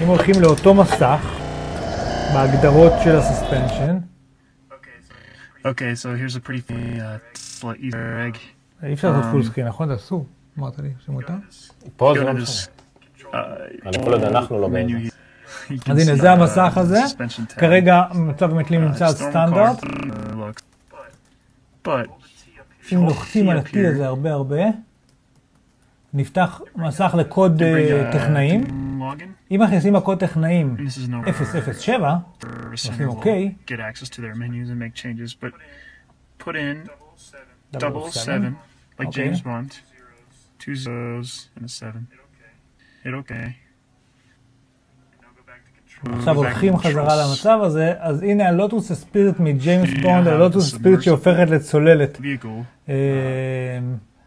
[0.02, 1.38] אם הולכים לאותו מסך,
[2.34, 3.98] בהגדרות של הסספנשן,
[5.64, 7.94] Okay, so here's a pretty uh, Easter
[8.26, 8.38] egg.
[8.86, 9.88] אי אפשר לעשות Um, פול סקרין, נכון?
[9.88, 10.26] זה אסור.
[10.58, 11.34] אמרת לי שמותר?
[11.96, 12.72] פה זה לא משנה.
[13.20, 13.36] Uh,
[13.86, 14.92] אני כל עוד אנחנו לא באיזה.
[15.90, 17.00] אז הנה, זה uh, המסך הזה.
[17.58, 19.82] כרגע מצב המתלים Uh, נמצא על סטנדרט.
[21.84, 21.90] uh,
[22.92, 24.62] אם לוחצים על ה-T הזה הרבה הרבה,
[26.14, 28.64] נפתח מסך לקוד אה, uh, טכנאים.
[29.50, 31.30] אם מכניסים הקוד טכנאים and this is no
[31.72, 33.54] 007, the עושים אוקיי.
[33.66, 35.34] get access to their menus and make changes.
[35.44, 35.52] But
[36.44, 36.88] put in
[37.72, 38.56] double double seven,
[38.98, 39.16] like Okay.
[39.18, 39.70] James Bond,
[40.58, 42.02] two zeros and a seven.
[43.04, 43.46] Hit okay.
[46.12, 47.26] עכשיו הולכים חזרה.
[47.26, 51.04] למצב הזה, אז הנה ה Lotus Esprit מג'יימס בונד, ה Lotus Esprit submersible.
[51.04, 52.46] שהופכת לצוללת, Vehicle
[52.88, 52.94] אה,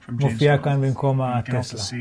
[0.09, 0.57] מופיעה.
[0.57, 1.99] כאן במקום הטסלה.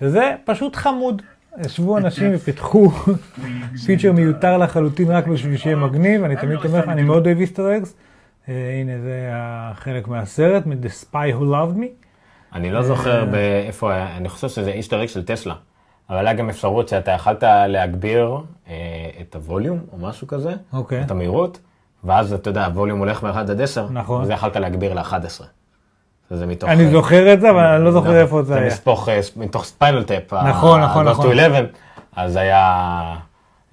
[0.00, 1.22] שזה פשוט חמוד.
[1.64, 2.90] ישבו אנשים ופיתחו
[3.86, 7.76] פיצ'ר uh, מיותר לחלוטין רק בשביל שיהיה מגניב, אני תמיד תומך, אני מאוד אוהב Easter
[7.76, 7.94] eggs.
[8.48, 11.86] אה, הנה זה החלק מהסרט, מ-The Spy Who Loved Me.
[12.52, 15.54] אני לא זוכר באיפה היה, אני חושב שזה Easter egg של טסלה.
[16.10, 18.38] אבל היה גם אפשרות שאתה יכלת להגביר
[18.68, 18.74] אה,
[19.20, 21.02] את ה volume או משהו כזה, אוקיי.
[21.02, 21.58] את המהירות,
[22.04, 24.22] ואז אתה יודע, ה volume הולך מ-1 עד 10, נכון.
[24.22, 25.44] וזה יכלת להגביר ל-11.
[26.30, 26.68] זה מתוך...
[26.70, 28.20] אני אה, זוכר את זה, אבל אני לא זוכר נכון.
[28.20, 28.74] איפה זה היה.
[28.74, 30.32] מתוך, אה, מתוך Spinal Tap.
[30.32, 31.38] נכון, נכון, נכון.
[31.38, 31.60] 11,
[32.16, 33.14] אז היה...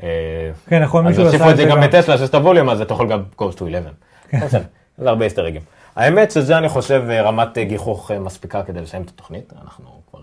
[0.04, 2.82] אה, כן, נכון, אז מישהו הוסיפו עשה את זה גם בטסלה, שיש את הווליום, אז
[2.82, 3.92] אתה יכול גם Ghost to 11.
[4.30, 4.40] כן.
[4.40, 4.64] בסדר,
[4.98, 5.62] זה הרבה אסטרגים.
[5.96, 9.54] האמת שזה אני חושב אה, רמת אה, גיחוך אה, מספיקה כדי לסיים את התוכנית.
[9.62, 10.20] אנחנו כבר...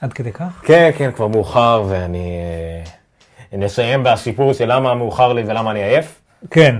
[0.00, 0.62] עד כדי כך?
[0.62, 2.38] כן, כן, כבר מאוחר, ואני
[3.52, 6.20] אה, נסיים בסיפור של למה מאוחר לי ולמה אני עייף.
[6.50, 6.76] כן.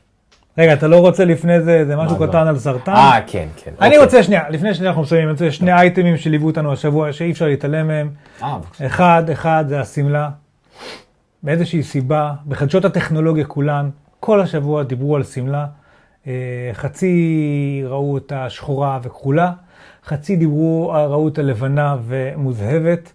[0.58, 2.26] רגע, אתה לא רוצה לפני זה, זה משהו מה זה?
[2.26, 2.92] קטן על סרטן?
[2.92, 3.70] אה, כן, כן.
[3.80, 3.98] אני אוקיי.
[4.04, 7.86] רוצה שנייה, לפני שאנחנו מסיימים, אני רוצה שני אייטמים שליוו אותנו השבוע, שאי אפשר להתעלם
[7.86, 8.10] מהם.
[8.42, 8.86] אה, בבקשה.
[8.86, 10.30] אחד, אחד זה השמלה.
[11.42, 13.90] מאיזושהי סיבה, בחדשות הטכנולוגיה כולן,
[14.20, 15.66] כל השבוע דיברו על שמלה.
[16.26, 16.32] אה,
[16.72, 19.52] חצי ראו אותה שחורה וכחולה,
[20.08, 23.12] חצי דיברו, ראו אותה לבנה ומוזהבת.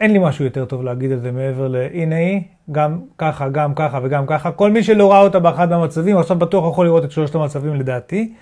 [0.00, 1.76] אין לי משהו יותר טוב להגיד על זה מעבר ל...
[1.92, 2.40] הנה היא,
[2.72, 4.52] גם ככה, גם ככה וגם ככה.
[4.52, 8.32] כל מי שלא ראה אותה באחד מהמצבים, עכשיו בטוח יכול לראות את שלושת המצבים לדעתי.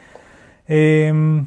[0.70, 1.40] אמ,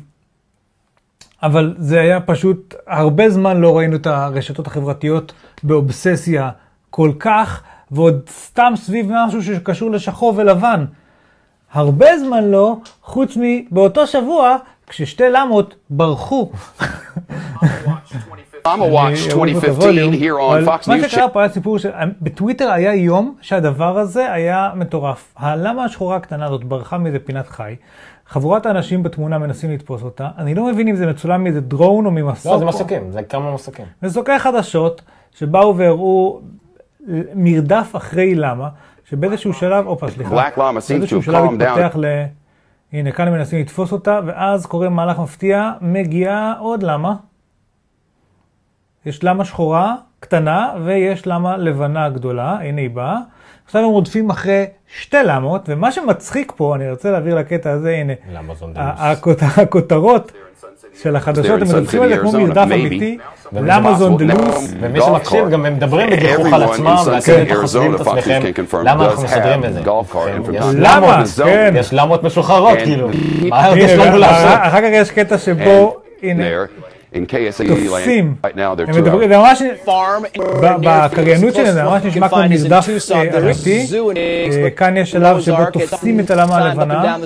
[1.44, 6.50] אבל זה היה פשוט, הרבה זמן לא ראינו את הרשתות החברתיות באובססיה
[6.90, 10.86] כל כך, ועוד סתם סביב משהו שקשור לשחור ולבן.
[11.74, 14.58] הרבה זמן לא, חוץ מבאותו שבוע,
[14.88, 16.52] כששתי למות ברחו.
[18.66, 21.10] I'm a watch אני אוריד פה את 2015 הווליום, here אבל on Fox מה.
[21.10, 21.86] שקרה פה היה סיפור ש...
[22.22, 25.34] בטוויטר היה יום שהדבר הזה היה מטורף.
[25.38, 27.76] הלמה השחורה הקטנה הזאת ברחה מאיזה פינת חי?
[28.28, 30.30] חבורת האנשים בתמונה מנסים לתפוס אותה.
[30.38, 32.52] אני לא מבין אם זה מצולם מאיזה דרון או ממסוק.
[32.52, 33.86] לא, זה מסוקים, זה כמה מסוקים.
[34.04, 35.02] מסוקי חדשות
[35.36, 36.42] שבאו והראו
[37.36, 38.70] מרדף אחרי למה,
[39.10, 40.50] שבאיזשהו שלב, הופה סליחה,
[40.90, 41.44] באיזשהו שלב.
[41.62, 42.06] התפתח ל...
[42.94, 47.16] הנה, כאן הם מנסים לתפוס אותה, ואז קורה מהלך מפתיע, מגיעה עוד למה.
[49.06, 53.18] יש למה שחורה קטנה, ויש למה לבנה גדולה, הנה היא באה.
[53.66, 58.14] עכשיו הם רודפים אחרי שתי למות, ומה שמצחיק פה, אני רוצה להעביר לקטע הזה, הנה,
[59.58, 60.32] הכותרות
[61.04, 62.62] של החדשות, הם מדווחים על זה כמו מרדף.
[62.64, 63.18] אמיתי,
[63.54, 65.50] למה שמע- זונדלוס, ומי שמקשיב.
[65.50, 68.42] גם הם מדברים בגיחוך על עצמם, ואתם חושבים את עצמכם,
[68.84, 69.82] למה אנחנו מסדרים את זה?
[69.82, 69.86] cart
[70.26, 71.18] כן, from יש למה?
[71.18, 71.74] למות, כן.
[71.80, 73.10] יש למות משוחררות, כאילו.
[73.50, 74.60] מה עוד יש לנו לעשות?
[74.62, 76.44] אחר אחר כך יש קטע שבו, הנה,
[77.26, 79.30] KSA תופסים, land right now, they're הם מדברים.
[79.30, 79.62] זה ממש,
[80.82, 83.88] בקריינות שלהם זה ממש נשמע כמו מרדף אה, אמיתי.
[84.64, 87.18] אה, כאן יש שלב שבו תופסים את הלמה הלבנה.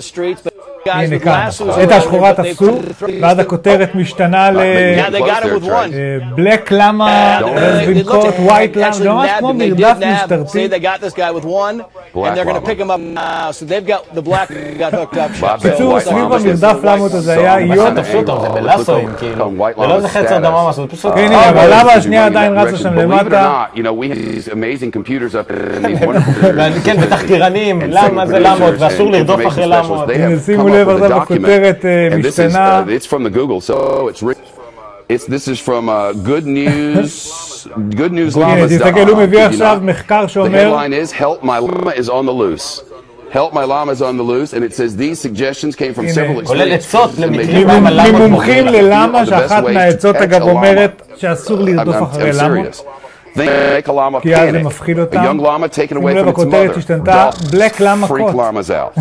[0.86, 1.48] הנה כאן,
[1.84, 2.72] את השחורה תפסו,
[3.22, 4.58] ואז הכותרת משתנה ל...
[4.58, 5.94] Yeah, they got it with one.
[6.36, 9.96] בלק למה, Uh, has it been looked caught, at- white למה, זה ממש כמו מרדף
[10.14, 10.50] משטרתי.
[10.68, 11.82] say they got this guy with one,
[12.14, 12.66] Black and they're going to llama.
[12.66, 13.52] pick him up now.
[13.52, 14.48] So they've got the black
[14.80, 15.32] got hooked up.
[15.42, 17.34] Well, I bet בקיצור, סביב המרדף למות הזה.
[17.34, 17.88] היה So, יום.
[17.98, 18.52] an תפסו אותם, זה angle.
[18.54, 19.46] בלאסואים, Let's כאילו.
[19.46, 20.40] become white זה לא איזה llama חצר status.
[20.40, 21.14] דמה משהו, זה פשוט...
[21.14, 22.78] כן, אה, הנה, אבל למה השנייה עדיין that רצה.
[22.78, 23.64] שם למטה?
[26.84, 29.68] כן, ותחקירנים, למה זה למות, ואסור לרדוף אחרי.
[29.68, 30.10] למות.
[30.46, 31.49] שימו לב, up with a עכשיו document.
[31.49, 32.83] הכותרת, אה, And this is, משתנה.
[32.87, 33.75] uh, it's from the Google, so
[34.09, 34.45] it's written.
[35.09, 37.13] It's, this is from uh, Good News,
[38.01, 38.73] Good News הנה, Llamas.
[38.73, 42.33] תסתכל, הוא מביא עכשיו מחקר The שאומר, headline is "Help My Llama is on the
[42.43, 42.81] loose."
[43.37, 46.15] Help My Llama is on the loose, and it says these suggestions came from הנה.
[46.15, 48.85] several כולל עצות experts, and they למקרים give למה them- למות ממומחים בוחרים.
[48.85, 50.49] ללמה, The best שאחת way to מהעצות catch אגב a llama.
[50.49, 52.35] אומרת שאסור I'm, לרדוף I'm, אחרי I'm
[53.36, 53.48] למות.
[53.48, 53.86] serious.
[53.86, 54.64] They make a llama כי אז זה.
[54.64, 55.18] מפחיד אותם.
[55.24, 56.78] young llama taken שימו away לב, from its הכותרת mother.
[56.78, 57.30] השתנתה,
[58.36, 59.00] llamas out.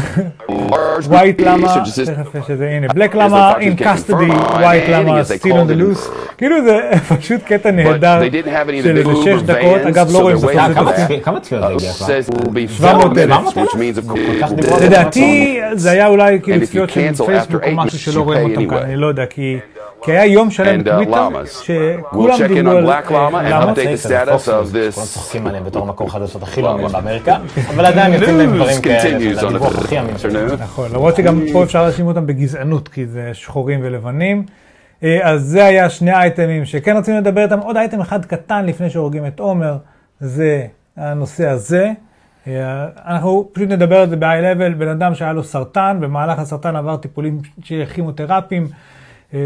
[0.50, 1.74] Large ווייט למה,
[2.04, 6.08] תכף יש את זה, הנה, בלק למה in custody, ווייט למה still on the loose.
[6.38, 6.80] כאילו זה
[7.18, 10.18] פשוט קטע נהדר they didn't have any of the של איזה שש דקות, אגב לא
[10.18, 12.06] so רואים they're בסוף waiting זה for כמה צפיות זה הגיע כבר?
[12.06, 13.52] says will be 700,000.
[13.54, 14.86] filmed, which means of course כך will דיברו על be- זה.
[14.88, 18.68] לדעתי זה היה אולי כאילו צפיות של פייסבוק after או eight משהו שלא רואים אותם
[18.68, 18.82] כאן, anyway.
[18.84, 19.58] אני לא יודע, כי
[20.02, 21.64] כי היה יום שלם And, uh, בטוויטר, llamas.
[21.64, 23.78] שכולם We'll check in דיברו on על Black Llama and למות.
[23.78, 24.94] update the status of this.
[24.94, 27.36] כולם צוחקים עליהם בתור מקור חדשות הכי לא אמין באמריקה,
[27.74, 30.14] אבל עדיין יוצאים להם דברים כאלה, continues שזה on the הדיווח הכי אמין.
[30.58, 34.44] נכון, למרות שגם פה אפשר להאשים אותם בגזענות, כי זה שחורים ולבנים.
[35.02, 37.58] אה, אז זה היה שני אייטמים שכן רצינו לדבר איתם.
[37.58, 39.76] עוד אייטם אחד קטן לפני שהורגים את עומר,
[40.20, 41.90] זה הנושא הזה.
[42.48, 44.24] אה, אנחנו פשוט נדבר על זה ב-high
[44.58, 48.66] level, בן אדם שהיה לו סרטן, במהלך הסרטן עבר טיפולים של כימותרפיים.
[49.34, 49.40] אה,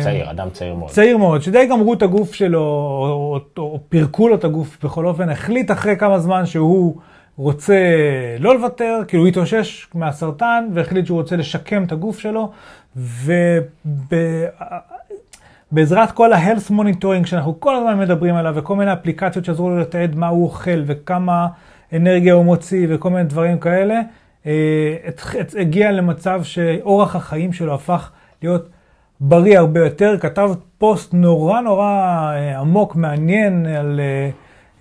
[0.00, 0.90] צעיר, אדם צעיר מאוד.
[0.90, 5.06] צעיר מאוד, שדי גמרו את הגוף שלו, או, או, או פירקו לו את הגוף בכל
[5.06, 6.96] אופן, החליט אחרי כמה זמן שהוא
[7.36, 7.76] רוצה
[8.38, 12.50] לא לוותר, כאילו הוא התאושש מהסרטן, והחליט שהוא רוצה לשקם את הגוף שלו,
[15.72, 20.16] ובעזרת כל ה-health monitoring שאנחנו כל הזמן מדברים עליו, וכל מיני אפליקציות שעזרו לו לתעד
[20.16, 21.46] מה הוא אוכל, וכמה
[21.92, 24.00] אנרגיה הוא מוציא, וכל מיני דברים כאלה,
[24.46, 24.96] אה,
[25.58, 28.10] הגיע למצב שאורח החיים שלו הפך
[28.42, 28.68] להיות
[29.20, 34.30] בריא הרבה יותר, כתב פוסט נורא נורא אה, עמוק, מעניין, על אה,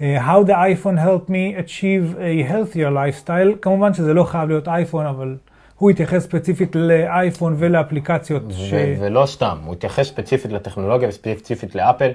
[0.02, 3.58] אה, How the iPhone helped me achieve a healthier lifestyle.
[3.62, 5.36] כמובן שזה לא חייב להיות אייפון, אבל
[5.78, 8.44] הוא התייחס ספציפית לאייפון ולאפליקציות.
[8.52, 8.74] ש...
[9.00, 12.12] ולא סתם, הוא התייחס ספציפית לטכנולוגיה וספציפית לאפל.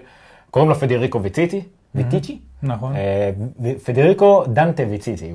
[0.50, 1.62] קוראים לו פדריקו ויציטי,
[1.94, 2.38] ויטיצ'י.
[2.62, 2.92] נכון.
[3.84, 5.30] פדריקו דנטה ויטיצ'י,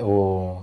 [0.00, 0.54] הוא,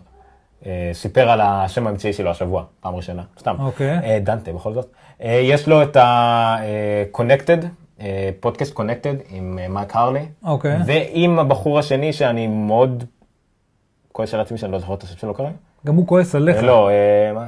[0.94, 3.56] סיפר על השם האמצעי שלו השבוע, פעם ראשונה, סתם.
[3.60, 4.00] אוקיי.
[4.04, 4.88] אה, דנטה בכל זאת.
[5.22, 7.66] אה, יש לו את ה-Connected,
[8.40, 10.26] פודקאסט Connected עם אה, מייק הרלי.
[10.44, 10.78] אוקיי.
[10.86, 13.04] ועם הבחור השני שאני מאוד
[14.12, 15.50] כועס על עצמי שאני לא זוכר את השם שלו כרגע.
[15.86, 16.58] גם הוא כועס עליך.
[16.58, 17.48] אה, לא, אה, מה?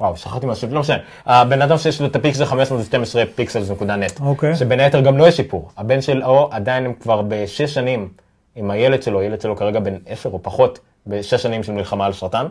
[0.00, 0.96] וואו, שכחתי מהשם, לא משנה.
[1.26, 4.20] הבן אדם שיש לו את הפיקסל 512 pixels נקודה net.
[4.20, 4.56] אוקיי.
[4.56, 5.70] שבין היתר גם לא יש סיפור.
[5.76, 8.08] הבן שלו עדיין הם כבר בשש שנים
[8.56, 12.12] עם הילד שלו, הילד שלו כרגע בן עשר או פחות, בשש שנים של מלחמה על
[12.12, 12.46] סרטן.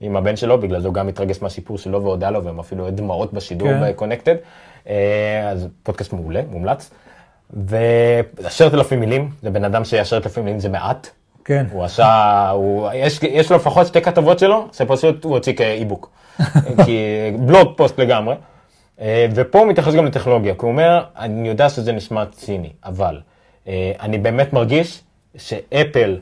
[0.00, 3.32] עם הבן שלו, בגלל זה הוא גם התרגש מהסיפור שלו והודה לו, והם אפילו דמעות
[3.32, 3.80] בשידור כן.
[3.82, 4.34] בקונקטד.
[5.50, 6.90] אז פודקאסט מעולה, מומלץ.
[7.50, 11.08] ועשרת אלפים מילים, זה בן אדם שעשרת אלפים מילים זה מעט.
[11.44, 11.66] כן.
[11.72, 16.10] הוא עשה, הוא, יש, יש לו לפחות שתי כתבות שלו, שפשוט הוא הוציא כאי-בוק.
[16.84, 17.06] כי
[17.38, 18.34] בלוג פוסט לגמרי.
[19.00, 23.20] אה, ופה הוא מתייחס גם לטכנולוגיה, כי הוא אומר, אני יודע שזה נשמע ציני, אבל
[23.68, 25.02] אה, אני באמת מרגיש
[25.36, 26.18] שאפל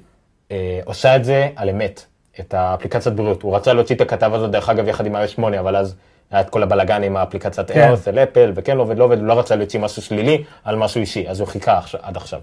[0.51, 2.07] אה, עושה את זה על אמת,
[2.41, 3.43] את האפליקציית בריאות.
[3.43, 5.95] הוא רצה להוציא את הכתב הזה, דרך אגב, יחד עם iOS 8, אבל אז
[6.31, 7.89] היה את כל הבלאגן עם האפליקציית כן.
[7.89, 10.77] ארת' של אפל, וכן לא עובד, לא עובד, הוא לא רצה להוציא משהו שלילי על
[10.77, 12.41] משהו אישי, אז הוא חיכה עד עכשיו.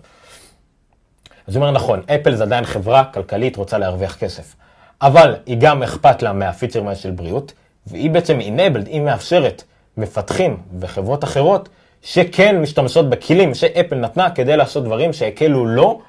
[1.47, 4.55] אז הוא אומר, נכון, אפל זה עדיין חברה כלכלית, רוצה להרוויח כסף.
[5.01, 7.53] אבל היא גם אכפת לה מהפיצ'רים האלה של בריאות,
[7.88, 9.63] והיא בעצם enabled, היא מאפשרת
[9.97, 11.70] מפתחים וחברות אחרות,
[12.01, 16.01] שכן משתמשות בכלים שאפל נתנה כדי לעשות דברים שהקלו לו.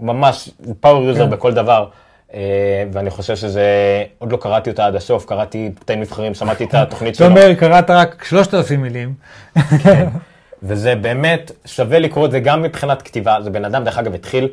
[0.00, 0.50] ממש
[0.80, 1.30] power user כן.
[1.30, 1.88] בכל דבר.
[2.34, 3.64] אה, ואני חושב שזה,
[4.18, 7.26] עוד לא קראתי אותה עד הסוף, קראתי קטעים נבחרים, שמעתי את התוכנית שלו.
[7.26, 9.14] אומר, קראת רק 3,000 מילים.
[10.62, 13.36] וזה באמת שווה לקרוא את זה גם מבחינת כתיבה.
[13.42, 14.48] זה בן אדם, דרך אגב, התחיל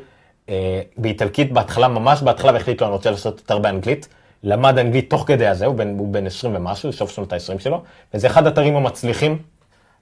[0.50, 4.08] אה, באיטלקית בהתחלה, ממש בהתחלה, והחליט לו, אני רוצה לעשות יותר באנגלית.
[4.44, 7.84] למד אנגלית תוך כדי הזה, הוא בן, הוא בן 20 ומשהו, סוף שנות ה-20 שלו,
[8.14, 9.38] וזה אחד האתרים המצליחים,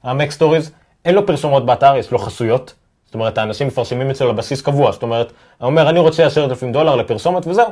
[0.04, 0.72] ה MacStories.
[1.06, 2.74] אין לו פרסומות באתר, יש לו חסויות.
[3.14, 4.92] זאת אומרת, האנשים מפרסמים אצלו על בסיס קבוע.
[4.92, 7.66] זאת אומרת, הוא אומר, אני רוצה 10,000 דולר לפרסומת וזהו.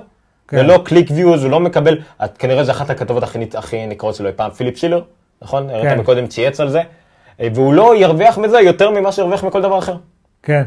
[0.47, 0.57] כן.
[0.57, 4.15] זה לא click views, הוא לא מקבל, את, כנראה זה אחת הכתבות הכי, הכי נקראות
[4.15, 5.01] שלו אי פעם, פיליפ שילר,
[5.41, 5.67] נכון?
[5.67, 5.73] כן.
[5.73, 6.81] הראית מקודם ציוץ על זה.
[7.39, 9.95] אה, והוא לא ירוויח מזה יותר ממה שירוויח מכל דבר אחר.
[10.43, 10.63] כן.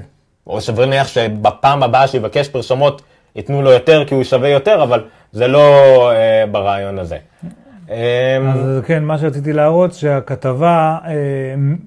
[0.47, 3.03] או סביר להניח שבפעם הבאה שיבקש פרסומות
[3.37, 7.17] ייתנו לו יותר כי הוא שווה יותר, אבל זה לא אה, ברעיון הזה.
[7.91, 11.13] אה, אז כן, מה שרציתי להראות, שהכתבה, אה,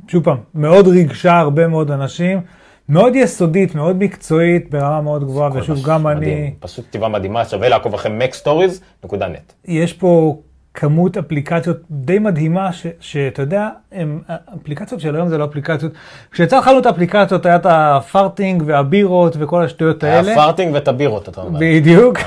[0.08, 2.42] שוב פעם, מאוד ריגשה הרבה מאוד אנשים,
[2.90, 7.70] מאוד יסודית, מאוד מקצועית, ברמה מאוד גבוהה, ושוב, גם מדהים, אני, פשוט כתיבה מדהימה, שווה
[7.70, 9.54] לעקוב אחרי MacStories.net.
[9.66, 10.38] יש פה
[10.74, 14.22] כמות אפליקציות די מדהימה, ש- שאתה יודע, הם,
[14.62, 15.92] אפליקציות של היום זה לא אפליקציות.
[16.32, 20.28] כשיצא חנות האפליקציות, היה את ה farting והבירות וכל השטויות האלה.
[20.28, 21.60] היה farting ובירות, אתה אומר.
[21.62, 22.18] בדיוק.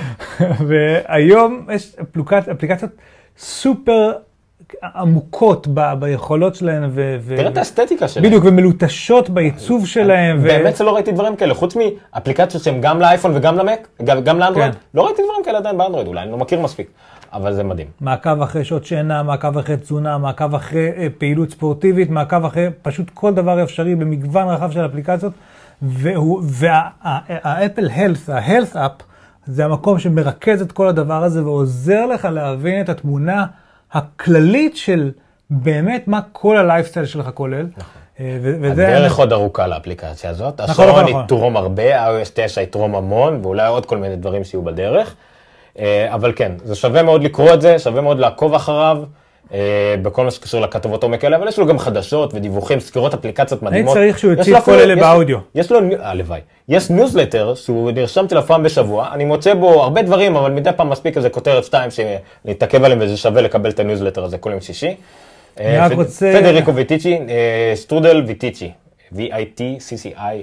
[0.68, 2.48] והיום יש אפליקצ...
[2.48, 2.90] אפליקציות
[3.38, 4.12] סופר
[4.94, 5.92] עמוקות ב...
[5.98, 6.90] ביכולות שלהן.
[6.90, 7.16] ו...
[7.20, 7.36] ו...
[7.36, 8.26] תראה את האסתטיקה שלהם.
[8.26, 10.38] בדיוק, ומלוטשות בעיצוב שלהם.
[10.40, 10.42] ו...
[10.42, 14.72] באמת שלא ראיתי דברים כאלה, חוץ מאפליקציות שהן גם לאייפון וגם למק, גם גם לאנדרואיד,
[14.72, 14.78] כן.
[14.94, 16.90] לא ראיתי דברים כאלה עדיין באנדרואיד, אולי אני לא מכיר מספיק,
[17.32, 17.86] אבל זה מדהים.
[18.00, 23.10] מעקב אחרי שעות שינה, מעקב אחרי תזונה, מעקב אחרי אה, פעילות ספורטיבית, מעקב אחרי פשוט
[23.14, 25.32] כל דבר אפשרי במגוון רחב של אפליקציות.
[26.42, 28.92] והאפל הלס, ההלס אפ,
[29.46, 33.46] זה המקום שמרכז את כל הדבר הזה ועוזר לך להבין את התמונה
[33.92, 35.10] הכללית של
[35.50, 37.66] באמת מה כל הלייפסטייל שלך כולל.
[38.20, 38.88] אה, ו- וזה...
[38.88, 40.60] הדרך עוד ארוכה לאפליקציה הזאת.
[40.60, 41.24] נכון, השעון נכון.
[41.24, 45.14] יתרום הרבה, iOS 9 יתרום המון, ואולי עוד כל מיני דברים שיהיו בדרך.
[45.78, 49.04] אה, אבל כן, זה שווה מאוד לקרוא את זה, שווה מאוד לעקוב אחריו, אה,
[50.02, 53.94] בכל מה שקשור לכתבות עומק האלה, אבל יש לו גם חדשות ודיווחים, סקירות אפליקציות מדהימות.
[53.94, 55.38] צריך שהוא יוציא את כל אלה באודיו.
[55.54, 60.36] יש לו, הלוואי, יש ניוזלטר שהוא נרשמתי אליו פעם בשבוע, אני מוצא בו הרבה דברים,
[60.36, 64.38] אבל מדי פעם מספיק איזה כותרת שתיים שנתעכב עליהם וזה שווה לקבל את הניוזלטר הזה
[64.38, 64.94] כל יום שישי.
[65.60, 68.70] אני רק אה, רוצה- פדריקו ויטיצ'י, אה, שטרודל ויטיצ'י,
[69.14, 70.34] V-I-T-C-C-I,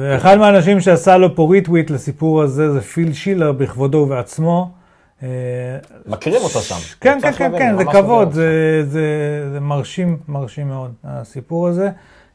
[0.00, 4.79] ואחד מהאנשים שעשה לו פה retweet לסיפור הזה זה פיל שילר בכבודו ובעצמו.
[5.22, 5.28] אה,
[6.06, 6.74] מכירים אותו שם.
[7.00, 9.00] כן, כן, כן, כן, זה ממש כבוד, זה, זה,
[9.52, 11.90] זה מרשים, מרשים מאוד, הסיפור הזה.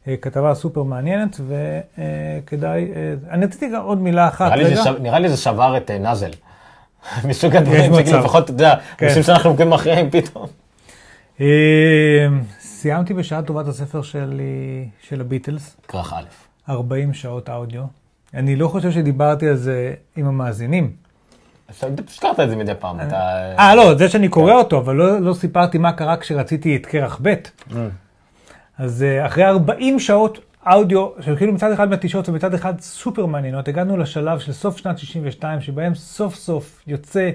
[0.08, 2.92] אה, כתבה סופר מעניינת, וכדאי,
[3.30, 4.52] אני רציתי גם עוד מילה אחת.
[5.02, 5.30] נראה לי.
[5.30, 6.32] זה שבר את אה, נאזל.
[7.28, 9.06] מסוג הדברים לפחות, אתה יודע, כן.
[9.06, 10.48] אנשים שאנחנו עוקבים אחריהם פתאום.
[11.42, 12.28] אה,
[12.60, 16.24] סיימתי בשעה טובת הספר שלי, של הביטלס, כרך א'.
[16.70, 17.84] 40 שעות אודיו.
[18.34, 21.05] אני לא חושב שדיברתי על זה עם המאזינים.
[21.70, 23.02] הזכרת את זה מדי פעם.
[23.02, 26.86] אתה- אה, לא, זה שאני קורא אותו, אבל לא, לא סיפרתי מה קרה כשרציתי את
[26.86, 27.34] קרח ב'.
[28.78, 30.40] אז אה, אחרי 40 שעות
[30.72, 35.62] אודיו, שכאילו מצד אחד מתישות ומצד אחד סופר מעניינות, הגענו לשלב של סוף שנת 62,
[35.62, 37.30] שבהם סוף סוף יוצא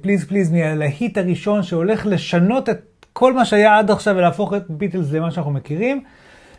[0.00, 2.80] פליז פליז מהלהיט הראשון שהולך לשנות את
[3.12, 6.04] כל מה שהיה עד עכשיו ולהפוך את ביטלס למה שאנחנו מכירים.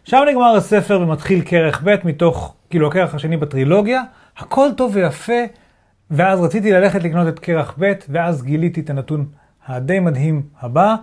[0.04, 4.04] שם נגמר הספר ומתחיל כרך ב' מתוך, כאילו, הכרך השני בטרילוגיה.
[4.38, 5.34] הכל טוב ויפה,
[6.12, 9.26] ואז רציתי ללכת לקנות את כרך ב', ואז גיליתי את הנתון
[9.68, 10.96] הדי מדהים הבא.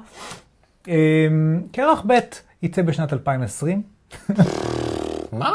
[0.89, 0.93] אמ,
[1.73, 2.13] כרך ב'
[2.63, 3.83] יצא בשנת 2020,
[5.33, 5.53] מה?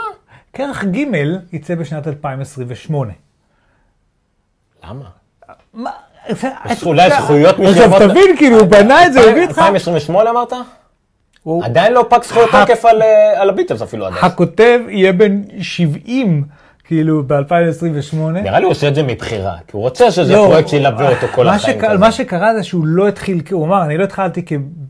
[0.53, 0.97] כרך ג'
[1.53, 3.11] יצא בשנת 2028.
[4.89, 5.05] למה?
[5.73, 5.91] מה?
[6.85, 9.57] אולי זכויות עכשיו מסוימות- תבין, כאילו, הוא בנה את זה, הוא הביא אותך.
[9.57, 10.53] 2028 אמרת?
[11.63, 14.25] עדיין לא פג זכויות תוקף על, אה, על הביטלס אפילו עדיין.
[14.25, 16.43] הכותב יהיה בן 70,
[16.89, 18.15] כאילו, ב-2028.
[18.17, 21.27] נראה לי הוא עושה את זה מבחירה, כי הוא רוצה שזה לא, פרויקט שילווה אותו
[21.35, 21.79] כל מה החיים.
[21.81, 21.85] שק-.
[21.99, 24.41] מה שקרה זה שהוא לא התחיל, הוא אמר, אני לא התחלתי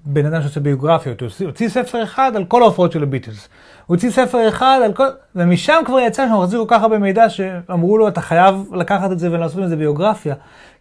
[0.05, 3.49] בן אדם שעושה ביוגרפיות, הוא הוציא- ספר אחד על כל ההופעות של הביטלס.
[3.85, 5.03] הוא הוציא ספר אחד על כל...
[5.35, 9.19] ומשם כבר יצא שם מחזיק כל כך הרבה מידע שאמרו לו, אתה חייב לקחת את
[9.19, 10.35] זה ולעשות מזה ביוגרפיה.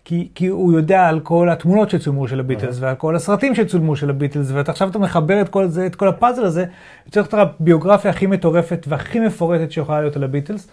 [0.05, 4.11] כי, כי הוא יודע על כל התמונות שצולמו של הביטלס ועל כל הסרטים שצולמו של
[4.11, 6.65] הביטלס, ואתה עכשיו אתה מחבר את כל זה, את כל הפאזל הזה,
[7.07, 10.69] יוצא לך את הביוגרפיה הכי מטורפת והכי מפורטת שיכולה להיות על הביטלס.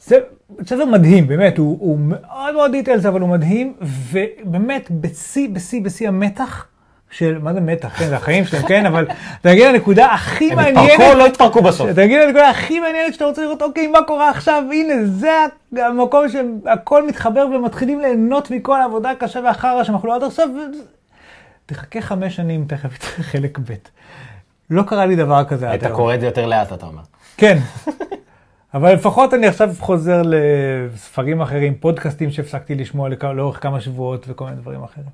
[0.00, 3.74] ספר מדהים, באמת, הוא, הוא מאוד מאוד דיטיילס, אבל הוא מדהים,
[4.10, 6.66] ובאמת, בשיא, בשיא, בשיא המתח
[7.10, 7.98] של, מה זה מתח?
[7.98, 9.06] כן, זה החיים שלהם, כן, אבל
[9.40, 10.90] אתה מגיע לנקודה הכי הם מעניינת.
[10.90, 11.90] התפרקו או לא התפרקו בסוף?
[11.90, 14.62] אתה מגיע לנקודה הכי מעניינת שאתה רוצה לראות, אוקיי, מה קורה עכשיו?
[14.72, 15.30] הנה, זה
[15.76, 20.48] המקום שהכל מתחבר ומתחילים ליהנות מכל העבודה הקשה והחרא שאנחנו לא עד עכשיו.
[20.56, 20.78] ו-
[21.66, 23.72] תחכה חמש שנים, תכף יצא חלק ב'.
[24.70, 25.96] לא קרה לי דבר כזה עד היית היום.
[25.96, 27.02] קורא את זה יותר לאט, אתה אומר.
[27.36, 27.58] כן.
[28.76, 34.44] אבל לפחות אני עכשיו חוזר לספרים אחרים, פודקאסטים שהפסקתי לשמוע לכ- לאורך כמה שבועות וכל
[34.44, 35.06] מיני דברים אחרים.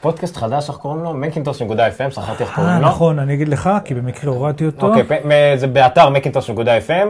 [0.00, 1.14] פודקאסט חדש, איך קוראים לו?
[1.14, 2.88] מקינטוש.fm, שכחתי איך אה, קוראים לו.
[2.88, 4.94] נכון, אני אגיד לך, כי במקרה הורדתי אותו.
[4.94, 5.18] אוקיי,
[5.58, 7.06] זה באתר מקינטוש.fm,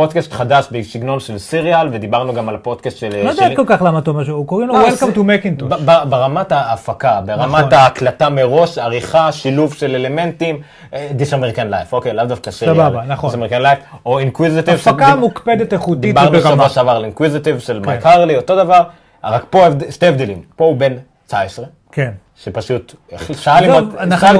[0.00, 3.24] פודקאסט חדש בסגנון של סיריאל, ודיברנו גם על הפודקאסט של...
[3.24, 5.82] לא יודע כל כך למה אתה אומר שהוא, קוראים לו לא, Welcome to Macintosh.
[6.08, 7.72] ברמת ההפקה, ברמת נכון.
[7.72, 10.60] ההקלטה מראש, עריכה, שילוב של אלמנטים,
[10.94, 12.76] אה, This American Life, אוקיי, לאו דווקא Serial.
[12.76, 13.30] סבבה, נכון.
[13.30, 14.74] This American Life, או Inquisitive.
[14.74, 16.40] הפקה מוקפדת איכותית דיברנו.
[16.40, 17.90] שבוע שעבר על Inquisitive של כן.
[17.90, 18.82] מייק הרלי, אותו דבר,
[19.24, 20.42] רק פה שתי הבדלים.
[20.56, 20.92] פה הוא בן
[21.26, 22.10] 19, כן.
[22.36, 22.94] שפשוט
[23.32, 23.70] שאל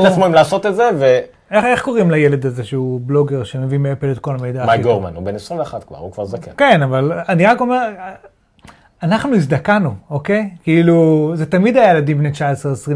[0.01, 0.91] את עצמו אם לעשות את זה,
[1.51, 4.67] איך, איך קוראים לילד הזה שהוא בלוגר שמביא מאפל את כל המידע?
[4.77, 4.83] טוב?
[4.83, 6.51] גורמן, הוא בן 21 כבר, הוא כבר זקן.
[6.57, 7.89] כן, אבל אני רק אומר,
[9.03, 10.51] אנחנו הזדקנו, אוקיי?
[10.63, 12.33] כאילו, זה תמיד היה ילדים בני 19-20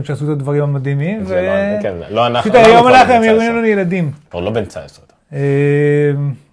[0.04, 1.42] שעשו את הדברים המדהימים, זה
[1.76, 2.50] לא- כן, לא אנחנו.
[2.52, 3.44] פשוט היום אנחנו כבר אנחנו בן הם 19.
[3.44, 4.12] יראו לנו ילדים.
[4.34, 5.04] לא בן 19.
[5.32, 5.38] אה,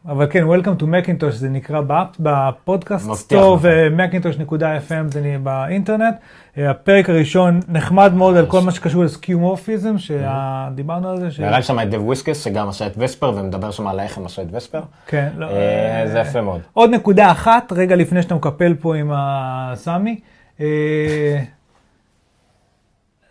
[0.07, 1.81] אבל כן, Welcome to Macintosh זה נקרא
[2.19, 3.59] ב Podcast Store.
[3.61, 6.15] ו-macintosh.fm זה נהיה באינטרנט.
[6.57, 11.43] אה, הפרק הראשון נחמד מאוד על כל מה שקשור לסקיומורפיזם, שדיברנו על זה.
[11.43, 14.25] נראה לי שם את דייב ויסקס, שגם עשה את Vesper, ומדבר שם על איך הם
[14.25, 14.81] עשו את Vesper.
[15.07, 16.61] כן, לא, אה, זה יפה מאוד.
[16.73, 20.19] עוד נקודה אחת, רגע לפני שאתה מקפל פה עם הסמי.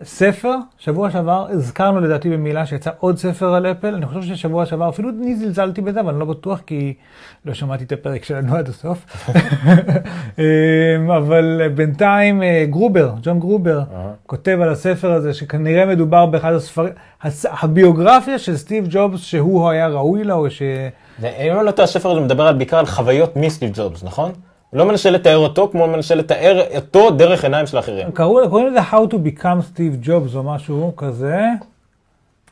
[0.01, 4.67] אה, ספר, שבוע שעבר, הזכרנו לדעתי במילה שיצא עוד ספר על אפל, אני חושב ששבוע
[4.67, 6.95] שעבר, אפילו אני זלזלתי בזה, אבל אני לא בטוח כי
[7.45, 9.07] לא שמעתי את הפרק שלנו עד הסוף.
[10.39, 13.83] אה, אבל בינתיים אה, גרובר, ג'ון גרובר,
[14.27, 19.89] כותב על הספר הזה, שכנראה מדובר באחד הספרים, הס- הביוגרפיה של סטיב ג'ובס, שהוא היה
[19.89, 20.63] ראוי לה, או ש...
[21.23, 24.33] אם לא טועה, הספר הזה מדבר בעיקר על חוויות מסטיב ג'ובס, נכון?
[24.73, 28.13] לא מנסה לתאר אותו כמו מנסה לתאר אותו דרך עיניים של אחרים.
[28.13, 31.47] קוראים לזה How to Become Steve Jobs או משהו כזה,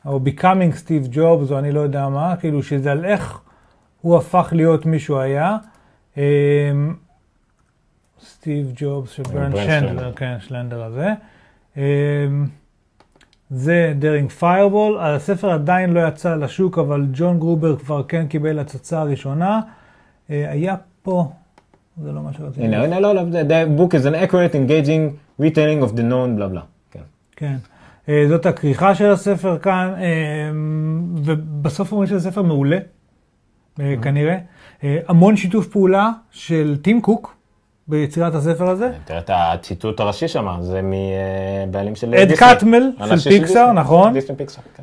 [0.07, 3.41] או Becoming Steve Jobs או אני לא יודע מה, כאילו שזה על איך
[4.01, 5.57] הוא הפך להיות מי שהוא היה.
[6.17, 6.23] אמ,
[8.25, 10.13] סטיב ג'ובס של ברנט שנדלר, שלנדר.
[10.17, 11.13] כן, שלנדר הזה.
[11.77, 11.83] אמ,
[13.51, 19.03] זה Daring Fireball, הספר עדיין לא יצא לשוק, אבל ג'ון גרובר כבר כן קיבל הצצה
[19.03, 19.61] ראשונה.
[20.31, 21.31] אה, היה פה,
[22.03, 22.65] זה לא מה שרציתי.
[22.67, 25.13] הנה, הנה, לא, לא, the- book is an accurate engaging
[25.43, 26.61] retelling of the known בלה בלה.
[26.91, 27.01] כן.
[27.37, 27.57] כן.
[28.09, 30.51] אה, זאת הכריכה של הספר כאן, אה,
[31.25, 32.79] ובסוף אומרים שזה ספר מעולה,
[33.81, 34.37] אה, כנראה.
[34.85, 37.35] אה, המון שיתוף פעולה של טים קוק
[37.89, 38.91] ביצירת הספר הזה.
[39.05, 42.49] תראה את הציטוט הראשי שם, זה מבעלים של אד דיסני.
[42.57, 43.81] קטמל של אנשים פיקסאר, דיסני.
[43.81, 44.13] נכון?
[44.13, 44.83] דיסני פיקסאר, כן.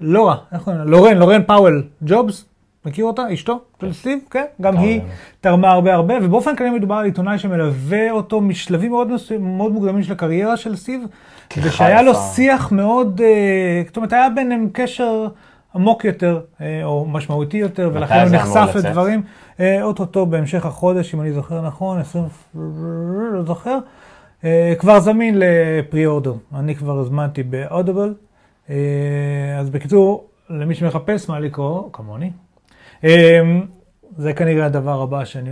[0.00, 0.86] ולורה, איך קוראים לה?
[0.90, 2.44] לורן, לורן פאוול ג'ובס,
[2.86, 3.22] מכיר אותה?
[3.34, 4.18] אשתו של סטיב?
[4.30, 5.06] כן, גם היא כן.
[5.40, 9.08] תרמה הרבה הרבה, ובאופן כללי מדובר על עיתונאי שמלווה אותו משלבים מאוד,
[9.40, 11.02] מאוד מוקדמים של הקריירה של סטיב,
[11.62, 12.14] ושהיה לו.
[12.14, 15.26] שיח מאוד, אה, זאת אומרת, היה ביניהם קשר
[15.74, 18.76] עמוק יותר, אה, או משמעותי יותר, ולכן הוא נחשף?
[18.76, 19.22] לדברים.
[19.60, 22.24] אה, אוטוטו בהמשך החודש, אם אני זוכר נכון, 20,
[23.32, 23.78] לא זוכר.
[24.78, 28.14] כבר זמין לפרי אורדר, אני כבר הזמנתי באודיבל.
[29.58, 32.30] אז בקיצור, למי שמחפש מה לקרוא, כמוני,
[34.16, 35.50] זה כנראה הדבר הבא שאני,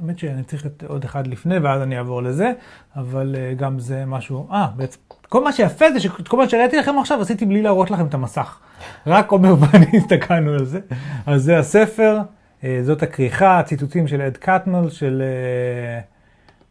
[0.00, 2.52] האמת שאני צריך את עוד אחד לפני ואז אני אעבור לזה,
[2.96, 4.98] אבל אה, גם זה משהו, אה, בעצם,
[5.28, 8.58] כל מה שיפה זה שכל מה שהראיתי לכם עכשיו עשיתי בלי להראות לכם את המסך.
[9.06, 10.80] רק עומר ואני הסתכלנו על זה.
[11.26, 12.18] אז זה הספר,
[12.64, 15.22] אה, זאת הכריכה, הציטוטים של אד קטנול, של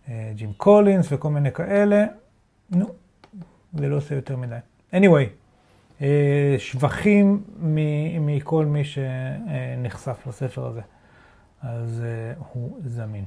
[0.09, 2.05] אה, ג'ים קולינס וכל מיני כאלה.
[2.71, 2.85] נו,
[3.73, 4.55] זה לא עושה יותר מדי.
[4.93, 5.42] anyway,
[6.57, 10.81] שבחים מ- מכל מי שנחשף לספר הזה.
[11.61, 13.25] אז אה, הוא זמין.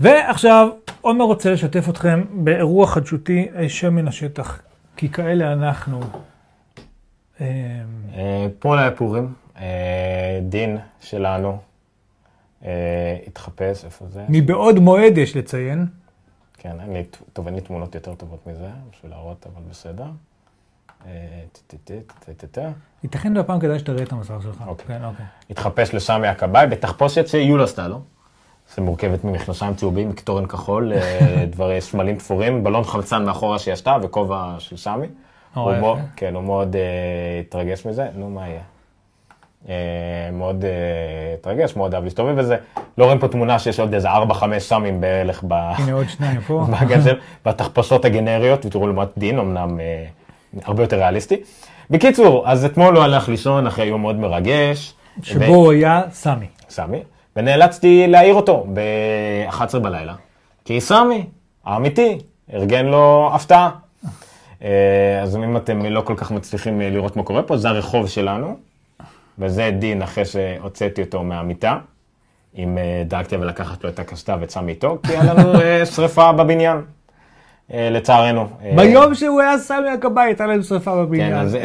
[0.00, 0.68] ועכשיו,
[1.00, 4.62] עומר רוצה לשתף אתכם באירוע חדשותי הישר מן השטח,
[4.96, 6.00] כי כאלה אנחנו.
[7.40, 7.46] אה,
[8.14, 11.58] אה, אתמול היה פורים, אה, דין שלנו
[12.64, 14.24] אה, התחפש, איפה זה?
[14.28, 15.86] מבעוד מועד יש לציין,
[16.58, 17.02] כן, לי,
[17.32, 20.06] טוב, אין לי תמונות יותר טובות מזה, בשביל להראות, אבל בסדר.
[23.02, 24.62] ייתכן והפעם כדאי שתראה את המסך שלך.
[24.66, 24.86] אוקיי.
[24.86, 25.26] כן, אוקיי.
[25.50, 28.00] התחפש לסמי הכבאי בתחפושת שיולה עשתה לו.
[28.74, 33.96] זה מורכבת ממכנסיים צהובים, מקטורן כחול, אה, דברי סמלים תפורים, בלון חמצן מאחורה שהיא עשתה
[34.02, 35.06] וכובע של סמי.
[36.16, 38.60] כן, הוא מאוד אה, התרגש מזה, נו, מה יהיה?
[39.68, 39.74] אה,
[40.32, 42.56] מאוד אה, התרגש, מאוד אהב להסתובב בזה.
[42.98, 44.14] לא רואים פה תמונה שיש עוד איזה 4-5
[44.58, 45.52] סמים בערך ב...
[45.52, 46.66] הנה עוד שניים פה.
[47.46, 50.04] בתחפושות הגנריות, ותראו לעומת דין, אמנם אה,
[50.64, 51.36] הרבה יותר ריאליסטי.
[51.90, 54.94] בקיצור, אז אתמול הוא הלך לישון אחרי יום מאוד מרגש.
[55.22, 56.46] שבו היה סמי.
[56.68, 57.02] סמי,
[57.36, 60.14] ונאלצתי להעיר אותו ב-11 בלילה,
[60.64, 61.26] כי סמי,
[61.64, 62.18] האמיתי,
[62.52, 63.70] ארגן לו הפתעה.
[64.62, 68.08] אה, אז אם אתם לא כל כך מצליחים אה, לראות מה קורה פה, זה הרחוב
[68.08, 68.56] שלנו,
[69.38, 71.78] וזה דין אחרי שהוצאתי אותו מהמיטה,
[72.58, 75.52] אם אה, דאגתי אבל לקחת לו את הקסדה ואת סמי איתו, כי היה לנו
[75.94, 76.76] שריפה בבניין,
[77.70, 78.46] לצערנו.
[78.64, 81.32] אה, ביום שהוא היה סמי הכבאי, הייתה להם שרפה בבניין.
[81.32, 81.56] כן, אז.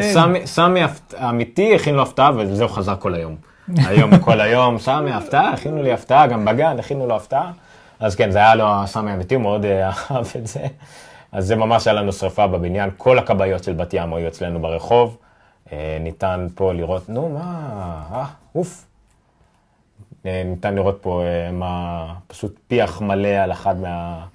[0.45, 0.80] סמי,
[1.18, 3.36] האמיתי הכין לו הפתעה, וזהו חזר כל היום.
[3.78, 7.52] היום, כל היום, סמי הפתעה, הכינו לי הפתעה, גם בגן הכינו לו הפתעה.
[7.99, 10.60] אז כן, זה היה לו הסמי האמיתי, הוא מאוד אה, אהב את זה.
[11.32, 15.18] אז זה ממש היה לנו שרפה בבניין, כל הכבאיות של בת ים היו אצלנו ברחוב.
[15.72, 18.26] אה, ניתן פה לראות, נו מה, אה,
[18.56, 18.86] אוף.
[20.26, 24.26] אה, ניתן לראות פה אה, מה, פשוט פיח מלא על אחד מה...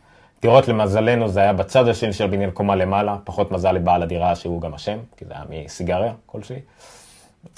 [0.43, 4.60] דירות למזלנו זה היה בצד השני של הבניין קומה למעלה, פחות מזל לבעל הדירה שהוא
[4.60, 6.56] גם אשם, כי זה היה מסיגריה כלשהי.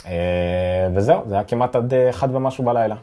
[0.06, 2.94] אה, וזהו, זה היה כמעט עד אה, אחד ומשהו בלילה.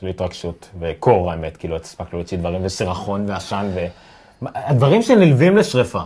[0.00, 3.66] של התרגשות, וקור האמת, כאילו הספקנו להוציא דברים, וסירחון ועשן,
[4.42, 6.00] והדברים שנלווים לשרפה.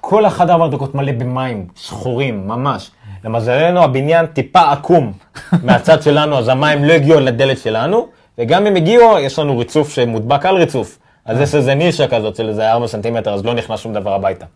[0.00, 2.90] כל אחד ארבע דקות מלא במים, שחורים, ממש.
[3.24, 5.12] למזלנו הבניין טיפה עקום
[5.64, 8.08] מהצד שלנו, אז המים לא הגיעו לדלת שלנו,
[8.38, 10.98] וגם אם הגיעו, יש לנו ריצוף שמודבק על ריצוף.
[11.28, 14.46] אז יש איזה נישה כזאת של איזה 4 סנטימטר, אז לא נכנס שום דבר הביתה.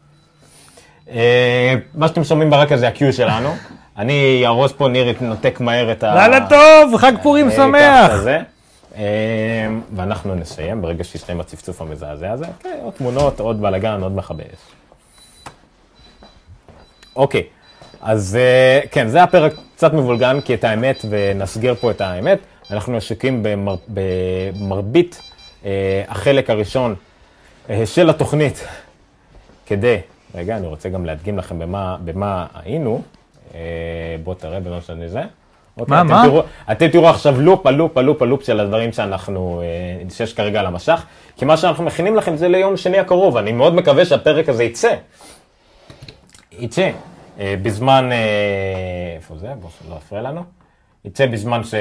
[1.11, 3.55] אה, מה שאתם שומעים ברקע זה ה-Q שלנו.
[3.99, 6.15] אני ארוז פה, ניר נותק מהר את ה...
[6.15, 8.13] לילה טוב, חג פורים אה, שמח.
[8.97, 9.03] אה,
[9.97, 12.47] ואנחנו נסיים ברגע שיסתיים הצפצוף המזעזע הזה.
[12.61, 14.73] כן, עוד תמונות, עוד בלאגן, עוד מכבי אש.
[17.17, 17.43] אוקיי,
[18.03, 18.39] אז
[18.91, 22.39] כן, זה הפרק קצת מבולגן, כי את האמת, ונסגר פה את האמת,
[22.71, 25.21] אנחנו עסוקים במר, במרבית
[26.09, 26.95] החלק הראשון
[27.71, 28.65] אה, של התוכנית,
[29.67, 29.97] כדי,
[30.35, 33.03] רגע, אני רוצה גם להדגים לכם במה, במה היינו.
[33.55, 33.61] אה,
[34.25, 35.23] בוא תראה במה שאני זה.
[35.79, 36.23] אוקיי, מה, אתם מה?
[36.25, 40.67] תראו, אתם תראו עכשיו לופ, הלופ, הלופ, הלופ של הדברים שאנחנו, אה, שיש כרגע על
[40.67, 41.05] המשך,
[41.37, 44.95] כי מה שאנחנו מכינים לכם זה ליום שני הקרוב, אני מאוד מקווה שהפרק הזה יצא.
[46.53, 46.91] יצא
[47.41, 48.19] אה, בזמן, אה,
[49.17, 49.49] איפה זה?
[49.61, 50.43] בוא שלא יפריע לנו.
[51.05, 51.75] יצא בזמן ש...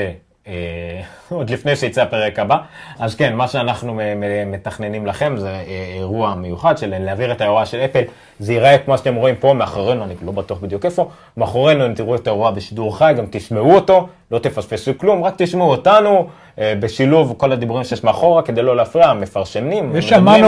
[0.48, 2.58] אה, עוד לפני שיצא הפרק הבא.
[3.00, 4.00] אז כן, מה שאנחנו
[4.46, 8.04] מתכננים לכם זה אה, אירוע מיוחד של להעביר את האירוע של אפל.
[8.40, 11.10] זה ייראה כמו שאתם רואים פה מאחורינו, אני לא בטוח בדיוק איפה.
[11.38, 15.72] מאחורינו אם תראו את האירוע בשידור חי, גם תשמעו אותו, לא תפספסו כלום, רק תשמעו
[15.72, 16.28] אותנו
[16.60, 19.96] אה, בשילוב כל הדיבורים שיש מאחורה כדי לא להפריע, מפרשנים.
[19.96, 20.44] יש מדברים.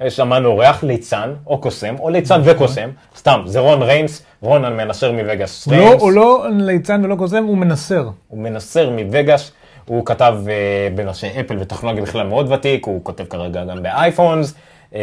[0.00, 5.12] יש אמן אורח, ליצן או קוסם, או ליצן וקוסם, סתם, זה רון ריינס, רון המנסר
[5.12, 5.66] מווגאס.
[5.66, 8.08] הוא לא- הוא לא ליצן ולא קוסם, הוא מנסר.
[8.28, 9.52] הוא מנסר מווגאס,
[9.86, 10.54] הוא כתב אה,
[10.94, 14.54] בנושא אפל וטכנולוגיה בכלל מאוד ותיק, הוא כותב כרגע גם באייפונס,
[14.94, 15.00] אה,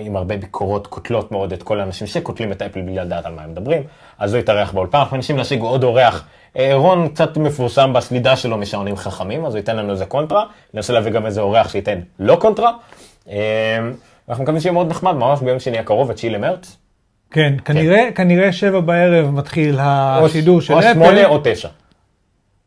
[0.00, 3.42] עם הרבה ביקורות קוטלות מאוד את כל האנשים שקוטלים את אפל בלי לדעת על מה
[3.42, 3.82] הם מדברים,
[4.18, 6.24] אז הוא יתארח באולפן, אנחנו מנסים להשיג עוד אורח.
[6.56, 10.92] אה, רון קצת מפורסם בסלידה שלו משעונים חכמים, אז הוא ייתן לנו איזה קונטרה, ננסה
[10.92, 12.70] להביא גם איזה אורח שייתן לא קונטרה.
[13.28, 13.78] אה,
[14.28, 16.76] אנחנו מקווים שיהיה מאוד נחמד, ממש ביום שני הקרוב, 9 למרץ.
[17.30, 20.92] כן, כנראה, כנראה שבע בערב מתחיל או- השידור של או אפל.
[20.92, 21.68] שמונה או תשע.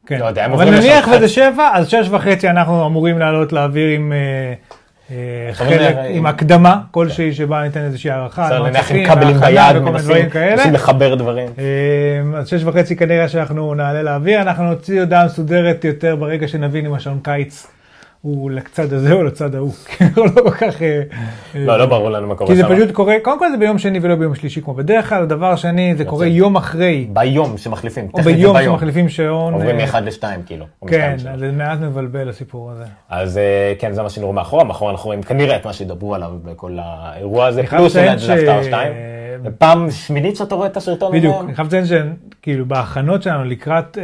[0.05, 0.19] כן.
[0.19, 4.13] לא יודע, הם אבל נניח וזה שבע, אז שש וחצי אנחנו אמורים לעלות לאוויר עם
[4.13, 4.53] אה,
[5.11, 8.45] אה, חלק, אה, עם הקדמה כלשהי שבה ניתן איזושהי הערכה.
[8.45, 11.49] בסדר, מה נניח עם כבלים ביד, מנסים לחבר דברים.
[11.59, 16.85] אה, אז שש וחצי כנראה שאנחנו נעלה לאוויר, אנחנו נוציא הודעה מסודרת יותר ברגע שנבין
[16.85, 17.67] אם השעון קיץ
[18.23, 19.71] הוא לצד הזה או לצד ההוא.
[19.97, 20.81] כאילו, לא כל כך...
[20.81, 21.01] אה,
[21.55, 22.75] לא, לא ברור לנו מה קורה כי זה שם.
[22.75, 25.95] פשוט קורה, קודם כל זה ביום שני ולא ביום שלישי כמו בדרך כלל, דבר שני
[25.95, 28.07] זה קורה יום אחרי, ביום שמחליפים.
[28.13, 29.53] או ביום שמחליפים שעון.
[29.53, 30.65] עוברים אה, מאחד לשתיים, כאילו.
[30.87, 31.15] כן.
[31.37, 32.83] זה מעט מבלבל הסיפור הזה.
[33.09, 34.63] אז אה, כן, זה מה שנראו מאחורה.
[34.63, 38.93] מאחורה אנחנו רואים כנראה את מה שידברו עליו בכל האירוע הזה, פלוס אולי או שתיים.
[39.57, 41.17] פעם שמינית שאתה רואה את הסרטון הזה?
[41.17, 43.97] בדיוק, אני חייב לציין שכאילו בהכנות שלנו לקראת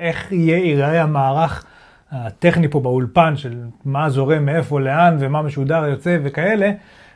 [0.00, 1.64] איך יהיה, ייראה המערך
[2.12, 6.70] הטכני פה באולפן של מה זורם, מאיפה, לאן ומה משודר, יוצא וכאלה,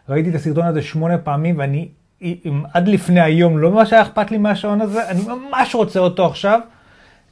[0.09, 1.89] ראיתי את הסרטון הזה שמונה פעמים ואני
[2.23, 6.27] אם עד לפני היום לא ממש היה אכפת לי מהשעון הזה, אני ממש רוצה אותו
[6.27, 6.61] עכשיו.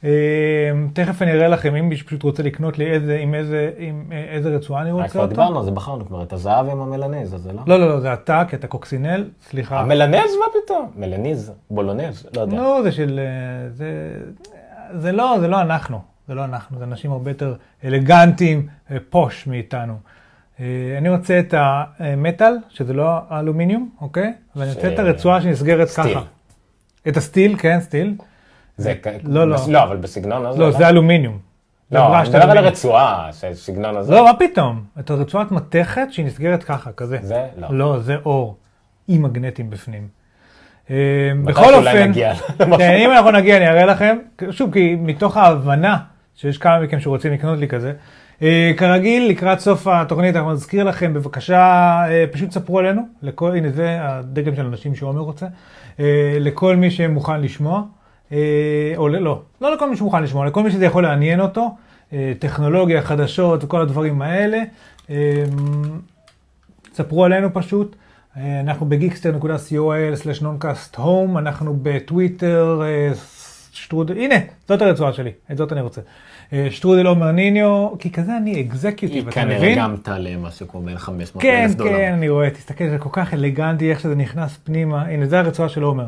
[0.03, 0.09] אה,
[0.93, 4.25] תכף אני אראה לכם, אם מישהו פשוט רוצה לקנות לי איזה, עם איזה, עם אה,
[4.29, 5.29] איזה רצועה אני רוצה כבר אותו.
[5.29, 7.61] דיברנו על זה, בחרנו כבר את הזהב עם המלנז, אז זה לא?
[7.67, 9.79] לא, לא, לא, זה אתה, כי אתה קוקסינל, סליחה.
[9.79, 10.31] המלנז?
[10.39, 10.91] מה פתאום?
[10.95, 11.51] מלניז?
[11.71, 12.27] בולונז?
[12.35, 12.57] לא יודע.
[12.57, 13.19] נו, זה של...
[13.19, 13.85] אה,
[14.93, 16.16] זה לא, זה לא אנחנו.
[16.27, 17.55] זה לא אנחנו, זה אנשים הרבה יותר
[17.85, 19.97] אלגנטיים, אה, פוש מאיתנו.
[20.59, 20.65] אה,
[20.97, 24.33] אני רוצה את המטאל, שזה לא האלומיניום, אוקיי?
[24.55, 25.89] ואני רוצה את הרצועה שנסגרת.
[25.89, 26.21] ככה.
[27.07, 28.15] את הסטיל, כן, סטיל.
[28.77, 28.93] זה
[29.23, 29.57] לא, לא.
[29.69, 30.59] לא, אבל בסגנון הזה.
[30.59, 31.39] לא, זה אלומיניום.
[31.91, 32.57] לא, אני מדבר על.
[32.57, 34.13] הרצועה, שסגנון הזה.
[34.13, 34.83] לא, מה פתאום?
[34.99, 37.17] את הרצועת מתכת שהיא נסגרת ככה, כזה.
[37.21, 37.47] זה?
[37.57, 37.67] לא.
[37.71, 38.57] לא, זה אור.
[39.07, 40.07] עם מגנטים בפנים.
[40.89, 40.95] אה,
[41.45, 42.13] בכל אופן.
[42.77, 44.17] כן, אם אנחנו נגיע אני אראה לכם,
[44.51, 45.97] שוב, כי מתוך ההבנה
[46.37, 47.93] שיש כמה מכם שרוצים לקנות לי כזה,
[48.41, 51.57] אה, כרגיל, לקראת סוף התוכנית אנחנו נזכיר לכם, בבקשה,
[52.09, 55.45] אה, פשוט ספרו עלינו, לכל, הנה זה הדגם של אנשים שעומר רוצה,
[55.99, 57.83] אה, לכל מי שמוכן לשמוע,
[58.31, 61.75] אה, או לא, לא לכל מי שמוכן לשמוע, לכל מי שזה יכול לעניין אותו,
[62.13, 64.63] אה, טכנולוגיה, חדשות וכל הדברים האלה.
[65.09, 65.43] אה,
[66.93, 67.95] ספרו עלינו פשוט.
[68.37, 73.11] אה, אנחנו ב geekster.co.il/noncast-home, אנחנו בטוויטר, אה,
[73.83, 74.35] שטרודל, הנה,
[74.67, 76.01] זאת הרצועה שלי, את זאת אני רוצה.
[76.53, 79.77] אה, שטרודל עומר ניניו, כי כזה אני executive, היא אתה כנראה מבין?
[79.77, 81.91] גם תעלה משהו כמו בין 500 כן, אלף דולר.
[81.91, 85.01] כן, אני רואה, תסתכל, זה כל כך אלגנטי איך שזה נכנס פנימה.
[85.01, 86.07] הנה, זה הרצועה של עומר.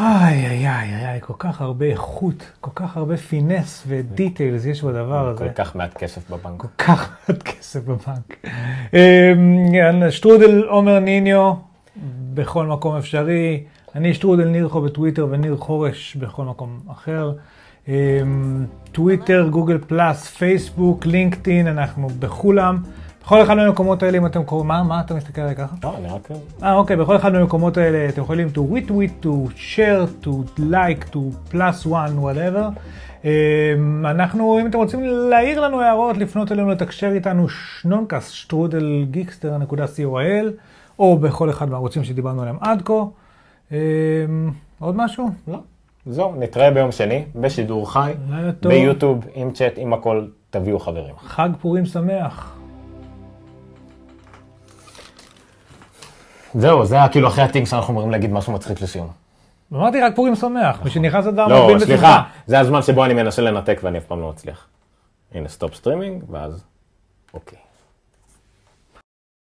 [0.00, 4.82] איי, איי, איי, איי, כל כך הרבה איכות, כל כך הרבה finesse ו details יש
[4.82, 5.44] בדבר הזה.
[5.44, 6.60] כל כך מעט כסף בבנק.
[6.60, 8.46] כל כך מעט כסף בבנק.
[8.94, 11.54] אמ, שטרודל עומר ניניו,
[12.34, 13.64] בכל מקום אפשרי.
[13.94, 17.32] אני שטרודל נירחו בטוויטר וניר חורש בכל מקום אחר.
[17.88, 22.78] אמ, טוויטר, גוגל פלאס, פייסבוק, לינקדאין, אנחנו בכולם.
[23.22, 25.76] בכל אחד מהמקומות האלה, אם אתם קוראים, מה, מה אתה מסתכל עליי ככה?
[25.82, 26.28] לא, אני רק...
[26.62, 31.52] אה, אוקיי, בכל אחד מהמקומות האלה אתם יכולים to retweet, to share, to like, to
[31.52, 32.80] plus one, whatever.
[33.24, 39.58] אמ, אנחנו, אם אתם רוצים להעיר לנו הערות, לפנות אלינו, לתקשר איתנו, נונקאסט, שטרודל geekster
[39.58, 40.46] נקודה co.il,
[40.98, 43.02] או בכל אחד מהערוצים שדיברנו עליהם עד כה.
[43.72, 45.28] אמ, עוד משהו?
[45.48, 45.58] לא.
[46.06, 48.12] זהו, נתראה ביום שני, בשידור חי.
[48.62, 51.14] ביוטיוב, עם צ'אט, עם הכל, תביאו חברים.
[51.18, 52.56] חג פורים שמח.
[56.54, 59.08] זהו, זה היה כאילו אחרי הטינג שאנחנו אמורים להגיד משהו מצחיק לסיום.
[59.72, 62.22] אמרתי רק פורים שמח, משנכנס אדר לא, מרבין סליחה, בשמחה.
[62.46, 64.66] זה הזמן שבו אני מנסה לנתק ואני אף פעם לא מצליח.
[65.34, 66.64] הנה, stop streaming, ואז...
[67.34, 67.58] אוקיי.